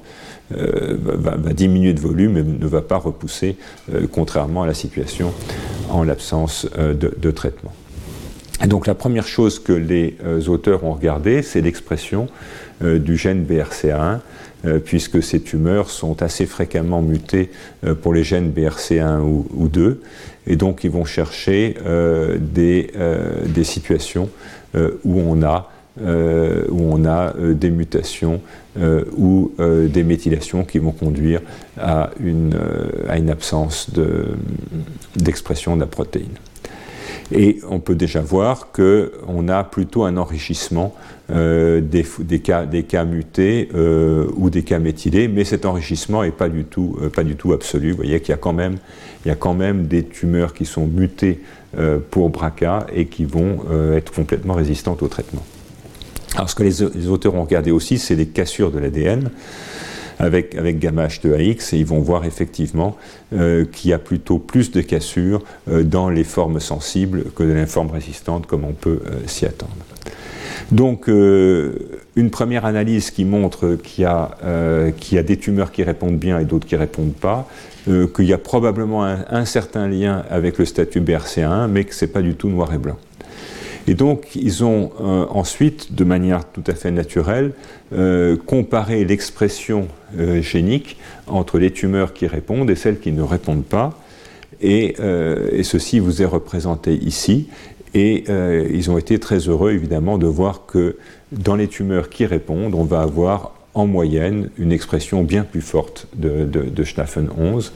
va, 0.50 1.54
diminuer 1.54 1.94
de 1.94 2.00
volume, 2.00 2.34
mais 2.34 2.44
ne 2.44 2.68
va 2.68 2.82
pas 2.82 2.98
repousser, 2.98 3.58
contrairement 4.12 4.64
à 4.64 4.68
la 4.68 4.74
situation 4.74 5.34
en 5.90 6.04
l'absence 6.04 6.68
de, 6.78 7.32
traitement. 7.32 7.74
Donc 8.68 8.88
la 8.88 8.96
première 8.96 9.28
chose 9.28 9.60
que 9.60 9.74
les 9.74 10.16
euh, 10.24 10.42
auteurs 10.48 10.84
ont 10.86 10.94
regardé, 10.94 11.42
c'est 11.42 11.62
l'expression 11.62 12.28
euh, 12.82 12.98
du 12.98 13.18
gène 13.18 13.44
BRCA1, 13.44 14.20
euh, 14.66 14.80
puisque 14.80 15.22
ces 15.22 15.42
tumeurs 15.42 15.90
sont 15.90 16.22
assez 16.22 16.46
fréquemment 16.46 17.02
mutées 17.02 17.50
pour 18.02 18.14
les 18.14 18.24
gènes 18.24 18.52
BRCA1 18.52 19.20
ou, 19.20 19.68
2, 19.68 20.02
et 20.48 20.56
donc 20.56 20.86
ils 20.86 20.92
vont 20.92 21.06
chercher 21.06 21.76
des, 22.40 22.92
des, 23.46 23.64
situations 23.64 24.30
où 24.76 25.20
on 25.20 25.44
a, 25.44 25.70
où 26.00 26.82
on 26.94 27.06
a 27.06 27.34
des 27.54 27.70
mutations 27.70 28.42
ou 29.18 29.52
des 29.60 30.04
méthylations 30.04 30.64
qui 30.64 30.80
vont 30.80 30.92
conduire 30.92 31.42
à 31.78 32.12
une, 32.20 32.58
à 33.10 33.18
une 33.18 33.30
absence 33.30 33.90
d'expression 35.16 35.74
de, 35.74 35.78
de 35.78 35.82
la 35.82 35.88
protéine. 35.88 36.38
Et 37.36 37.60
on 37.68 37.80
peut 37.80 37.96
déjà 37.96 38.22
voir 38.22 38.72
qu'on 38.72 39.48
a 39.48 39.64
plutôt 39.64 40.04
un 40.04 40.18
enrichissement 40.18 40.94
euh, 41.32 41.82
des, 41.82 42.04
cas, 42.40 43.06
mutés 43.06 43.70
euh, 43.74 44.28
ou 44.36 44.52
des 44.52 44.62
cas 44.62 44.78
méthylés, 44.78 45.28
mais 45.28 45.44
cet 45.44 45.66
enrichissement 45.66 46.24
n'est 46.24 46.32
pas, 46.32 46.48
du 46.48 46.64
tout, 46.64 46.96
euh, 47.02 47.10
pas 47.10 47.24
du 47.24 47.36
tout 47.36 47.52
absolu. 47.52 47.92
Vous 47.92 47.98
voyez 47.98 48.20
qu'il 48.20 48.30
y, 48.30 48.34
a 48.34 48.38
quand 48.38 48.54
même, 49.54 49.88
des 49.88 50.04
tumeurs 50.04 50.54
qui 50.54 50.66
sont 50.66 50.86
mutées 50.86 51.40
pour 52.12 52.30
BRCA 52.30 52.86
et 52.94 53.08
qui 53.08 53.26
vont 53.26 53.62
être 53.96 54.14
complètement 54.14 54.54
résistantes 54.54 55.02
au 55.02 55.08
traitement. 55.08 55.42
Alors 56.36 56.48
ce 56.48 56.54
que 56.54 56.62
les 56.62 57.08
auteurs 57.08 57.34
ont 57.34 57.42
regardé 57.42 57.72
aussi, 57.72 57.98
c'est 57.98 58.16
les 58.16 58.28
cassures 58.28 58.70
de 58.70 58.78
l'ADN 58.78 59.32
avec, 60.24 60.56
avec 60.56 60.80
gamma 60.80 61.08
H2AX 61.08 61.76
et 61.76 61.80
ils 61.80 61.86
vont 61.86 62.00
voir 62.00 62.26
effectivement 62.26 62.96
euh, 63.34 63.66
qu'il 63.66 63.92
y 63.92 63.94
a 63.94 64.00
plutôt 64.00 64.40
plus 64.40 64.72
de 64.72 64.82
cassures 64.82 65.44
euh, 65.70 65.84
dans 65.84 66.10
les 66.10 66.24
formes 66.24 66.60
sensibles 66.60 67.26
que 67.36 67.44
dans 67.44 67.54
les 67.54 67.66
formes 67.66 67.92
résistantes 67.92 68.48
comme 68.48 68.64
on 68.64 68.74
peut 68.74 69.02
euh, 69.06 69.20
s'y 69.28 69.46
attendre. 69.46 69.76
Donc, 70.72 71.08
une 71.08 72.30
première 72.32 72.66
analyse 72.66 73.12
qui 73.12 73.26
montre 73.26 73.76
qu'il 73.84 74.06
y, 74.06 75.16
y, 75.16 75.18
a 75.18 75.24
des 75.24 75.38
tumeurs 75.38 75.72
qui 75.72 75.84
répondent 75.84 76.18
bien 76.18 76.40
et 76.40 76.46
d'autres 76.46 76.66
qui 76.66 76.76
ne 76.76 76.80
répondent 76.80 77.14
pas, 77.14 77.48
qu'il 77.86 78.26
y 78.26 78.34
a 78.34 78.38
probablement 78.38 79.04
un, 79.04 79.26
un, 79.30 79.46
certain 79.46 79.88
lien 79.88 80.24
avec 80.30 80.58
le 80.58 80.66
statut 80.66 81.02
BRCA1, 81.02 81.68
mais 81.68 81.84
que 81.84 81.94
ce 81.94 82.06
n'est 82.06 82.12
pas 82.12 82.22
du 82.22 82.36
tout 82.36 82.50
noir 82.50 82.74
et 82.74 82.78
blanc. 82.78 82.98
Et 83.88 83.96
donc, 83.96 84.36
ils 84.36 84.64
ont 84.64 84.92
euh, 85.02 85.26
ensuite, 85.30 85.94
de 85.94 86.04
manière 86.04 86.46
tout 86.46 86.64
à 86.68 86.74
fait 86.74 86.92
naturelle, 86.92 87.52
euh, 87.94 88.38
comparé 88.38 89.04
l'expression 89.04 89.88
euh, 90.18 90.42
génique 90.42 90.98
entre 91.28 91.60
les 91.60 91.72
tumeurs 91.72 92.14
qui 92.14 92.28
répondent 92.28 92.70
et 92.70 92.76
celles 92.76 93.00
qui 93.00 93.12
ne 93.12 93.22
répondent 93.22 93.66
pas. 93.66 94.00
Et, 94.62 94.96
ceci 95.64 96.00
vous 96.00 96.22
est 96.22 96.26
représenté 96.26 96.94
ici. 96.94 97.50
Et 97.94 98.24
ils 98.72 98.90
ont 98.90 98.98
été 98.98 99.20
très 99.20 99.40
heureux, 99.40 99.74
évidemment, 99.74 100.18
de 100.18 100.26
voir 100.26 100.66
que 100.66 100.96
dans 101.34 101.58
les 101.58 101.68
tumeurs 101.68 102.10
qui 102.10 102.26
répondent, 102.26 102.74
on 102.74 102.86
va 102.86 103.02
avoir 103.02 103.56
en 103.74 103.88
moyenne 103.88 104.50
une 104.58 104.72
expression 104.72 105.24
bien 105.24 105.44
plus 105.44 105.62
forte 105.62 106.08
de, 106.16 106.46
de, 106.46 106.62
de 106.62 106.84
Schnaffen 106.86 107.28
11, 107.38 107.74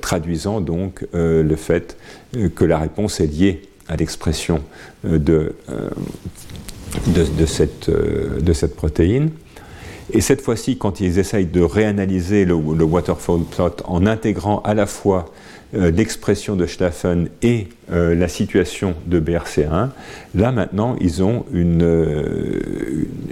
traduisant 0.00 0.62
donc 0.62 1.04
le 1.12 1.56
fait 1.56 1.98
que 2.54 2.64
la 2.64 2.78
réponse 2.78 3.20
est 3.20 3.26
liée 3.26 3.67
à 3.88 3.96
l'expression 3.96 4.62
euh, 5.04 5.18
de, 5.18 5.54
euh, 5.70 5.88
de, 7.06 7.46
cette, 7.46 7.88
euh, 7.88 8.40
de 8.40 8.52
cette 8.52 8.76
protéine. 8.76 9.30
Et 10.12 10.20
cette 10.20 10.40
fois-ci, 10.40 10.78
quand 10.78 11.00
ils 11.00 11.18
essayent 11.18 11.46
de 11.46 11.60
réanalyser 11.60 12.44
le, 12.44 12.54
waterfall 12.54 13.42
plot 13.42 13.76
en 13.84 14.06
intégrant 14.06 14.60
à 14.64 14.72
la 14.72 14.86
fois 14.86 15.26
l'expression 15.74 16.56
de 16.56 16.64
Schlaffen 16.64 17.28
et 17.42 17.68
la 17.90 18.26
situation 18.26 18.94
de 19.04 19.20
BRCA1, 19.20 19.90
là 20.34 20.50
maintenant, 20.50 20.96
ils 20.98 21.22
ont 21.22 21.44
une, 21.52 21.86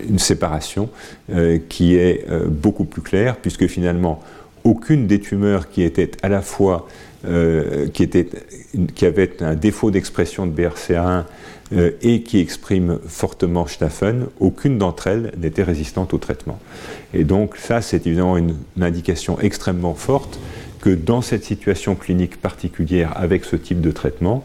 une 0.06 0.18
séparation 0.18 0.90
qui 1.70 1.96
est 1.96 2.26
beaucoup 2.46 2.84
plus 2.84 3.00
claire, 3.00 3.36
puisque 3.36 3.66
finalement, 3.68 4.22
aucune 4.64 5.06
des 5.06 5.18
tumeurs 5.18 5.70
qui 5.70 5.82
étaient 5.82 6.10
à 6.22 6.28
la 6.28 6.42
fois 6.42 6.86
euh, 7.28 7.88
qui, 7.88 9.04
avait 9.04 9.42
un 9.42 9.54
défaut 9.54 9.90
d'expression 9.90 10.46
de 10.46 10.52
BRCA1 10.52 11.24
euh, 11.72 11.90
et 12.02 12.22
qui 12.22 12.38
exprime 12.38 12.98
fortement 13.06 13.66
Schnaffen, 13.66 14.26
aucune 14.38 14.78
d'entre 14.78 15.08
elles 15.08 15.32
n'était 15.36 15.64
résistante 15.64 16.14
au 16.14 16.18
traitement. 16.18 16.60
Et 17.14 17.24
donc 17.24 17.56
ça, 17.56 17.80
c'est 17.80 18.06
évidemment 18.06 18.36
une, 18.36 18.54
indication 18.80 19.40
extrêmement 19.40 19.94
forte 19.94 20.38
que 20.80 20.90
dans 20.90 21.22
cette 21.22 21.42
situation 21.42 21.96
clinique 21.96 22.40
particulière 22.40 23.12
avec 23.16 23.44
ce 23.44 23.56
type 23.56 23.80
de 23.80 23.90
traitement, 23.90 24.44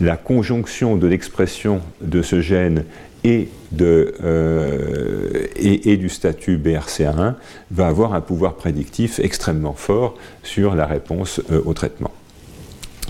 la 0.00 0.16
conjonction 0.16 0.96
de 0.96 1.06
l'expression 1.08 1.80
de 2.00 2.22
ce 2.22 2.40
gène 2.40 2.84
et, 3.24 3.48
euh, 3.80 5.46
et, 5.56 5.96
du 5.96 6.08
statut 6.08 6.58
BRCA1 6.58 7.34
va 7.70 7.86
avoir 7.86 8.14
un 8.14 8.20
pouvoir 8.20 8.54
prédictif 8.54 9.18
extrêmement 9.18 9.74
fort 9.74 10.16
sur 10.42 10.74
la 10.74 10.86
réponse 10.86 11.40
au 11.66 11.74
traitement. 11.74 12.12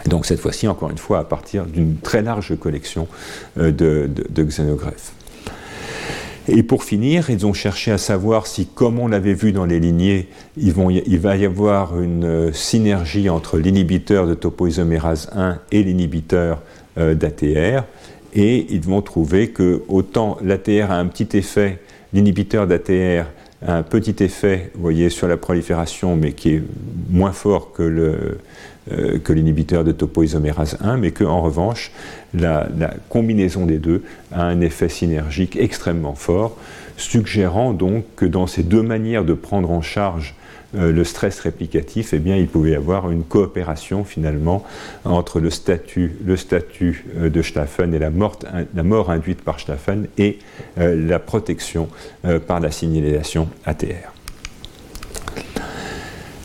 Donc 0.07 0.27
cette 0.27 0.41
fois-ci, 0.41 0.69
encore 0.69 0.91
une 0.91 0.99
fois, 0.99 1.19
à 1.19 1.25
partir 1.25 1.67
d'une 1.67 1.97
très 1.97 2.23
large 2.23 2.59
collection 2.59 3.07
euh, 3.59 3.71
de, 3.71 4.43
xénogreffes. 4.43 5.13
Et 6.49 6.63
pour 6.63 6.85
finir, 6.85 7.31
ils 7.31 7.47
ont 7.47 7.53
cherché 7.53 7.93
à 7.93 7.99
savoir 7.99 8.47
si, 8.47 8.67
comme 8.67 8.99
on 8.99 9.07
l'avait 9.07 9.35
vu 9.35 9.53
dans 9.53 9.67
les 9.67 9.79
lignées, 9.79 10.29
il, 10.57 10.73
va 10.73 11.37
y 11.37 11.45
avoir 11.45 12.01
une 12.01 12.25
euh, 12.25 12.53
synergie 12.53 13.29
entre 13.29 13.59
l'inhibiteur 13.59 14.27
de 14.27 14.35
topoisomérase 14.35 15.31
1 15.35 15.59
et 15.71 15.85
l'inhibiteur 15.85 16.63
euh, 16.99 17.15
d'ATR. 17.15 17.85
Et 18.35 18.67
ils 18.71 18.81
vont 18.81 19.03
trouver 19.03 19.51
que 19.51 19.83
autant 19.89 20.39
l'ATR 20.43 20.91
a 20.91 20.97
un 20.97 21.07
petit 21.07 21.37
effet, 21.37 21.79
l'inhibiteur 22.13 22.67
d'ATR 22.67 23.27
a 23.67 23.77
un 23.77 23.83
petit 23.83 24.23
effet, 24.25 24.71
vous 24.75 24.81
voyez, 24.81 25.11
sur 25.11 25.29
la 25.29 25.37
prolifération, 25.37 26.17
mais 26.17 26.33
qui 26.33 26.55
est 26.55 26.63
moins 27.11 27.33
fort 27.33 27.73
que 27.73 27.83
le, 27.83 28.39
euh, 28.93 29.19
que 29.19 29.33
l'inhibiteur 29.33 29.85
de 29.85 29.93
topoisomérase 29.93 30.77
1, 30.81 30.97
mais 30.97 31.13
qu'en 31.13 31.41
revanche, 31.41 31.93
la, 32.35 32.69
combinaison 33.09 33.67
des 33.67 33.79
deux 33.79 34.03
a 34.33 34.45
un 34.45 34.61
effet 34.61 34.89
synergique 34.89 35.57
extrêmement 35.57 36.15
fort, 36.15 36.57
suggérant 36.97 37.73
donc 37.73 38.05
que 38.17 38.25
dans 38.25 38.47
ces 38.47 38.63
deux 38.63 38.83
manières 38.83 39.25
de 39.25 39.35
prendre 39.35 39.71
en 39.71 39.83
charge 39.83 40.35
euh, 40.77 40.91
le 40.93 41.05
stress 41.05 41.39
réplicatif, 41.41 42.15
eh 42.15 42.19
bien, 42.19 42.37
il 42.37 42.49
pouvait 42.49 42.71
y 42.71 42.75
avoir 42.75 43.11
une 43.11 43.23
coopération 43.23 44.05
finalement 44.05 44.65
entre 45.05 45.39
le 45.39 45.51
statut, 45.51 46.17
le 46.25 46.37
statut 46.37 47.05
euh, 47.17 47.31
de 47.31 47.43
Staffen 47.43 47.95
et 47.95 47.99
la, 47.99 48.11
la, 48.75 48.83
mort 48.83 49.11
induite 49.11 49.43
par 49.43 49.61
Staffen 49.61 50.09
et 50.19 50.39
la 50.77 51.19
protection 51.19 51.89
par 52.47 52.61
la 52.61 52.71
signalisation 52.71 53.49
ATR. 53.65 54.13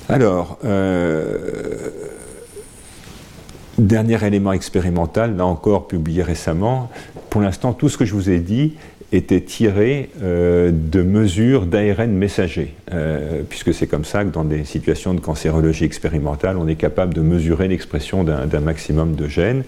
Alors, 0.10 0.60
Dernier 3.78 4.26
élément 4.26 4.54
expérimental, 4.54 5.36
là 5.36 5.46
encore 5.46 5.88
publié 5.88 6.24
récemment. 6.24 6.90
Pour 7.30 7.42
l'instant, 7.42 7.74
tout 7.74 7.90
ce 7.90 7.98
que 7.98 8.06
je 8.06 8.14
vous 8.14 8.30
ai 8.30 8.40
dit 8.40 8.76
était 9.12 9.42
tiré 9.42 10.10
euh, 10.24 10.72
de 10.74 11.02
mesures 11.02 11.66
d'ARN 11.66 12.12
messager, 12.12 12.74
euh, 12.94 13.42
puisque 13.48 13.74
c'est 13.74 13.88
comme 13.88 14.06
ça 14.06 14.24
que 14.24 14.30
dans 14.30 14.46
des 14.46 14.64
situations 14.64 15.14
de 15.14 15.20
cancérologie 15.20 15.84
expérimentale, 15.84 16.58
on 16.58 16.68
est 16.68 16.76
capable 16.76 17.14
de 17.14 17.20
mesurer 17.22 17.68
l'expression 17.68 18.24
d'un 18.24 18.60
maximum 18.62 19.16
de 19.16 19.28
gènes. 19.28 19.64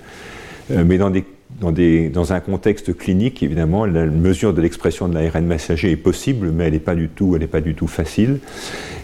Euh, 0.71 0.85
mais 0.85 0.97
dans 0.97 2.34
un 2.34 2.39
contexte 2.39 2.95
clinique, 2.95 3.43
évidemment, 3.43 3.85
la 3.85 4.05
mesure 4.05 4.53
de 4.53 4.61
l'expression 4.61 5.09
de 5.09 5.15
l'ARN 5.15 5.45
messager 5.45 5.91
est 5.91 5.97
possible, 5.97 6.51
mais 6.53 6.65
elle 6.65 6.73
n'est 6.73 6.79
pas, 6.79 6.95
du 6.95 7.09
tout, 7.09 7.88
facile. 7.88 8.39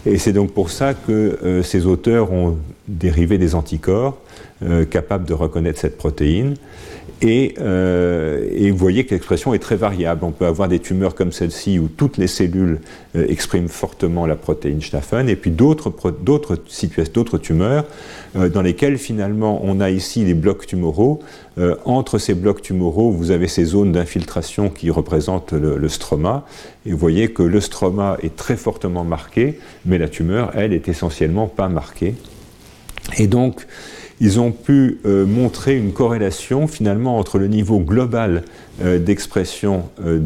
Et 0.06 0.16
c'est 0.16 0.32
donc 0.32 0.52
pour 0.52 0.70
ça 0.70 0.94
que 0.94 1.60
ces 1.62 1.86
auteurs 1.86 2.32
ont 2.32 2.56
dérivé 2.88 3.38
des 3.38 3.54
anticorps 3.54 4.18
euh, 4.64 4.84
capables 4.84 5.26
de 5.26 5.34
reconnaître 5.34 5.78
cette 5.78 5.98
protéine. 5.98 6.54
Euh, 7.22 8.48
et, 8.52 8.70
vous 8.70 8.76
voyez 8.76 9.04
que 9.04 9.14
l'expression 9.14 9.54
est 9.54 9.58
très 9.58 9.76
variable. 9.76 10.24
On 10.24 10.30
peut 10.30 10.46
avoir 10.46 10.68
des 10.68 10.78
tumeurs 10.78 11.14
comme 11.14 11.32
celle-ci 11.32 11.78
où 11.78 11.88
toutes 11.88 12.16
les 12.16 12.26
cellules 12.26 12.80
euh, 13.16 13.26
expriment 13.28 13.68
fortement 13.68 14.26
la 14.26 14.36
protéine 14.36 14.80
Staphen, 14.82 15.28
et 15.28 15.36
puis 15.36 15.50
d'autres 15.50 15.92
situations, 16.66 17.12
d'autres 17.14 17.38
tumeurs 17.38 17.84
dans 18.34 18.62
lesquelles 18.62 18.98
finalement 18.98 19.60
on 19.62 19.80
a 19.80 19.90
ici 19.90 20.24
les 20.24 20.34
blocs 20.34 20.66
tumoraux. 20.66 21.20
entre 21.84 22.18
ces 22.18 22.34
blocs 22.34 22.62
tumoraux, 22.62 23.12
vous 23.12 23.30
avez 23.30 23.46
ces 23.46 23.64
zones 23.64 23.92
d'infiltration 23.92 24.70
qui 24.70 24.90
représentent 24.90 25.52
le, 25.52 25.76
le, 25.76 25.88
stroma, 25.88 26.44
et 26.84 26.90
vous 26.90 26.98
voyez 26.98 27.28
que 27.28 27.44
le 27.44 27.60
stroma 27.60 28.18
est 28.22 28.34
très 28.34 28.56
fortement 28.56 29.04
marqué, 29.04 29.58
mais 29.86 29.98
la 29.98 30.08
tumeur, 30.08 30.50
elle, 30.54 30.72
est 30.72 30.88
essentiellement 30.88 31.46
pas 31.46 31.68
marquée. 31.68 32.14
Et 33.18 33.26
donc, 33.26 33.66
ils 34.20 34.40
ont 34.40 34.52
pu 34.52 35.00
euh, 35.06 35.26
montrer 35.26 35.76
une 35.76 35.92
corrélation 35.92 36.66
finalement 36.66 37.18
entre 37.18 37.38
le 37.38 37.48
niveau 37.48 37.78
global 37.80 38.42
euh, 38.82 38.98
d'expression 38.98 39.88
euh, 40.04 40.18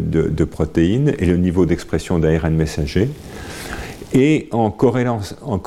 de, 0.00 0.44
protéines 0.44 1.14
et 1.18 1.26
le 1.26 1.36
niveau 1.36 1.66
d'expression 1.66 2.18
d'ARN 2.18 2.54
messager. 2.54 3.08
Et 4.12 4.48
en 4.52 4.70
corrélance, 4.70 5.34
en 5.42 5.60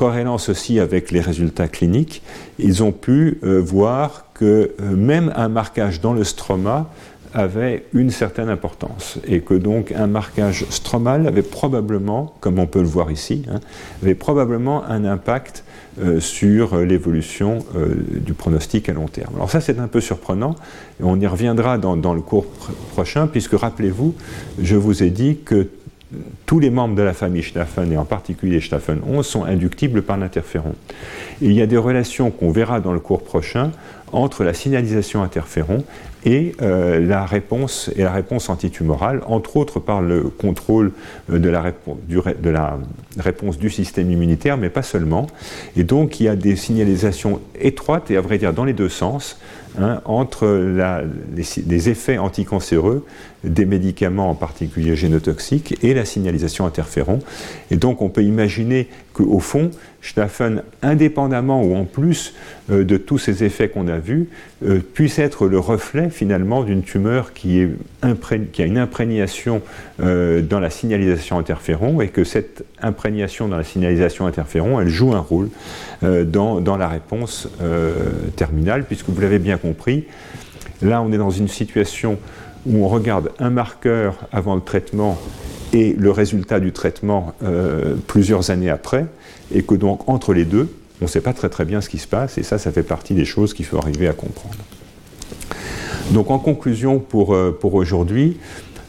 aussi 0.48 0.80
avec 0.80 1.12
les 1.12 1.20
résultats 1.20 1.68
cliniques, 1.68 2.24
ils 2.58 2.82
ont 2.82 2.94
pu 2.94 3.38
voir 3.44 4.26
que 4.34 4.74
même 4.80 5.32
un 5.36 5.50
marquage 5.50 6.00
dans 6.00 6.14
le 6.14 6.24
stroma 6.24 6.90
avait 7.34 7.86
une 7.94 8.10
certaine 8.10 8.50
importance 8.50 9.20
et 9.28 9.42
que 9.42 9.54
donc 9.54 9.92
un 9.92 10.08
marquage 10.08 10.66
stromal 10.70 11.28
avait 11.28 11.44
probablement, 11.44 12.34
comme 12.40 12.60
on 12.60 12.66
peut 12.66 12.82
le 12.82 12.88
voir 12.88 13.12
ici, 13.12 13.46
hein, 13.52 13.60
avait 14.02 14.16
probablement 14.16 14.84
un 14.86 15.06
impact 15.06 15.64
euh, 16.02 16.20
sur 16.20 16.78
l'évolution 16.78 17.60
euh, 17.76 17.96
du 18.12 18.34
pronostic 18.34 18.90
à 18.90 18.94
long 18.94 19.08
terme. 19.08 19.36
Alors 19.36 19.50
ça 19.50 19.62
c'est 19.62 19.80
un 19.80 19.88
peu 19.88 20.02
surprenant 20.02 20.56
on 21.02 21.20
y 21.20 21.28
reviendra 21.28 21.78
dans, 21.78 22.14
le 22.14 22.22
cours 22.22 22.46
prochain 22.92 23.28
puisque 23.28 23.54
rappelez-vous, 23.54 24.16
je 24.62 24.76
vous 24.76 25.04
ai 25.04 25.10
dit 25.10 25.40
que 25.44 25.68
tous 26.46 26.60
les 26.60 26.70
membres 26.70 26.96
de 26.96 27.04
la 27.04 27.14
famille 27.14 27.44
Staffen, 27.44 27.92
et 27.92 27.98
en 27.98 28.06
particulier 28.06 28.60
Staffen 28.62 29.00
11, 29.08 29.26
sont 29.26 29.44
inductibles 29.44 30.02
par 30.02 30.18
l'interféron. 30.18 30.74
Il 31.42 31.54
y 31.54 31.62
a 31.62 31.68
des 31.68 31.78
relations 31.78 32.32
qu'on 32.32 32.52
verra 32.52 32.80
dans 32.80 32.94
le 32.94 33.00
cours 33.00 33.24
prochain 33.24 33.72
entre 34.12 34.44
la 34.44 34.54
signalisation 34.54 35.24
interféron 35.24 35.84
et 36.26 36.54
euh, 36.62 37.00
la 37.06 37.26
réponse 37.26 37.90
et 37.96 38.04
la 38.04 38.12
réponse 38.12 38.50
antitumorale, 38.50 39.22
entre 39.26 39.56
autres 39.58 39.80
par 39.80 40.02
le 40.02 40.24
contrôle 40.24 40.92
euh, 41.32 41.40
de 41.40 41.50
la, 41.50 42.78
réponse 43.18 43.58
du 43.58 43.70
système 43.70 44.12
immunitaire, 44.12 44.58
mais 44.58 44.70
pas 44.70 44.84
seulement. 44.84 45.28
Et 45.78 45.84
donc 45.84 46.20
il 46.20 46.24
y 46.24 46.28
a 46.28 46.36
des 46.36 46.56
signalisations 46.56 47.40
étroites 47.60 48.12
et 48.12 48.18
à 48.18 48.22
vrai 48.22 48.38
dire 48.38 48.54
dans 48.54 48.66
les 48.66 48.74
deux 48.74 48.90
sens 48.90 49.38
Hein, 49.78 50.02
entre 50.06 50.48
les, 51.36 51.90
effets 51.90 52.18
anticancéreux 52.18 53.06
des 53.44 53.66
médicaments, 53.66 54.30
en 54.30 54.36
particulier 54.36 54.96
génotoxiques, 54.96 55.78
et 55.84 55.94
la 55.94 56.06
signalisation 56.06 56.66
interféron. 56.66 57.20
Et 57.70 57.78
donc 57.78 58.02
on 58.02 58.10
peut 58.10 58.24
imaginer 58.24 58.88
qu'au 59.20 59.40
fond, 59.40 59.72
Staffen, 60.02 60.64
indépendamment 60.82 61.62
ou 61.62 61.76
en 61.76 61.84
plus 61.84 62.34
euh, 62.72 62.86
de 62.86 62.96
tous 62.96 63.18
ces 63.18 63.44
effets 63.44 63.68
qu'on 63.68 63.88
a 63.90 63.98
vus, 63.98 64.30
euh, 64.66 64.80
puisse 64.80 65.20
être 65.20 65.48
le 65.48 65.60
reflet 65.60 66.10
finalement 66.10 66.64
d'une 66.64 66.84
tumeur 66.84 67.34
qui, 67.34 67.68
a 68.02 68.64
une 68.64 68.78
imprégnation 68.78 69.62
euh, 70.00 70.42
dans 70.42 70.62
la 70.62 70.70
signalisation 70.70 71.38
interféron 71.38 72.00
et 72.00 72.08
que 72.08 72.24
cette 72.24 72.64
imprégnation 72.82 73.50
dans 73.50 73.58
la 73.58 73.64
signalisation 73.66 74.26
interféron, 74.26 74.80
elle 74.80 74.88
joue 74.88 75.14
un 75.14 75.20
rôle 75.20 75.50
dans, 76.02 76.78
la 76.78 76.88
réponse 76.88 77.50
terminale, 78.38 78.86
puisque 78.86 79.10
vous 79.10 79.20
l'avez 79.20 79.40
bien 79.40 79.58
compris, 79.58 80.06
là 80.82 81.02
on 81.02 81.12
est 81.12 81.18
dans 81.18 81.30
une 81.30 81.50
situation 81.50 82.18
où 82.66 82.84
on 82.84 82.88
regarde 82.88 83.32
un 83.40 83.50
marqueur 83.50 84.16
avant 84.32 84.56
le 84.56 84.62
traitement 84.62 85.18
et 85.74 85.94
le 85.94 86.12
résultat 86.12 86.60
du 86.60 86.72
traitement 86.72 87.34
euh, 87.44 87.96
plusieurs 88.08 88.50
années 88.50 88.70
après, 88.70 89.06
et 89.54 89.64
que 89.64 89.76
donc 89.76 90.10
entre 90.10 90.34
les 90.34 90.46
deux, 90.46 90.70
on 91.02 91.06
ne 91.06 91.10
sait 91.10 91.22
pas 91.22 91.34
très 91.34 91.50
très 91.50 91.66
bien 91.66 91.82
ce 91.82 91.90
qui 91.90 92.00
se 92.00 92.08
passe, 92.08 92.38
et 92.38 92.44
ça, 92.44 92.58
ça 92.58 92.72
fait 92.72 92.84
partie 92.84 93.14
des 93.14 93.26
choses 93.26 93.54
qu'il 93.54 93.66
faut 93.66 93.78
arriver 93.78 94.08
à 94.08 94.14
comprendre. 94.14 94.58
Donc 96.12 96.32
en 96.32 96.40
conclusion 96.40 97.00
pour, 97.00 97.36
euh, 97.36 97.58
aujourd'hui, 97.64 98.38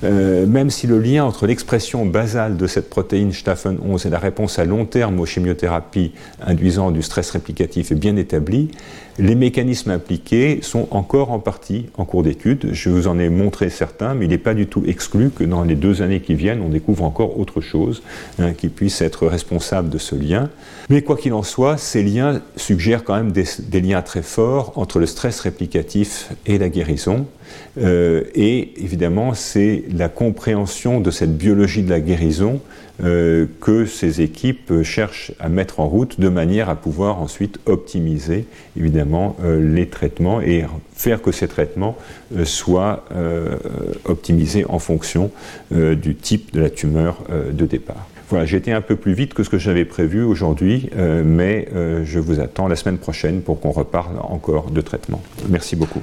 euh, 0.03 0.47
même 0.47 0.71
si 0.71 0.87
le 0.87 0.99
lien 0.99 1.25
entre 1.25 1.47
l'expression 1.47 2.07
basale 2.07 2.57
de 2.57 2.67
cette 2.67 2.89
protéine 2.89 3.33
Staphen 3.33 3.79
11 3.85 4.07
et 4.07 4.11
la 4.11 4.19
réponse 4.19 4.59
à 4.59 4.65
long 4.65 4.87
terme 4.87 5.21
aux 5.21 5.27
chimiothérapies 5.27 6.13
induisant 6.41 6.91
du 6.91 7.03
stress 7.03 7.31
réplicatif 7.31 7.93
est 7.93 7.97
bien 7.97 8.17
établi, 8.17 8.71
les 9.21 9.35
mécanismes 9.35 9.91
impliqués 9.91 10.61
sont 10.63 10.89
encore 10.91 11.31
en 11.31 11.39
partie 11.39 11.87
en 11.99 12.05
cours 12.05 12.23
d'étude. 12.23 12.71
Je 12.73 12.89
vous 12.89 13.07
en 13.07 13.19
ai 13.19 13.29
montré 13.29 13.69
certains, 13.69 14.15
mais 14.15 14.25
il 14.25 14.29
n'est 14.29 14.39
pas 14.39 14.55
du 14.55 14.67
tout 14.67 14.83
exclu 14.87 15.31
que 15.31 15.45
dans 15.45 15.63
les 15.63 15.75
deux 15.75 16.01
années 16.01 16.21
qui 16.21 16.35
viennent, 16.35 16.63
on 16.63 16.71
découvre 16.71 17.05
encore 17.05 17.39
autre 17.39 17.61
chose 17.61 18.03
hein, 18.39 18.53
qui 18.53 18.69
puisse 18.69 19.03
être 19.03 19.27
responsable 19.27 19.91
de 19.91 19.99
ce 19.99 20.15
lien. 20.15 20.49
Mais 20.89 21.03
quoi 21.03 21.17
qu'il 21.17 21.35
en 21.35 21.43
soit, 21.43 21.77
ces 21.77 22.03
liens 22.03 22.41
suggèrent 22.57 23.05
quand 23.05 23.15
même 23.15 23.33
des, 23.33 23.81
liens 23.81 24.03
très 24.03 24.23
forts 24.23 24.73
entre 24.77 24.99
le 24.99 25.07
stress 25.07 25.41
réplicatif 25.41 26.31
et 26.47 26.59
la 26.59 26.69
guérison. 26.69 27.27
Euh, 27.79 28.25
et 28.35 28.73
évidemment, 28.83 29.35
c'est 29.35 29.85
la 29.93 30.09
compréhension 30.09 31.01
de 31.01 31.11
cette 31.11 31.37
biologie 31.37 31.83
de 31.83 31.91
la 31.91 32.01
guérison 32.01 32.61
que 33.01 33.87
ces 33.87 34.21
équipes 34.21 34.83
cherchent 34.83 35.33
à 35.41 35.49
mettre 35.49 35.81
en 35.81 35.87
route 35.87 36.21
de 36.21 36.29
manière 36.29 36.69
à 36.69 36.77
pouvoir 36.77 37.21
ensuite 37.21 37.59
optimiser 37.67 38.47
évidemment 38.77 39.37
euh, 39.43 39.75
les 39.75 39.87
traitements 39.87 40.41
et 40.41 40.65
faire 40.95 41.23
que 41.23 41.33
ces 41.33 41.49
traitements 41.49 41.97
euh, 42.37 42.45
soient 42.45 43.05
optimisés 44.05 44.65
en 44.69 44.79
fonction 44.79 45.31
du 45.71 46.15
type 46.15 46.53
de 46.53 46.61
la 46.61 46.71
tumeur 46.71 47.19
de 47.31 47.67
départ. 47.67 48.07
Voilà, 48.29 48.45
j'ai 48.45 48.57
été 48.57 48.73
un 48.73 48.81
peu 48.81 48.97
plus 48.97 49.13
vite 49.13 49.35
que 49.35 49.43
ce 49.43 49.51
que 49.51 49.59
j'avais 49.59 49.85
prévu 49.85 50.23
aujourd'hui, 50.23 50.91
mais 51.25 51.69
je 52.05 52.19
vous 52.19 52.41
attends 52.41 52.69
la 52.69 52.77
semaine 52.77 52.99
prochaine 52.99 53.41
pour 53.43 53.61
qu'on 53.61 53.71
reparle 53.71 54.19
encore 54.23 54.71
de 54.71 54.81
traitement. 54.81 55.23
Merci 55.49 55.77
beaucoup. 55.77 56.03